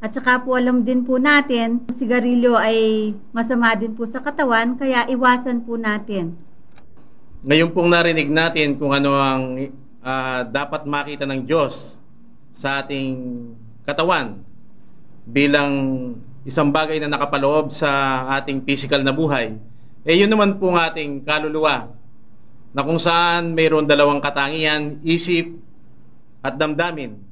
At 0.00 0.16
saka 0.16 0.40
po 0.40 0.56
alam 0.56 0.80
din 0.80 1.04
po 1.04 1.20
natin, 1.20 1.84
sigarilyo 2.00 2.56
ay 2.56 3.12
masama 3.36 3.76
din 3.76 3.92
po 3.92 4.08
sa 4.08 4.24
katawan, 4.24 4.80
kaya 4.80 5.04
iwasan 5.12 5.60
po 5.68 5.76
natin. 5.76 6.40
Ngayon 7.44 7.72
pong 7.76 7.92
narinig 7.92 8.32
natin 8.32 8.80
kung 8.80 8.96
ano 8.96 9.12
ang 9.20 9.68
ah, 10.00 10.40
dapat 10.48 10.88
makita 10.88 11.28
ng 11.28 11.44
Diyos 11.44 12.00
sa 12.56 12.80
ating 12.80 13.12
katawan 13.84 14.40
bilang 15.28 15.72
isang 16.48 16.72
bagay 16.72 16.96
na 16.96 17.12
nakapaloob 17.12 17.76
sa 17.76 18.24
ating 18.40 18.64
physical 18.64 19.04
na 19.04 19.12
buhay. 19.12 19.60
Eh 20.08 20.16
yun 20.16 20.32
naman 20.32 20.56
po 20.56 20.72
ang 20.72 20.80
ating 20.80 21.28
kaluluwa 21.28 21.92
na 22.72 22.80
kung 22.80 22.96
saan 22.96 23.52
mayroon 23.52 23.84
dalawang 23.84 24.24
katangian, 24.24 25.04
isip 25.04 25.60
at 26.40 26.56
damdamin. 26.56 27.29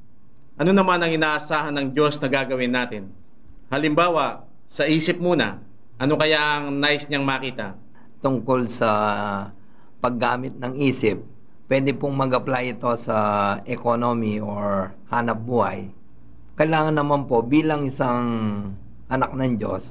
Ano 0.59 0.74
naman 0.74 0.98
ang 0.98 1.14
inaasahan 1.14 1.74
ng 1.74 1.86
Diyos 1.94 2.18
na 2.18 2.26
gagawin 2.26 2.74
natin? 2.74 3.14
Halimbawa, 3.70 4.42
sa 4.66 4.84
isip 4.84 5.22
muna, 5.22 5.62
ano 6.02 6.14
kaya 6.18 6.59
ang 6.59 6.82
nais 6.82 7.06
niyang 7.06 7.24
makita? 7.24 7.78
tungkol 8.18 8.66
sa 8.74 8.90
paggamit 10.02 10.59
ng 10.59 10.74
isip, 10.82 11.22
pwede 11.70 11.94
pong 11.94 12.18
mag-apply 12.18 12.78
ito 12.78 12.90
sa 13.06 13.18
economy 13.66 14.42
or 14.42 14.94
hanap 15.11 15.38
buhay. 15.42 15.90
Kailangan 16.59 16.98
naman 16.98 17.30
po 17.30 17.42
bilang 17.46 17.86
isang 17.86 18.26
anak 19.06 19.30
ng 19.34 19.54
Diyos, 19.59 19.86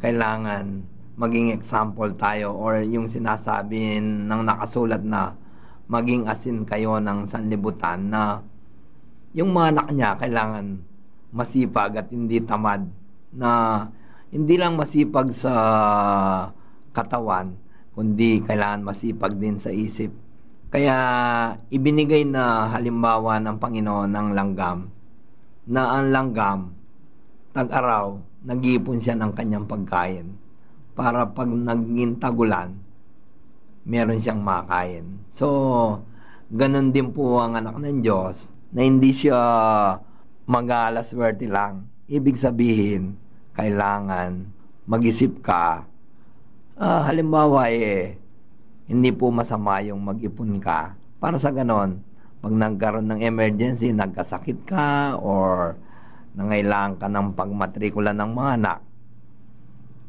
kailangan 0.00 0.84
maging 1.16 1.52
example 1.52 2.12
tayo 2.16 2.56
or 2.56 2.80
yung 2.84 3.08
sinasabi 3.08 4.00
ng 4.00 4.40
nakasulat 4.44 5.00
na 5.04 5.32
maging 5.88 6.28
asin 6.28 6.64
kayo 6.64 7.00
ng 7.00 7.28
sanlibutan 7.28 8.08
na 8.08 8.40
yung 9.36 9.52
mga 9.52 9.76
anak 9.76 9.88
niya 9.92 10.10
kailangan 10.16 10.80
masipag 11.28 11.92
at 12.00 12.08
hindi 12.08 12.40
tamad 12.40 12.88
na 13.36 13.84
hindi 14.32 14.56
lang 14.56 14.80
masipag 14.80 15.36
sa 15.36 15.52
katawan 16.96 17.52
kundi 17.92 18.40
kailangan 18.48 18.88
masipag 18.88 19.36
din 19.36 19.60
sa 19.60 19.68
isip. 19.68 20.08
Kaya 20.72 20.96
ibinigay 21.68 22.24
na 22.24 22.72
halimbawa 22.72 23.36
ng 23.44 23.60
Panginoon 23.60 24.08
ng 24.08 24.28
langgam 24.32 24.88
na 25.68 25.82
ang 26.00 26.08
langgam 26.08 26.72
tag-araw 27.52 28.16
nag-iipon 28.40 29.04
siya 29.04 29.20
ng 29.20 29.36
kanyang 29.36 29.68
pagkain 29.68 30.32
para 30.96 31.28
pag 31.28 31.48
naging 31.48 32.16
tagulan 32.16 32.72
meron 33.84 34.18
siyang 34.18 34.40
makain. 34.40 35.20
So, 35.36 35.46
ganun 36.48 36.90
din 36.96 37.12
po 37.12 37.38
ang 37.44 37.54
anak 37.54 37.76
ng 37.76 38.00
Diyos 38.00 38.55
na 38.76 38.84
hindi 38.84 39.16
siya 39.16 39.40
mag-aalaswerte 40.44 41.48
lang. 41.48 41.88
Ibig 42.12 42.36
sabihin, 42.36 43.16
kailangan 43.56 44.52
mag-isip 44.84 45.40
ka 45.40 45.88
Ah, 46.76 47.08
halimbawa 47.08 47.72
eh, 47.72 48.20
hindi 48.84 49.08
po 49.08 49.32
masama 49.32 49.80
yung 49.80 49.96
mag-ipon 50.04 50.60
ka. 50.60 50.92
Para 51.16 51.40
sa 51.40 51.48
ganon, 51.48 52.04
pag 52.44 52.52
nagkaroon 52.52 53.08
ng 53.08 53.24
emergency, 53.24 53.96
nagkasakit 53.96 54.68
ka, 54.68 55.16
or 55.16 55.72
nangailangan 56.36 57.00
ka 57.00 57.08
ng 57.08 57.32
pagmatrikula 57.32 58.12
ng 58.12 58.28
mga 58.28 58.50
anak, 58.60 58.78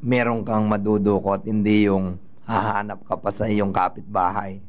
meron 0.03 0.43
kang 0.43 0.68
madudukot, 0.68 1.47
hindi 1.47 1.88
yung 1.88 2.20
hahanap 2.43 2.99
ka 3.07 3.15
pa 3.15 3.32
sa 3.32 3.47
iyong 3.47 3.72
kapitbahay. 3.72 4.59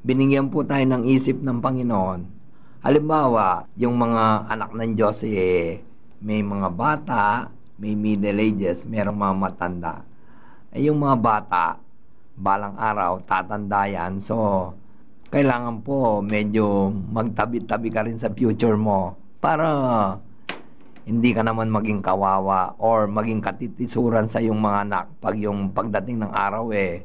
Binigyan 0.00 0.48
po 0.48 0.64
tayo 0.64 0.88
ng 0.88 1.04
isip 1.04 1.36
ng 1.36 1.60
Panginoon. 1.60 2.31
Halimbawa, 2.82 3.70
yung 3.78 3.94
mga 3.94 4.50
anak 4.50 4.70
ng 4.74 4.92
Diyos 4.98 5.22
eh, 5.22 5.78
may 6.18 6.42
mga 6.42 6.68
bata, 6.74 7.46
may 7.78 7.94
middle 7.94 8.42
ages, 8.42 8.82
merong 8.82 9.18
mga 9.18 9.34
matanda 9.38 9.94
eh 10.72 10.88
yung 10.88 11.04
mga 11.04 11.16
bata, 11.20 11.76
balang 12.32 12.80
araw, 12.80 13.20
tatanda 13.28 13.84
yan. 13.84 14.24
So, 14.24 14.72
kailangan 15.28 15.84
po 15.84 16.24
medyo 16.24 16.88
magtabi-tabi 16.88 17.88
ka 17.92 18.08
rin 18.08 18.16
sa 18.16 18.32
future 18.32 18.76
mo 18.76 19.16
para 19.40 19.68
hindi 21.04 21.36
ka 21.36 21.44
naman 21.44 21.68
maging 21.68 22.00
kawawa 22.00 22.72
or 22.80 23.04
maging 23.04 23.44
katitisuran 23.44 24.32
sa 24.32 24.40
iyong 24.40 24.60
mga 24.60 24.78
anak 24.88 25.04
pag 25.20 25.36
yung 25.40 25.72
pagdating 25.72 26.20
ng 26.20 26.32
araw 26.32 26.68
eh 26.70 27.02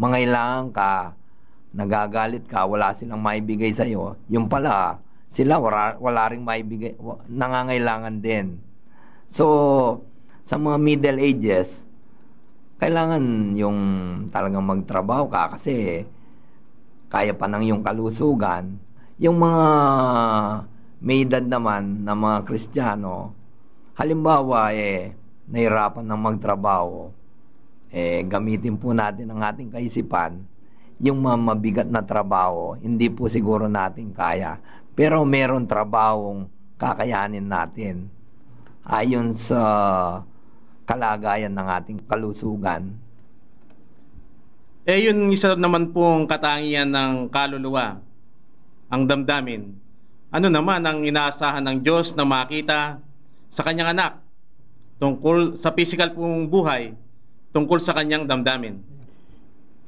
mangailangan 0.00 0.72
ka 0.72 1.12
nagagalit 1.72 2.44
ka 2.48 2.68
wala 2.68 2.92
silang 2.96 3.24
maibigay 3.24 3.72
sa 3.72 3.88
iyo 3.88 4.20
yung 4.28 4.48
pala 4.48 5.00
sila 5.32 5.56
wala, 5.56 5.96
wala 5.96 6.28
ring 6.28 6.44
maibigay 6.44 6.92
nangangailangan 7.32 8.20
din. 8.20 8.60
So 9.32 9.46
sa 10.44 10.60
mga 10.60 10.76
middle 10.76 11.20
ages 11.24 11.68
kailangan 12.82 13.54
yung 13.56 13.78
talagang 14.34 14.66
magtrabaho 14.66 15.30
ka 15.30 15.56
kasi 15.56 16.04
kaya 17.12 17.36
pa 17.36 17.44
ng 17.44 17.68
yung 17.68 17.84
kalusugan. 17.84 18.80
Yung 19.20 19.36
mga 19.38 19.64
may 21.04 21.28
edad 21.28 21.44
naman 21.44 22.02
na 22.02 22.16
mga 22.16 22.48
Kristiyano, 22.48 23.36
halimbawa 23.94 24.72
eh, 24.72 25.12
nahirapan 25.46 26.08
ng 26.08 26.20
magtrabaho, 26.26 27.12
eh, 27.92 28.24
gamitin 28.24 28.80
po 28.80 28.96
natin 28.96 29.28
ang 29.28 29.44
ating 29.44 29.70
kaisipan, 29.70 30.40
yung 31.02 31.18
mga 31.18 31.36
mabigat 31.36 31.88
na 31.90 31.98
trabaho, 32.06 32.78
hindi 32.78 33.10
po 33.10 33.26
siguro 33.26 33.66
natin 33.66 34.14
kaya. 34.14 34.62
Pero 34.94 35.26
meron 35.26 35.66
trabahong 35.66 36.46
kakayanin 36.78 37.42
natin. 37.42 38.06
Ayon 38.86 39.34
sa 39.34 39.60
kalagayan 40.86 41.50
ng 41.50 41.68
ating 41.82 41.98
kalusugan. 42.06 42.94
Eh 44.86 45.10
yun 45.10 45.30
isa 45.34 45.58
naman 45.58 45.90
pong 45.90 46.26
katangian 46.30 46.90
ng 46.90 47.30
kaluluwa, 47.30 47.98
ang 48.86 49.02
damdamin. 49.06 49.74
Ano 50.30 50.46
naman 50.50 50.86
ang 50.86 51.02
inaasahan 51.02 51.66
ng 51.66 51.76
Diyos 51.82 52.14
na 52.14 52.26
makita 52.26 53.02
sa 53.50 53.62
kanyang 53.62 53.94
anak 53.94 54.22
tungkol 55.02 55.58
sa 55.58 55.74
physical 55.74 56.14
pong 56.14 56.46
buhay, 56.46 56.94
tungkol 57.50 57.78
sa 57.82 57.94
kanyang 57.94 58.26
damdamin? 58.26 58.91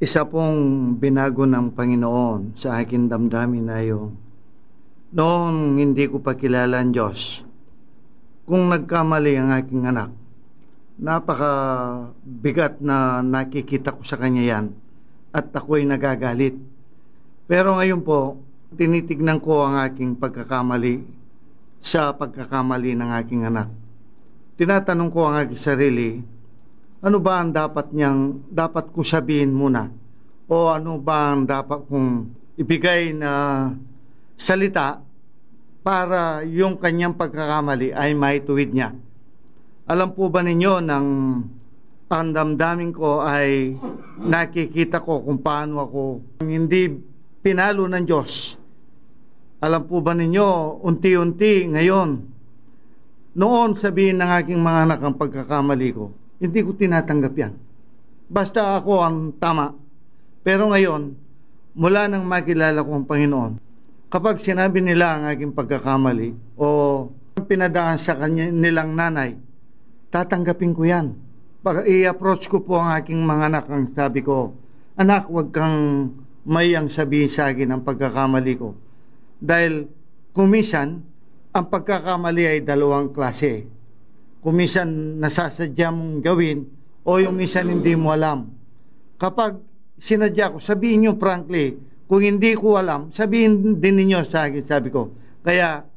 Isa 0.05 0.29
pong 0.29 1.01
binago 1.01 1.49
ng 1.49 1.73
Panginoon 1.73 2.61
sa 2.61 2.77
akin 2.77 3.09
damdamin 3.09 3.65
na 3.65 3.81
yung 3.81 4.13
noong 5.17 5.81
hindi 5.81 6.05
ko 6.13 6.21
pa 6.21 6.37
kilala 6.37 6.85
ang 6.85 6.93
Diyos, 6.93 7.41
kung 8.45 8.69
nagkamali 8.69 9.33
ang 9.41 9.57
aking 9.57 9.89
anak, 9.89 10.13
napaka 11.01 11.53
bigat 12.21 12.85
na 12.85 13.25
nakikita 13.25 13.97
ko 13.97 14.05
sa 14.05 14.21
kanya 14.21 14.45
yan 14.45 14.77
at 15.33 15.49
ako'y 15.57 15.89
nagagalit. 15.89 16.53
Pero 17.49 17.81
ngayon 17.81 18.05
po, 18.05 18.45
tinitignan 18.77 19.41
ko 19.41 19.65
ang 19.65 19.89
aking 19.89 20.21
pagkakamali 20.21 21.01
sa 21.81 22.13
pagkakamali 22.13 22.93
ng 22.93 23.11
aking 23.25 23.49
anak. 23.49 23.73
Tinatanong 24.61 25.09
ko 25.09 25.33
ang 25.33 25.49
aking 25.49 25.65
sarili, 25.65 26.21
ano 27.05 27.21
ba 27.21 27.45
ang 27.45 27.53
dapat 27.53 27.93
niyang, 27.93 28.49
dapat 28.49 28.89
ko 28.97 29.05
sabihin 29.05 29.53
muna? 29.53 29.93
O 30.49 30.73
ano 30.73 30.97
ba 30.97 31.37
ang 31.37 31.45
dapat 31.45 31.85
kong 31.85 32.33
ibigay 32.57 33.13
na 33.13 33.69
salita 34.41 35.05
para 35.85 36.41
yung 36.49 36.81
kanyang 36.81 37.13
pagkakamali 37.13 37.93
ay 37.93 38.17
maituwid 38.17 38.73
niya? 38.73 38.97
Alam 39.85 40.17
po 40.17 40.33
ba 40.33 40.41
ninyo 40.41 40.81
nang 40.81 41.09
ang 42.09 42.31
damdamin 42.31 42.95
ko 42.95 43.21
ay 43.21 43.77
nakikita 44.25 45.05
ko 45.05 45.29
kung 45.29 45.45
paano 45.45 45.85
ako 45.85 46.03
hindi 46.47 46.89
pinalo 47.45 47.85
ng 47.85 48.05
Diyos. 48.07 48.57
Alam 49.61 49.83
po 49.85 50.01
ba 50.01 50.17
ninyo, 50.17 50.81
unti-unti 50.85 51.69
ngayon, 51.69 52.11
noon 53.35 53.71
sabihin 53.77 54.23
ng 54.23 54.31
aking 54.41 54.61
mga 54.63 54.81
anak 54.89 55.01
ang 55.03 55.17
pagkakamali 55.19 55.91
ko, 55.91 56.15
hindi 56.45 56.61
ko 56.61 56.77
tinatanggap 56.77 57.33
yan. 57.33 57.57
Basta 58.29 58.77
ako 58.77 58.93
ang 59.01 59.17
tama. 59.41 59.73
Pero 60.45 60.69
ngayon, 60.69 61.17
mula 61.73 62.05
nang 62.05 62.29
makilala 62.29 62.85
ko 62.85 62.91
ang 63.01 63.09
Panginoon, 63.09 63.53
kapag 64.13 64.45
sinabi 64.45 64.85
nila 64.85 65.17
ang 65.17 65.23
aking 65.33 65.57
pagkakamali 65.57 66.61
o 66.61 66.67
pinadaan 67.49 67.97
sa 67.97 68.21
kanya 68.21 68.53
nilang 68.53 68.93
nanay, 68.93 69.41
tatanggapin 70.13 70.77
ko 70.77 70.85
yan. 70.85 71.17
Pag 71.65 71.89
i-approach 71.89 72.45
ko 72.53 72.61
po 72.61 72.77
ang 72.77 72.93
aking 72.93 73.25
mga 73.25 73.45
anak, 73.49 73.65
ang 73.73 73.89
sabi 73.97 74.21
ko, 74.21 74.53
anak, 75.01 75.33
huwag 75.33 75.49
kang 75.49 76.13
mayang 76.45 76.93
sabihin 76.93 77.33
sa 77.33 77.49
akin 77.49 77.73
ang 77.73 77.83
pagkakamali 77.89 78.55
ko. 78.61 78.77
Dahil 79.41 79.89
kumisan, 80.37 81.01
ang 81.57 81.67
pagkakamali 81.73 82.45
ay 82.45 82.59
dalawang 82.61 83.17
klase. 83.17 83.65
Kumisan 84.45 85.19
nasasadya 85.25 85.89
mong 85.89 86.21
gawin 86.21 86.69
o 87.01 87.17
yung 87.17 87.41
minsan 87.41 87.65
hindi 87.73 87.97
mo 87.97 88.13
alam. 88.13 88.53
Kapag 89.17 89.57
sinadya 89.97 90.53
ko, 90.53 90.61
sabihin 90.61 91.09
nyo 91.09 91.13
frankly, 91.17 91.81
kung 92.05 92.21
hindi 92.21 92.53
ko 92.53 92.77
alam, 92.77 93.09
sabihin 93.17 93.81
din 93.81 93.97
ninyo 93.97 94.29
sa 94.29 94.45
akin, 94.45 94.69
sabi 94.69 94.93
ko. 94.93 95.17
Kaya, 95.41 95.89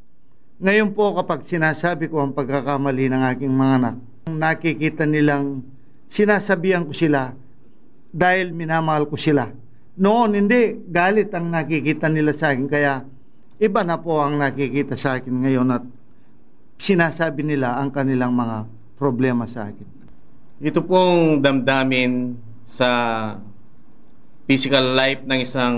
ngayon 0.64 0.96
po 0.96 1.12
kapag 1.20 1.44
sinasabi 1.44 2.08
ko 2.08 2.24
ang 2.24 2.32
pagkakamali 2.32 3.12
ng 3.12 3.24
aking 3.36 3.52
mga 3.52 3.74
anak, 3.84 3.96
nakikita 4.32 5.04
nilang 5.04 5.68
sinasabihan 6.08 6.88
ko 6.88 6.96
sila 6.96 7.36
dahil 8.16 8.56
minamahal 8.56 9.12
ko 9.12 9.20
sila. 9.20 9.52
Noon, 9.98 10.38
hindi. 10.38 10.78
Galit 10.88 11.34
ang 11.34 11.52
nakikita 11.52 12.08
nila 12.08 12.32
sa 12.38 12.54
akin. 12.54 12.70
Kaya, 12.70 13.04
iba 13.58 13.82
na 13.84 13.98
po 14.00 14.22
ang 14.22 14.40
nakikita 14.40 14.96
sa 14.96 15.18
akin 15.20 15.34
ngayon 15.44 15.68
at 15.74 15.84
sinasabi 16.78 17.42
nila 17.42 17.78
ang 17.78 17.90
kanilang 17.90 18.34
mga 18.34 18.70
problema 18.98 19.46
sa 19.50 19.70
akin. 19.70 19.88
Ito 20.58 20.82
pong 20.82 21.42
damdamin 21.46 22.34
sa 22.74 22.90
physical 24.50 24.98
life 24.98 25.22
ng 25.26 25.40
isang 25.44 25.76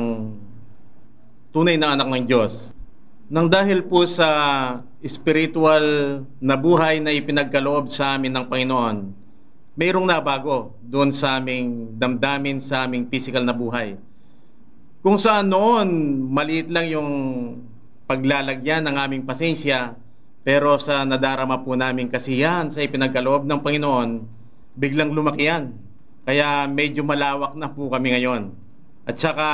tunay 1.52 1.76
na 1.76 1.98
anak 1.98 2.08
ng 2.08 2.26
Diyos. 2.30 2.54
Nang 3.30 3.52
dahil 3.52 3.86
po 3.86 4.08
sa 4.10 4.30
spiritual 5.06 5.86
na 6.42 6.56
buhay 6.58 6.98
na 7.04 7.14
ipinagkaloob 7.14 7.94
sa 7.94 8.18
amin 8.18 8.34
ng 8.34 8.46
Panginoon, 8.48 8.98
mayroong 9.78 10.08
nabago 10.10 10.76
doon 10.82 11.14
sa 11.16 11.38
aming 11.38 11.96
damdamin 11.96 12.60
sa 12.60 12.90
aming 12.90 13.08
physical 13.08 13.46
na 13.46 13.56
buhay. 13.56 13.96
Kung 15.00 15.16
saan 15.16 15.48
noon, 15.48 15.88
maliit 16.28 16.68
lang 16.68 16.92
yung 16.92 17.12
paglalagyan 18.10 18.84
ng 18.90 18.96
aming 18.98 19.24
pasensya, 19.24 19.96
pero 20.44 20.80
sa 20.80 21.04
nadarama 21.04 21.62
po 21.62 21.76
namin 21.76 22.08
kasiyahan 22.08 22.72
sa 22.72 22.80
ipinagkaloob 22.80 23.44
ng 23.44 23.60
Panginoon, 23.60 24.10
biglang 24.80 25.12
lumaki 25.12 25.52
yan. 25.52 25.76
Kaya 26.24 26.70
medyo 26.70 27.04
malawak 27.04 27.58
na 27.60 27.68
po 27.72 27.92
kami 27.92 28.16
ngayon. 28.16 28.56
At 29.04 29.20
saka, 29.20 29.50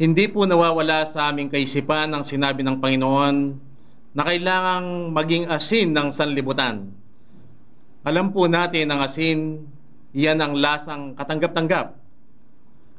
hindi 0.00 0.26
po 0.26 0.48
nawawala 0.48 1.12
sa 1.14 1.30
aming 1.30 1.52
kaisipan 1.52 2.10
ang 2.10 2.24
sinabi 2.26 2.64
ng 2.66 2.82
Panginoon 2.82 3.36
na 4.16 4.22
kailangang 4.24 5.14
maging 5.14 5.44
asin 5.46 5.94
ng 5.94 6.08
sanlibutan. 6.16 6.90
Alam 8.02 8.34
po 8.34 8.50
natin 8.50 8.90
ang 8.90 9.00
asin, 9.04 9.62
iyan 10.10 10.42
ang 10.42 10.58
lasang 10.58 11.14
katanggap-tanggap. 11.14 11.94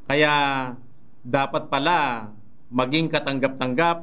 Kaya 0.08 0.34
dapat 1.24 1.68
pala 1.68 2.32
maging 2.72 3.12
katanggap-tanggap 3.12 3.98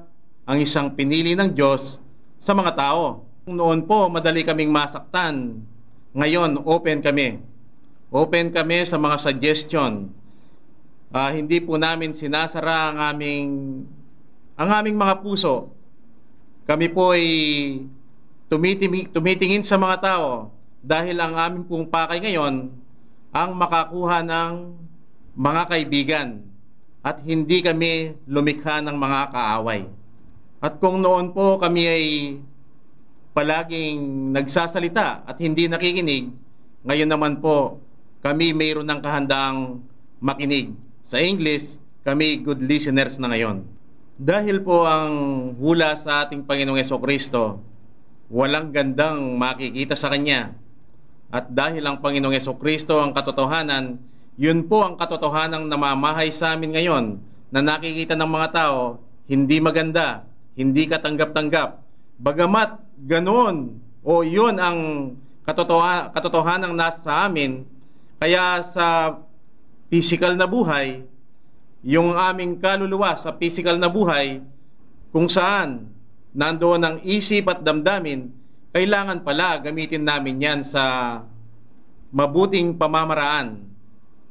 ang 0.49 0.59
isang 0.61 0.97
pinili 0.97 1.37
ng 1.37 1.53
Diyos 1.53 2.00
sa 2.41 2.57
mga 2.57 2.73
tao. 2.75 3.29
Noon 3.45 3.85
po, 3.85 4.09
madali 4.09 4.43
kaming 4.43 4.73
masaktan. 4.73 5.61
Ngayon, 6.17 6.65
open 6.65 7.05
kami. 7.05 7.39
Open 8.11 8.51
kami 8.51 8.83
sa 8.89 8.99
mga 8.99 9.17
suggestion. 9.23 10.11
Uh, 11.11 11.31
hindi 11.31 11.63
po 11.63 11.79
namin 11.79 12.17
sinasara 12.17 12.91
ang 12.91 12.99
aming 12.99 13.49
ang 14.55 14.71
aming 14.71 14.97
mga 14.99 15.23
puso. 15.23 15.73
Kami 16.67 16.87
po 16.93 17.15
ay 17.17 17.27
tumitingin, 18.47 19.11
tumitingin 19.11 19.65
sa 19.67 19.75
mga 19.81 19.97
tao 20.05 20.55
dahil 20.83 21.17
ang 21.19 21.35
aming 21.35 21.65
pong 21.67 21.87
pakay 21.89 22.23
ngayon 22.23 22.71
ang 23.31 23.51
makakuha 23.55 24.23
ng 24.23 24.53
mga 25.35 25.63
kaibigan 25.71 26.29
at 27.01 27.23
hindi 27.25 27.63
kami 27.65 28.15
lumikha 28.29 28.83
ng 28.85 28.95
mga 28.95 29.21
kaaway. 29.33 29.89
At 30.61 30.77
kung 30.77 31.01
noon 31.01 31.33
po 31.33 31.57
kami 31.57 31.83
ay 31.89 32.05
palaging 33.33 34.31
nagsasalita 34.37 35.25
at 35.25 35.41
hindi 35.41 35.65
nakikinig, 35.65 36.29
ngayon 36.85 37.09
naman 37.09 37.41
po 37.41 37.81
kami 38.21 38.53
mayroon 38.53 38.85
ng 38.85 39.01
kahandang 39.01 39.81
makinig. 40.21 40.77
Sa 41.09 41.17
English, 41.17 41.65
kami 42.05 42.45
good 42.45 42.61
listeners 42.61 43.17
na 43.17 43.33
ngayon. 43.33 43.65
Dahil 44.21 44.61
po 44.61 44.85
ang 44.85 45.13
hula 45.57 45.97
sa 46.05 46.29
ating 46.29 46.45
Panginoong 46.45 46.77
Yeso 46.77 47.01
Kristo, 47.01 47.65
walang 48.29 48.69
gandang 48.69 49.41
makikita 49.41 49.97
sa 49.97 50.13
Kanya. 50.13 50.53
At 51.33 51.49
dahil 51.49 51.81
ang 51.89 52.05
Panginoong 52.05 52.37
Yeso 52.37 52.53
Kristo 52.61 53.01
ang 53.01 53.17
katotohanan, 53.17 53.97
yun 54.37 54.69
po 54.69 54.85
ang 54.85 55.01
katotohanan 55.01 55.65
namamahay 55.65 56.37
sa 56.37 56.53
amin 56.53 56.77
ngayon 56.77 57.05
na 57.49 57.61
nakikita 57.65 58.13
ng 58.13 58.29
mga 58.29 58.49
tao, 58.53 59.01
hindi 59.25 59.57
maganda, 59.57 60.30
hindi 60.55 60.87
katanggap-tanggap. 60.87 61.83
Bagamat 62.21 62.85
ganoon 63.07 63.81
o 64.05 64.21
yun 64.25 64.57
ang 64.61 64.79
katotohanan, 65.45 66.13
katotohanan 66.13 66.73
nasa 66.77 67.01
sa 67.03 67.13
amin, 67.27 67.65
kaya 68.21 68.71
sa 68.77 68.87
physical 69.89 70.37
na 70.37 70.47
buhay, 70.47 71.03
yung 71.81 72.13
aming 72.13 72.61
kaluluwa 72.61 73.17
sa 73.19 73.35
physical 73.41 73.81
na 73.81 73.89
buhay, 73.89 74.45
kung 75.11 75.27
saan 75.27 75.91
nandoon 76.37 76.83
ang 76.85 76.97
isip 77.03 77.49
at 77.51 77.65
damdamin, 77.65 78.31
kailangan 78.71 79.27
pala 79.27 79.59
gamitin 79.59 80.07
namin 80.07 80.39
yan 80.39 80.61
sa 80.69 80.85
mabuting 82.15 82.79
pamamaraan 82.79 83.67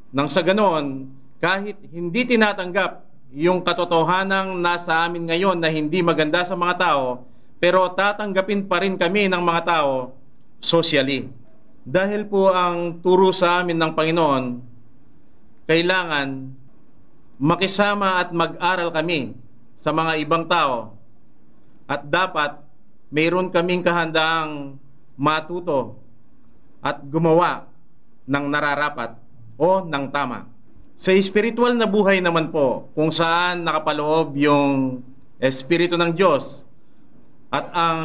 nang 0.09 0.29
sa 0.31 0.41
ganoon, 0.41 1.09
kahit 1.37 1.77
hindi 1.93 2.25
tinatanggap 2.25 3.08
yung 3.29 3.61
katotohanang 3.61 4.57
nasa 4.57 5.05
amin 5.05 5.29
ngayon 5.29 5.61
na 5.61 5.69
hindi 5.69 6.01
maganda 6.01 6.45
sa 6.49 6.57
mga 6.57 6.75
tao, 6.81 7.29
pero 7.61 7.85
tatanggapin 7.93 8.65
pa 8.65 8.81
rin 8.81 8.97
kami 8.97 9.29
ng 9.29 9.41
mga 9.41 9.61
tao 9.67 10.17
socially. 10.57 11.29
Dahil 11.85 12.25
po 12.25 12.49
ang 12.49 13.01
turo 13.01 13.29
sa 13.29 13.61
amin 13.61 13.77
ng 13.77 13.91
Panginoon, 13.93 14.45
kailangan 15.69 16.27
makisama 17.39 18.19
at 18.19 18.33
mag-aral 18.33 18.89
kami 18.89 19.37
sa 19.79 19.93
mga 19.93 20.19
ibang 20.25 20.49
tao 20.49 20.97
at 21.87 22.03
dapat 22.03 22.59
mayroon 23.13 23.49
kaming 23.49 23.85
kahandang 23.85 24.77
matuto 25.15 25.97
at 26.81 26.99
gumawa 27.05 27.69
ng 28.27 28.45
nararapat 28.49 29.17
o 29.57 29.85
ng 29.85 30.05
tama. 30.13 30.58
Sa 30.99 31.15
spiritual 31.23 31.79
na 31.79 31.87
buhay 31.87 32.19
naman 32.19 32.51
po, 32.51 32.91
kung 32.91 33.07
saan 33.15 33.63
nakapaloob 33.63 34.35
yung 34.35 34.99
Espiritu 35.39 35.95
ng 35.95 36.11
Diyos 36.11 36.43
at 37.47 37.71
ang 37.71 38.03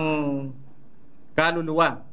kaluluwa. 1.35 2.07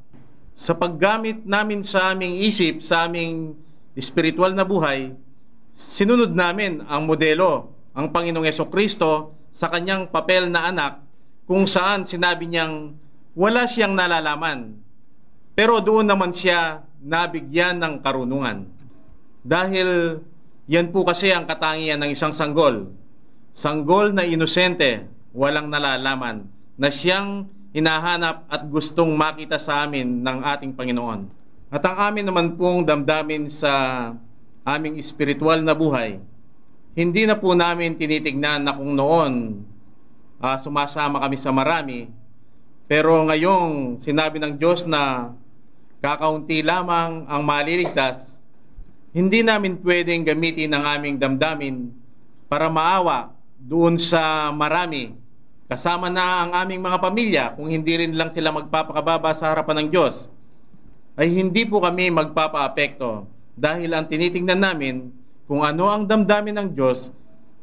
Sa 0.57 0.73
paggamit 0.73 1.45
namin 1.45 1.86
sa 1.86 2.17
aming 2.17 2.41
isip, 2.41 2.82
sa 2.82 3.05
aming 3.05 3.53
spiritual 4.01 4.57
na 4.57 4.65
buhay, 4.65 5.13
sinunod 5.93 6.34
namin 6.34 6.82
ang 6.89 7.05
modelo, 7.05 7.77
ang 7.93 8.09
Panginoong 8.09 8.49
Yeso 8.49 8.65
Kristo 8.65 9.38
sa 9.53 9.69
kanyang 9.69 10.09
papel 10.09 10.49
na 10.49 10.65
anak 10.65 11.05
kung 11.45 11.69
saan 11.69 12.09
sinabi 12.09 12.49
niyang 12.49 12.97
wala 13.38 13.69
siyang 13.69 13.93
nalalaman. 13.93 14.82
Pero 15.53 15.77
doon 15.77 16.09
naman 16.09 16.34
siya 16.34 16.82
nabigyan 17.05 17.77
ng 17.77 17.93
karunungan. 18.01 18.65
Dahil 19.45 20.21
yan 20.72 20.95
po 20.95 21.03
kasi 21.03 21.36
ang 21.36 21.43
katangian 21.43 21.99
ng 21.99 22.15
isang 22.15 22.32
sanggol. 22.32 22.95
Sanggol 23.51 24.15
na 24.15 24.24
inosente, 24.24 25.03
walang 25.36 25.67
nalalaman, 25.67 26.47
na 26.80 26.88
siyang 26.88 27.51
hinahanap 27.76 28.47
at 28.47 28.63
gustong 28.72 29.11
makita 29.11 29.59
sa 29.59 29.84
amin 29.84 30.24
ng 30.24 30.38
ating 30.47 30.72
Panginoon. 30.72 31.28
At 31.67 31.84
ang 31.84 32.15
amin 32.15 32.24
naman 32.24 32.55
pong 32.55 32.88
damdamin 32.88 33.51
sa 33.51 33.72
aming 34.63 34.95
espiritual 35.03 35.59
na 35.59 35.76
buhay, 35.76 36.24
hindi 36.95 37.28
na 37.28 37.36
po 37.36 37.51
namin 37.51 37.99
tinitignan 37.99 38.63
na 38.63 38.72
kung 38.72 38.95
noon 38.95 39.63
uh, 40.39 40.57
sumasama 40.63 41.19
kami 41.19 41.36
sa 41.39 41.51
marami, 41.51 42.07
pero 42.88 43.19
ngayong 43.28 44.03
sinabi 44.07 44.39
ng 44.39 44.55
Diyos 44.55 44.88
na 44.88 45.36
kakaunti 45.99 46.63
lamang 46.63 47.28
ang 47.28 47.43
maliligtas, 47.43 48.30
hindi 49.12 49.43
namin 49.43 49.84
pwedeng 49.84 50.24
gamitin 50.24 50.72
ang 50.72 50.88
aming 50.88 51.20
damdamin 51.20 51.91
para 52.47 52.72
maawa 52.72 53.36
doon 53.59 53.99
sa 53.99 54.49
marami. 54.55 55.16
Kasama 55.72 56.12
na 56.12 56.47
ang 56.47 56.51
aming 56.68 56.84
mga 56.84 56.97
pamilya 56.99 57.43
kung 57.55 57.72
hindi 57.72 57.95
rin 57.95 58.16
lang 58.16 58.36
sila 58.36 58.51
magpapakababa 58.51 59.36
sa 59.39 59.51
harapan 59.51 59.84
ng 59.84 59.89
Diyos. 59.91 60.16
Ay 61.16 61.32
hindi 61.32 61.64
po 61.68 61.80
kami 61.84 62.12
magpapaapekto 62.12 63.28
dahil 63.55 63.91
ang 63.91 64.07
tinitingnan 64.07 64.59
namin 64.59 65.12
kung 65.47 65.64
ano 65.68 65.91
ang 65.91 66.07
damdamin 66.07 66.55
ng 66.55 66.70
Diyos, 66.72 67.12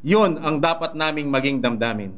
yun 0.05 0.37
ang 0.37 0.61
dapat 0.61 0.93
naming 0.93 1.33
maging 1.33 1.65
damdamin. 1.65 2.13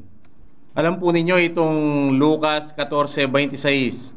Alam 0.75 0.99
po 0.99 1.11
ninyo 1.11 1.35
itong 1.51 1.77
Lucas 2.19 2.71
14:26. 2.75 4.11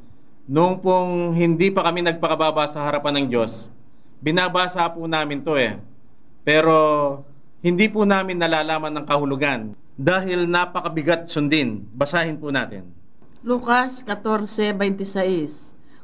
Noong 0.51 0.83
pong 0.83 1.39
hindi 1.39 1.71
pa 1.71 1.87
kami 1.87 2.03
nagpakababa 2.03 2.75
sa 2.75 2.83
harapan 2.83 3.23
ng 3.23 3.27
Diyos, 3.31 3.71
binabasa 4.25 4.89
po 4.89 5.05
namin 5.05 5.45
to 5.45 5.53
eh. 5.61 5.77
Pero 6.41 6.77
hindi 7.61 7.93
po 7.93 8.09
namin 8.09 8.41
nalalaman 8.41 8.97
ng 8.97 9.05
kahulugan 9.05 9.77
dahil 10.01 10.49
napakabigat 10.49 11.29
sundin. 11.29 11.85
Basahin 11.93 12.41
po 12.41 12.49
natin. 12.49 12.89
Lucas 13.45 14.01
14:26 14.09 15.53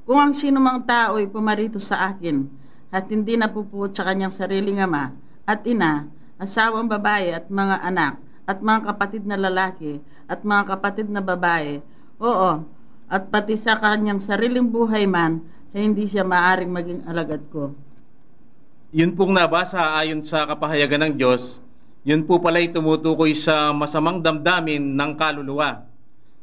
Kung 0.04 0.20
ang 0.20 0.36
sinumang 0.36 0.84
tao 0.84 1.16
ay 1.16 1.24
pumarito 1.32 1.80
sa 1.80 2.12
akin 2.12 2.44
at 2.92 3.08
hindi 3.08 3.40
napupuot 3.40 3.96
sa 3.96 4.04
kanyang 4.04 4.36
sariling 4.36 4.84
ama 4.84 5.16
at 5.48 5.64
ina, 5.64 6.04
asawang 6.36 6.92
babae 6.92 7.32
at 7.32 7.48
mga 7.48 7.80
anak 7.80 8.20
at 8.44 8.60
mga 8.60 8.80
kapatid 8.92 9.22
na 9.24 9.40
lalaki 9.40 10.04
at 10.28 10.44
mga 10.44 10.76
kapatid 10.76 11.08
na 11.08 11.24
babae, 11.24 11.80
oo, 12.20 12.52
at 13.10 13.22
pati 13.32 13.58
sa 13.58 13.78
kanyang 13.80 14.22
sariling 14.22 14.70
buhay 14.70 15.06
man, 15.06 15.42
ay 15.74 15.86
hindi 15.86 16.06
siya 16.06 16.22
maaring 16.22 16.70
maging 16.70 17.00
alagad 17.06 17.42
ko. 17.50 17.74
Yun 18.90 19.14
pong 19.14 19.30
nabasa 19.38 19.94
ayon 20.02 20.26
sa 20.26 20.50
kapahayagan 20.50 21.06
ng 21.06 21.14
Diyos, 21.14 21.62
yun 22.02 22.26
po 22.26 22.42
pala'y 22.42 22.74
tumutukoy 22.74 23.38
sa 23.38 23.70
masamang 23.70 24.18
damdamin 24.18 24.82
ng 24.82 25.12
kaluluwa 25.14 25.86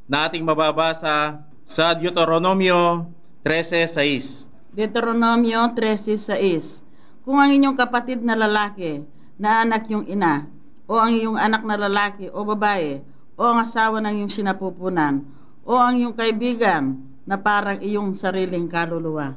na 0.07 0.31
ating 0.31 0.47
mababasa 0.47 1.43
sa 1.67 1.85
Deuteronomio 1.91 3.11
13.6. 3.43 4.47
Deuteronomio 4.71 5.75
13.6 5.75 7.27
Kung 7.27 7.35
ang 7.35 7.51
inyong 7.51 7.75
kapatid 7.75 8.23
na 8.23 8.39
lalaki 8.39 9.03
na 9.35 9.67
anak 9.67 9.91
yung 9.91 10.07
ina, 10.07 10.47
o 10.87 10.95
ang 10.95 11.11
iyong 11.19 11.35
anak 11.35 11.67
na 11.67 11.75
lalaki 11.75 12.31
o 12.31 12.47
babae, 12.47 13.03
o 13.35 13.43
ang 13.43 13.67
asawa 13.67 13.99
ng 13.99 14.23
iyong 14.23 14.31
sinapupunan, 14.31 15.19
o 15.67 15.75
ang 15.75 15.99
iyong 15.99 16.15
kaibigan 16.15 16.95
na 17.27 17.35
parang 17.35 17.83
iyong 17.83 18.15
sariling 18.15 18.71
kaluluwa. 18.71 19.35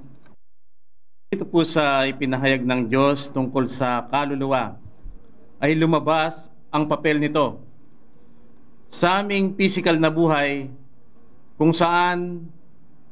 Ito 1.30 1.46
po 1.46 1.62
sa 1.62 2.10
ipinahayag 2.10 2.66
ng 2.66 2.90
Diyos 2.90 3.30
tungkol 3.30 3.70
sa 3.78 4.02
kaluluwa 4.10 4.74
ay 5.62 5.78
lumabas 5.78 6.34
ang 6.74 6.90
papel 6.90 7.22
nito 7.22 7.62
sa 8.90 9.22
aming 9.22 9.54
physical 9.54 9.94
na 10.02 10.10
buhay 10.10 10.66
kung 11.54 11.70
saan 11.70 12.50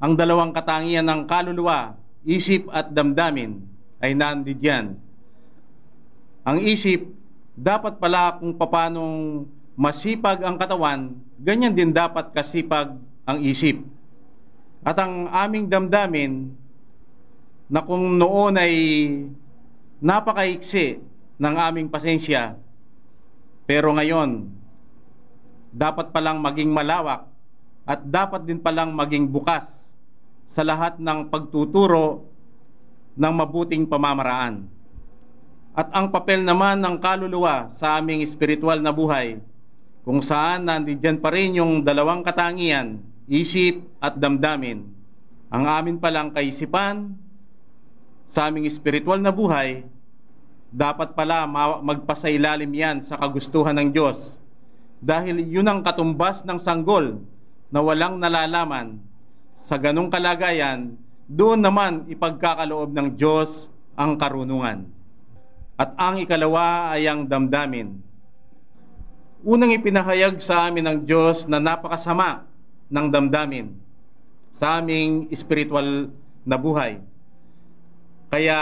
ang 0.03 0.19
dalawang 0.19 0.51
katangian 0.51 1.07
ng 1.07 1.31
kaluluwa, 1.31 1.95
isip 2.27 2.67
at 2.75 2.91
damdamin 2.91 3.63
ay 4.03 4.19
nandiyan. 4.19 4.99
Ang 6.43 6.59
isip, 6.67 7.07
dapat 7.55 8.03
pala 8.03 8.35
kung 8.43 8.51
papanong 8.59 9.47
masipag 9.79 10.43
ang 10.43 10.59
katawan, 10.59 11.15
ganyan 11.39 11.71
din 11.71 11.95
dapat 11.95 12.35
kasipag 12.35 12.99
ang 13.23 13.39
isip. 13.47 13.79
At 14.83 14.99
ang 14.99 15.31
aming 15.31 15.71
damdamin 15.71 16.67
na 17.69 17.85
kung 17.85 18.17
noon 18.17 18.57
ay 18.57 18.75
napakaiksi 20.01 20.99
ng 21.37 21.55
aming 21.55 21.89
pasensya, 21.93 22.57
pero 23.69 23.93
ngayon, 23.93 24.49
dapat 25.69 26.09
palang 26.09 26.41
maging 26.41 26.73
malawak 26.73 27.29
at 27.85 28.01
dapat 28.09 28.49
din 28.49 28.57
palang 28.57 28.97
maging 28.97 29.29
bukas 29.29 29.69
sa 30.57 30.65
lahat 30.65 30.97
ng 30.97 31.29
pagtuturo 31.29 32.25
ng 33.13 33.33
mabuting 33.37 33.85
pamamaraan. 33.85 34.65
At 35.77 35.93
ang 35.93 36.09
papel 36.09 36.43
naman 36.43 36.81
ng 36.81 36.97
kaluluwa 36.99 37.77
sa 37.77 38.01
aming 38.01 38.25
espiritual 38.25 38.81
na 38.81 38.91
buhay, 38.91 39.39
kung 40.03 40.25
saan 40.25 40.65
nandiyan 40.65 41.21
pa 41.21 41.29
rin 41.29 41.61
yung 41.61 41.85
dalawang 41.85 42.25
katangian, 42.25 43.05
isip 43.29 43.85
at 44.01 44.17
damdamin. 44.17 44.89
Ang 45.53 45.65
amin 45.69 45.97
palang 46.01 46.33
kaisipan 46.33 47.13
sa 48.33 48.49
aming 48.49 48.69
espiritual 48.69 49.21
na 49.21 49.33
buhay, 49.33 49.85
dapat 50.69 51.17
pala 51.17 51.49
magpasailalim 51.81 52.69
yan 52.69 52.97
sa 53.09 53.17
kagustuhan 53.17 53.77
ng 53.77 53.89
Diyos. 53.93 54.19
Dahil 55.01 55.47
yun 55.49 55.65
ang 55.65 55.81
katumbas 55.81 56.45
ng 56.45 56.61
sanggol 56.61 57.23
na 57.73 57.81
walang 57.81 58.21
nalalaman. 58.21 59.01
Sa 59.69 59.77
ganong 59.81 60.13
kalagayan, 60.13 60.97
doon 61.29 61.61
naman 61.61 62.09
ipagkakaloob 62.09 62.93
ng 62.93 63.09
Diyos 63.17 63.69
ang 63.97 64.17
karunungan. 64.17 64.89
At 65.79 65.95
ang 65.95 66.19
ikalawa 66.19 66.97
ay 66.97 67.07
ang 67.07 67.29
damdamin. 67.29 68.03
Unang 69.47 69.71
ipinahayag 69.71 70.43
sa 70.43 70.67
amin 70.67 70.83
ng 70.83 70.99
Diyos 71.07 71.47
na 71.47 71.63
napakasama 71.63 72.43
ng 72.91 73.07
damdamin 73.13 73.71
sa 74.59 74.83
aming 74.83 75.31
spiritual 75.39 76.11
na 76.43 76.59
buhay. 76.59 76.99
Kaya 78.29 78.59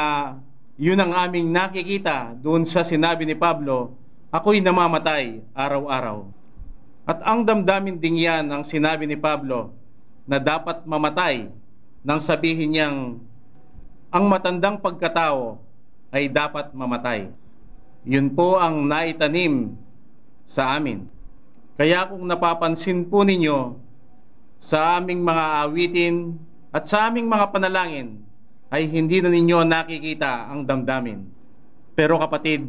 yun 0.78 1.00
ang 1.00 1.12
aming 1.16 1.50
nakikita 1.50 2.38
doon 2.38 2.68
sa 2.68 2.86
sinabi 2.86 3.26
ni 3.26 3.34
Pablo, 3.34 3.98
ako'y 4.30 4.62
namamatay 4.62 5.42
araw-araw. 5.56 6.28
At 7.06 7.22
ang 7.22 7.46
damdamin 7.46 7.98
din 8.02 8.22
yan 8.22 8.50
ang 8.50 8.66
sinabi 8.66 9.06
ni 9.06 9.14
Pablo 9.14 9.74
na 10.26 10.42
dapat 10.42 10.82
mamatay 10.82 11.50
nang 12.02 12.22
sabihin 12.22 12.74
niyang 12.74 12.98
ang 14.10 14.24
matandang 14.26 14.78
pagkatao 14.82 15.58
ay 16.14 16.30
dapat 16.30 16.70
mamatay. 16.74 17.30
Yun 18.06 18.30
po 18.34 18.58
ang 18.58 18.86
naitanim 18.86 19.74
sa 20.50 20.78
amin. 20.78 21.10
Kaya 21.74 22.06
kung 22.06 22.22
napapansin 22.26 23.06
po 23.10 23.26
ninyo 23.26 23.76
sa 24.62 24.98
aming 24.98 25.22
mga 25.26 25.44
awitin 25.66 26.14
at 26.70 26.86
sa 26.86 27.10
aming 27.10 27.26
mga 27.26 27.50
panalangin, 27.50 28.22
ay 28.70 28.90
hindi 28.90 29.22
na 29.22 29.30
ninyo 29.30 29.62
nakikita 29.62 30.50
ang 30.50 30.66
damdamin. 30.66 31.22
Pero 31.94 32.18
kapatid, 32.18 32.66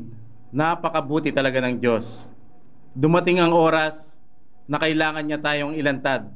napakabuti 0.53 1.33
talaga 1.33 1.59
ng 1.65 1.75
Diyos. 1.81 2.05
Dumating 2.93 3.41
ang 3.41 3.53
oras 3.53 3.97
na 4.69 4.77
kailangan 4.77 5.25
niya 5.25 5.39
tayong 5.41 5.73
ilantad. 5.75 6.29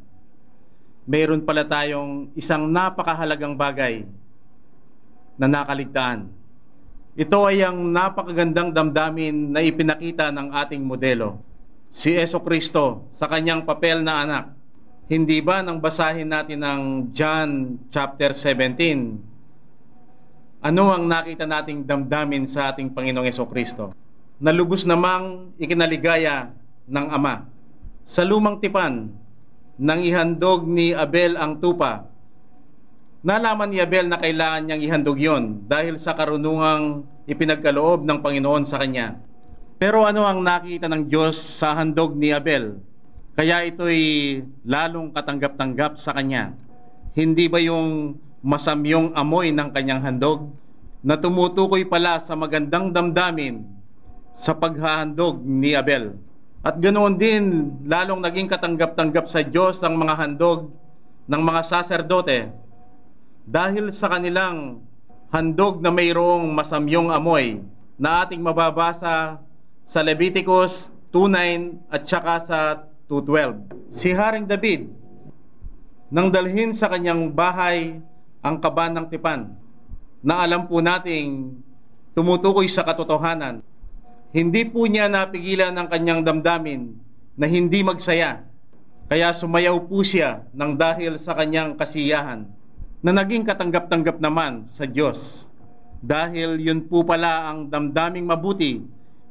Mayroon 1.06 1.44
pala 1.44 1.66
tayong 1.66 2.32
isang 2.38 2.70
napakahalagang 2.70 3.58
bagay 3.58 4.06
na 5.36 5.50
nakaligtaan. 5.50 6.30
Ito 7.18 7.44
ay 7.44 7.66
ang 7.66 7.92
napakagandang 7.92 8.72
damdamin 8.72 9.52
na 9.52 9.60
ipinakita 9.60 10.32
ng 10.32 10.48
ating 10.64 10.80
modelo, 10.80 11.44
si 11.92 12.16
Eso 12.16 12.40
Kristo 12.40 13.12
sa 13.20 13.28
kanyang 13.28 13.68
papel 13.68 14.00
na 14.00 14.24
anak. 14.24 14.46
Hindi 15.12 15.44
ba 15.44 15.60
nang 15.60 15.84
basahin 15.84 16.32
natin 16.32 16.64
ng 16.64 16.82
John 17.12 17.50
chapter 17.92 18.32
17, 18.32 19.31
ano 20.62 20.94
ang 20.94 21.10
nakita 21.10 21.50
nating 21.50 21.90
damdamin 21.90 22.50
sa 22.54 22.70
ating 22.72 22.94
Panginoong 22.94 23.28
Eso 23.28 23.50
Kristo? 23.50 23.98
Nalubos 24.38 24.86
namang 24.86 25.54
ikinaligaya 25.58 26.54
ng 26.86 27.08
Ama. 27.10 27.46
Sa 28.14 28.22
lumang 28.22 28.62
tipan, 28.62 29.10
nang 29.82 30.02
ihandog 30.06 30.70
ni 30.70 30.94
Abel 30.94 31.34
ang 31.38 31.58
tupa 31.58 32.12
Nalaman 33.22 33.70
ni 33.70 33.78
Abel 33.78 34.10
na 34.10 34.18
kailangan 34.18 34.66
niyang 34.66 34.82
ihandog 34.82 35.18
yon 35.22 35.70
dahil 35.70 36.02
sa 36.02 36.18
karunungang 36.18 37.06
ipinagkaloob 37.30 38.02
ng 38.02 38.18
Panginoon 38.18 38.66
sa 38.66 38.82
kanya. 38.82 39.22
Pero 39.78 40.10
ano 40.10 40.26
ang 40.26 40.42
nakita 40.42 40.90
ng 40.90 41.06
Diyos 41.06 41.38
sa 41.62 41.78
handog 41.78 42.18
ni 42.18 42.34
Abel? 42.34 42.82
Kaya 43.38 43.62
ito'y 43.70 44.02
lalong 44.66 45.14
katanggap-tanggap 45.14 46.02
sa 46.02 46.18
kanya. 46.18 46.58
Hindi 47.14 47.46
ba 47.46 47.62
yung 47.62 48.18
masamyong 48.42 49.14
amoy 49.14 49.54
ng 49.54 49.70
kanyang 49.74 50.02
handog 50.02 50.54
na 51.02 51.18
tumutukoy 51.18 51.86
pala 51.86 52.22
sa 52.26 52.38
magandang 52.38 52.94
damdamin 52.94 53.66
sa 54.42 54.58
paghahandog 54.58 55.42
ni 55.42 55.78
Abel? 55.78 56.18
At 56.62 56.78
ganoon 56.78 57.18
din, 57.18 57.46
lalong 57.90 58.22
naging 58.22 58.46
katanggap-tanggap 58.46 59.34
sa 59.34 59.42
Diyos 59.42 59.82
ang 59.82 59.98
mga 59.98 60.14
handog 60.14 60.70
ng 61.26 61.42
mga 61.42 61.62
saserdote 61.70 62.54
dahil 63.46 63.90
sa 63.98 64.14
kanilang 64.14 64.86
handog 65.34 65.82
na 65.82 65.90
mayroong 65.90 66.54
masamyong 66.54 67.10
amoy 67.10 67.66
na 67.98 68.26
ating 68.26 68.42
mababasa 68.42 69.42
sa 69.90 70.00
Leviticus 70.06 70.74
2.9 71.10 71.92
at 71.92 72.02
saka 72.06 72.36
sa 72.46 72.60
2.12. 73.10 74.00
Si 74.00 74.14
Haring 74.14 74.48
David, 74.48 74.88
nang 76.12 76.32
dalhin 76.32 76.76
sa 76.76 76.92
kanyang 76.92 77.32
bahay 77.32 78.00
ang 78.42 78.58
kaban 78.62 78.98
ng 78.98 79.08
tipan, 79.10 79.54
na 80.22 80.46
alam 80.46 80.70
po 80.70 80.82
nating 80.82 81.58
tumutukoy 82.14 82.70
sa 82.70 82.86
katotohanan, 82.86 83.66
hindi 84.32 84.64
po 84.70 84.86
niya 84.86 85.10
napigilan 85.10 85.74
ang 85.76 85.88
kanyang 85.90 86.22
damdamin 86.24 86.96
na 87.36 87.46
hindi 87.50 87.82
magsaya. 87.82 88.46
Kaya 89.12 89.36
sumayaw 89.42 89.76
po 89.92 90.08
siya 90.08 90.48
ng 90.56 90.72
dahil 90.80 91.20
sa 91.28 91.36
kanyang 91.36 91.76
kasiyahan 91.76 92.48
na 93.04 93.12
naging 93.12 93.44
katanggap-tanggap 93.44 94.24
naman 94.24 94.72
sa 94.80 94.88
Diyos. 94.88 95.20
Dahil 96.00 96.64
yun 96.64 96.88
po 96.88 97.04
pala 97.04 97.52
ang 97.52 97.68
damdaming 97.68 98.24
mabuti 98.24 98.80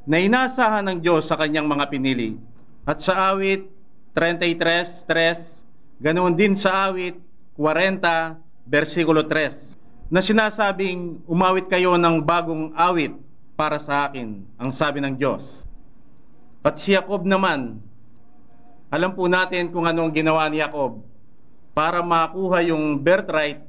na 0.05 0.21
inasahan 0.21 0.85
ng 0.85 0.97
Diyos 1.01 1.25
sa 1.25 1.33
kanyang 1.39 1.65
mga 1.65 1.89
pinili. 1.89 2.37
At 2.85 3.01
sa 3.01 3.33
awit 3.33 3.65
33.3, 4.13 5.97
ganoon 6.03 6.37
din 6.37 6.61
sa 6.61 6.93
awit 6.93 7.17
40, 7.57 8.50
versikulo 8.67 9.25
3, 9.25 10.11
na 10.11 10.19
sinasabing 10.19 11.23
umawit 11.23 11.71
kayo 11.71 11.95
ng 11.95 12.19
bagong 12.21 12.75
awit 12.75 13.15
para 13.55 13.79
sa 13.87 14.09
akin, 14.09 14.43
ang 14.59 14.75
sabi 14.75 14.99
ng 14.99 15.15
Diyos. 15.15 15.45
At 16.61 16.77
si 16.83 16.93
Jacob 16.93 17.23
naman, 17.23 17.79
alam 18.91 19.15
po 19.15 19.25
natin 19.31 19.71
kung 19.71 19.87
ano 19.87 20.05
ang 20.05 20.13
ginawa 20.13 20.51
ni 20.51 20.59
Jacob 20.59 20.99
para 21.71 22.03
makuha 22.03 22.59
yung 22.67 22.99
birthright, 22.99 23.63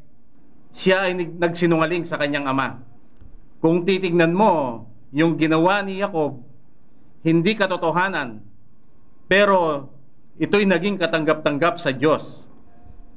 siya 0.82 1.06
ay 1.06 1.14
nagsinungaling 1.14 2.10
sa 2.10 2.18
kanyang 2.18 2.50
ama. 2.50 2.82
Kung 3.62 3.86
titignan 3.86 4.34
mo 4.34 4.84
yung 5.14 5.38
ginawa 5.38 5.86
ni 5.86 6.02
Jacob, 6.02 6.42
hindi 7.22 7.54
katotohanan, 7.54 8.42
pero 9.30 9.88
ito'y 10.42 10.66
naging 10.66 10.98
katanggap-tanggap 10.98 11.78
sa 11.78 11.94
Diyos. 11.94 12.26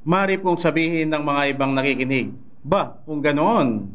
Mari 0.05 0.37
pong 0.37 0.61
sabihin 0.61 1.09
ng 1.09 1.23
mga 1.25 1.57
ibang 1.57 1.73
nakikinig, 1.73 2.29
ba, 2.61 3.01
kung 3.09 3.25
ganoon, 3.25 3.89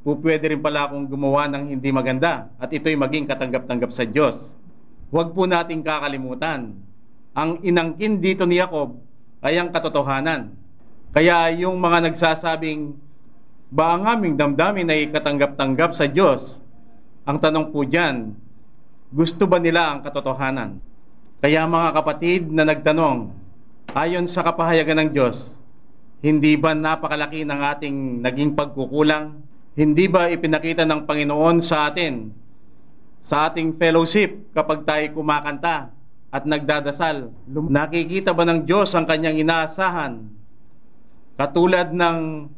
po 0.00 0.16
pwede 0.24 0.48
rin 0.48 0.64
pala 0.64 0.88
akong 0.88 1.04
gumawa 1.04 1.44
ng 1.52 1.76
hindi 1.76 1.92
maganda 1.92 2.48
at 2.56 2.72
ito'y 2.72 2.96
maging 2.96 3.28
katanggap-tanggap 3.28 3.92
sa 3.92 4.08
Diyos. 4.08 4.40
Huwag 5.12 5.36
po 5.36 5.44
nating 5.44 5.84
kakalimutan, 5.84 6.72
ang 7.36 7.60
inangkin 7.60 8.24
dito 8.24 8.48
ni 8.48 8.56
Jacob 8.56 8.96
ay 9.44 9.60
ang 9.60 9.68
katotohanan. 9.68 10.56
Kaya 11.12 11.52
yung 11.52 11.76
mga 11.76 12.08
nagsasabing 12.08 12.96
ba 13.68 13.92
ang 13.92 14.08
aming 14.08 14.40
damdamin 14.40 14.88
ay 14.88 15.12
katanggap-tanggap 15.12 16.00
sa 16.00 16.08
Diyos? 16.08 16.40
Ang 17.28 17.36
tanong 17.44 17.76
po 17.76 17.84
dyan, 17.84 18.32
gusto 19.12 19.44
ba 19.44 19.60
nila 19.60 19.92
ang 19.92 20.00
katotohanan? 20.00 20.80
Kaya 21.44 21.68
mga 21.68 21.88
kapatid 21.92 22.48
na 22.48 22.64
nagtanong, 22.64 23.41
ayon 23.92 24.28
sa 24.32 24.40
kapahayagan 24.40 25.04
ng 25.04 25.10
Diyos, 25.12 25.36
hindi 26.24 26.56
ba 26.56 26.72
napakalaki 26.72 27.44
ng 27.44 27.60
ating 27.76 27.96
naging 28.24 28.52
pagkukulang? 28.56 29.44
Hindi 29.72 30.06
ba 30.06 30.28
ipinakita 30.28 30.84
ng 30.84 31.08
Panginoon 31.08 31.64
sa 31.64 31.88
atin, 31.88 32.30
sa 33.26 33.48
ating 33.48 33.80
fellowship 33.80 34.52
kapag 34.52 34.84
tayo 34.84 35.04
kumakanta 35.16 35.90
at 36.28 36.44
nagdadasal? 36.44 37.32
Nakikita 37.48 38.36
ba 38.36 38.44
ng 38.46 38.68
Diyos 38.68 38.92
ang 38.92 39.08
kanyang 39.08 39.40
inaasahan? 39.40 40.28
Katulad 41.40 41.90
ng 41.90 42.48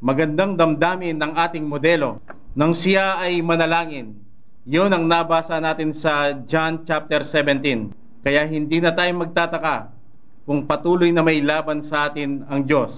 magandang 0.00 0.56
damdamin 0.56 1.16
ng 1.20 1.32
ating 1.36 1.64
modelo 1.64 2.18
nang 2.56 2.74
siya 2.74 3.20
ay 3.20 3.38
manalangin. 3.44 4.18
Yun 4.64 4.90
ang 4.90 5.04
nabasa 5.04 5.60
natin 5.60 5.92
sa 6.00 6.32
John 6.48 6.88
chapter 6.88 7.28
17. 7.28 7.92
Kaya 8.24 8.48
hindi 8.48 8.80
na 8.80 8.96
tayo 8.96 9.12
magtataka 9.20 9.93
kung 10.44 10.68
patuloy 10.68 11.08
na 11.08 11.24
may 11.24 11.40
laban 11.40 11.88
sa 11.88 12.12
atin 12.12 12.44
ang 12.52 12.68
Diyos 12.68 12.92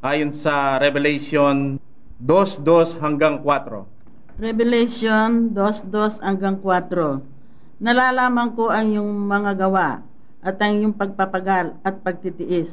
ayon 0.00 0.40
sa 0.40 0.80
Revelation 0.80 1.76
2.2 2.24 2.96
hanggang 3.04 3.44
4. 3.44 4.40
Revelation 4.40 5.52
2.2 5.52 6.24
hanggang 6.24 6.56
4 6.64 7.84
Nalalaman 7.84 8.56
ko 8.56 8.72
ang 8.72 8.88
iyong 8.88 9.12
mga 9.28 9.52
gawa 9.60 10.00
at 10.40 10.56
ang 10.56 10.80
iyong 10.80 10.96
pagpapagal 10.96 11.76
at 11.84 12.00
pagtitiis. 12.00 12.72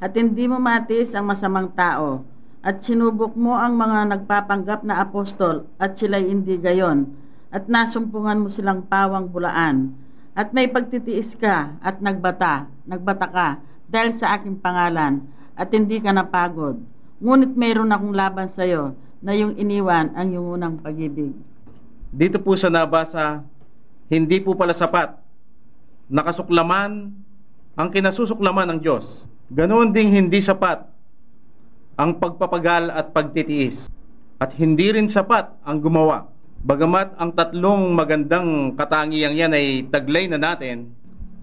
At 0.00 0.16
hindi 0.16 0.48
mo 0.48 0.56
matis 0.56 1.12
ang 1.12 1.28
masamang 1.28 1.68
tao 1.76 2.24
at 2.64 2.80
sinubok 2.88 3.36
mo 3.36 3.52
ang 3.52 3.76
mga 3.76 4.16
nagpapanggap 4.16 4.80
na 4.88 5.04
apostol 5.04 5.68
at 5.76 6.00
sila'y 6.00 6.32
hindi 6.32 6.56
gayon. 6.56 7.12
At 7.52 7.68
nasumpungan 7.68 8.40
mo 8.40 8.48
silang 8.48 8.88
pawang 8.88 9.28
bulaan 9.28 10.07
at 10.38 10.54
may 10.54 10.70
pagtitiis 10.70 11.34
ka 11.42 11.74
at 11.82 11.98
nagbata, 11.98 12.70
nagbata 12.86 13.26
ka 13.26 13.48
dahil 13.90 14.22
sa 14.22 14.38
aking 14.38 14.62
pangalan 14.62 15.26
at 15.58 15.66
hindi 15.74 15.98
ka 15.98 16.14
napagod. 16.14 16.78
Ngunit 17.18 17.58
mayroon 17.58 17.90
akong 17.90 18.14
laban 18.14 18.54
sa 18.54 18.62
iyo 18.62 18.94
na 19.18 19.34
yung 19.34 19.58
iniwan 19.58 20.14
ang 20.14 20.30
iyong 20.30 20.54
unang 20.54 20.78
pag-ibig. 20.78 21.34
Dito 22.14 22.38
po 22.38 22.54
sa 22.54 22.70
nabasa, 22.70 23.42
hindi 24.06 24.38
po 24.38 24.54
pala 24.54 24.78
sapat. 24.78 25.18
Nakasuklaman 26.06 27.10
ang 27.74 27.88
kinasusuklaman 27.90 28.70
ng 28.70 28.78
Diyos. 28.78 29.04
Ganoon 29.50 29.90
ding 29.90 30.14
hindi 30.14 30.38
sapat 30.38 30.86
ang 31.98 32.14
pagpapagal 32.22 32.94
at 32.94 33.10
pagtitiis. 33.10 33.74
At 34.38 34.54
hindi 34.54 34.94
rin 34.94 35.10
sapat 35.10 35.50
ang 35.66 35.82
gumawa. 35.82 36.30
Bagamat 36.58 37.14
ang 37.14 37.30
tatlong 37.30 37.94
magandang 37.94 38.74
katangiang 38.74 39.38
yan 39.38 39.54
ay 39.54 39.86
taglay 39.94 40.26
na 40.26 40.42
natin, 40.42 40.90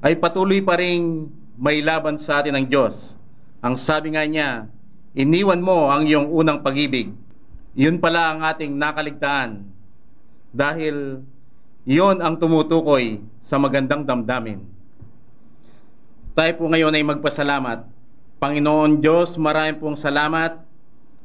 ay 0.04 0.20
patuloy 0.20 0.60
pa 0.60 0.76
rin 0.76 1.32
may 1.56 1.80
laban 1.80 2.20
sa 2.20 2.44
atin 2.44 2.60
ng 2.60 2.68
Diyos. 2.68 2.94
Ang 3.64 3.80
sabi 3.80 4.12
nga 4.12 4.28
niya, 4.28 4.68
iniwan 5.16 5.64
mo 5.64 5.88
ang 5.88 6.04
iyong 6.04 6.28
unang 6.28 6.60
pag-ibig. 6.60 7.16
Yun 7.80 8.04
pala 8.04 8.36
ang 8.36 8.44
ating 8.44 8.76
nakaligtaan. 8.76 9.64
Dahil 10.52 11.24
iyon 11.88 12.20
ang 12.20 12.36
tumutukoy 12.36 13.24
sa 13.48 13.56
magandang 13.56 14.04
damdamin. 14.04 14.60
Tayo 16.36 16.52
po 16.60 16.68
ngayon 16.68 16.92
ay 16.92 17.04
magpasalamat 17.08 17.96
Panginoon 18.36 19.00
Diyos, 19.00 19.40
maraming 19.40 19.80
pong 19.80 19.98
salamat 19.98 20.60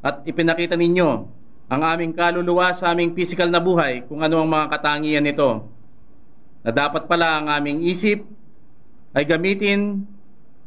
at 0.00 0.16
ipinakita 0.24 0.78
ninyo 0.78 1.26
ang 1.70 1.86
aming 1.86 2.10
kaluluwa 2.10 2.74
sa 2.82 2.90
aming 2.90 3.14
physical 3.14 3.46
na 3.46 3.62
buhay 3.62 4.02
kung 4.10 4.26
ano 4.26 4.42
ang 4.42 4.50
mga 4.50 4.66
katangian 4.74 5.22
nito. 5.22 5.70
Na 6.66 6.74
dapat 6.74 7.06
pala 7.06 7.38
ang 7.38 7.46
aming 7.46 7.86
isip 7.86 8.26
ay 9.14 9.22
gamitin 9.22 10.02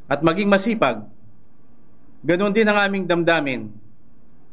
at 0.08 0.24
maging 0.24 0.48
masipag. 0.48 1.04
Ganon 2.24 2.56
din 2.56 2.72
ang 2.72 2.80
aming 2.88 3.04
damdamin. 3.04 3.68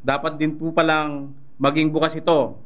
Dapat 0.02 0.42
din 0.42 0.58
po 0.58 0.74
palang 0.74 1.30
maging 1.54 1.94
bukas 1.94 2.18
ito 2.18 2.58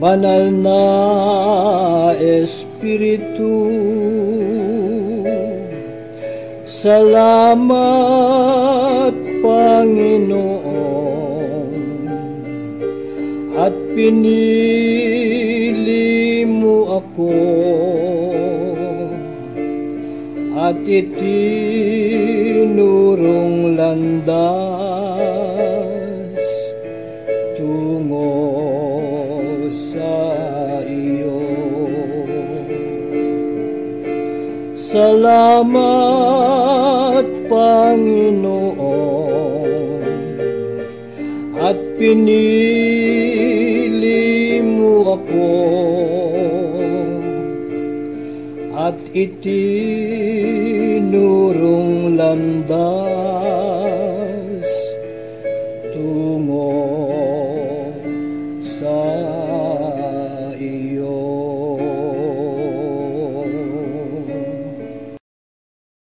banal 0.00 0.48
na 0.48 0.88
Espiritu. 2.16 3.68
Salamat, 6.64 7.72
Panginoon, 9.44 10.64
at 13.60 13.76
pinili 13.92 14.84
mo 16.48 17.00
ako 17.04 17.63
at 20.84 20.92
itinurong 21.00 22.60
landas 23.72 24.36
tungo 27.56 28.28
sa 29.72 30.20
iyo. 30.84 31.40
Salamat, 34.76 35.72
Panginoon, 37.48 38.84
at 41.64 41.80
pinili 41.96 42.60
mo 44.60 45.16
ako 45.16 45.48
at 48.76 49.00
itinurong 49.16 49.64
landas 49.64 50.53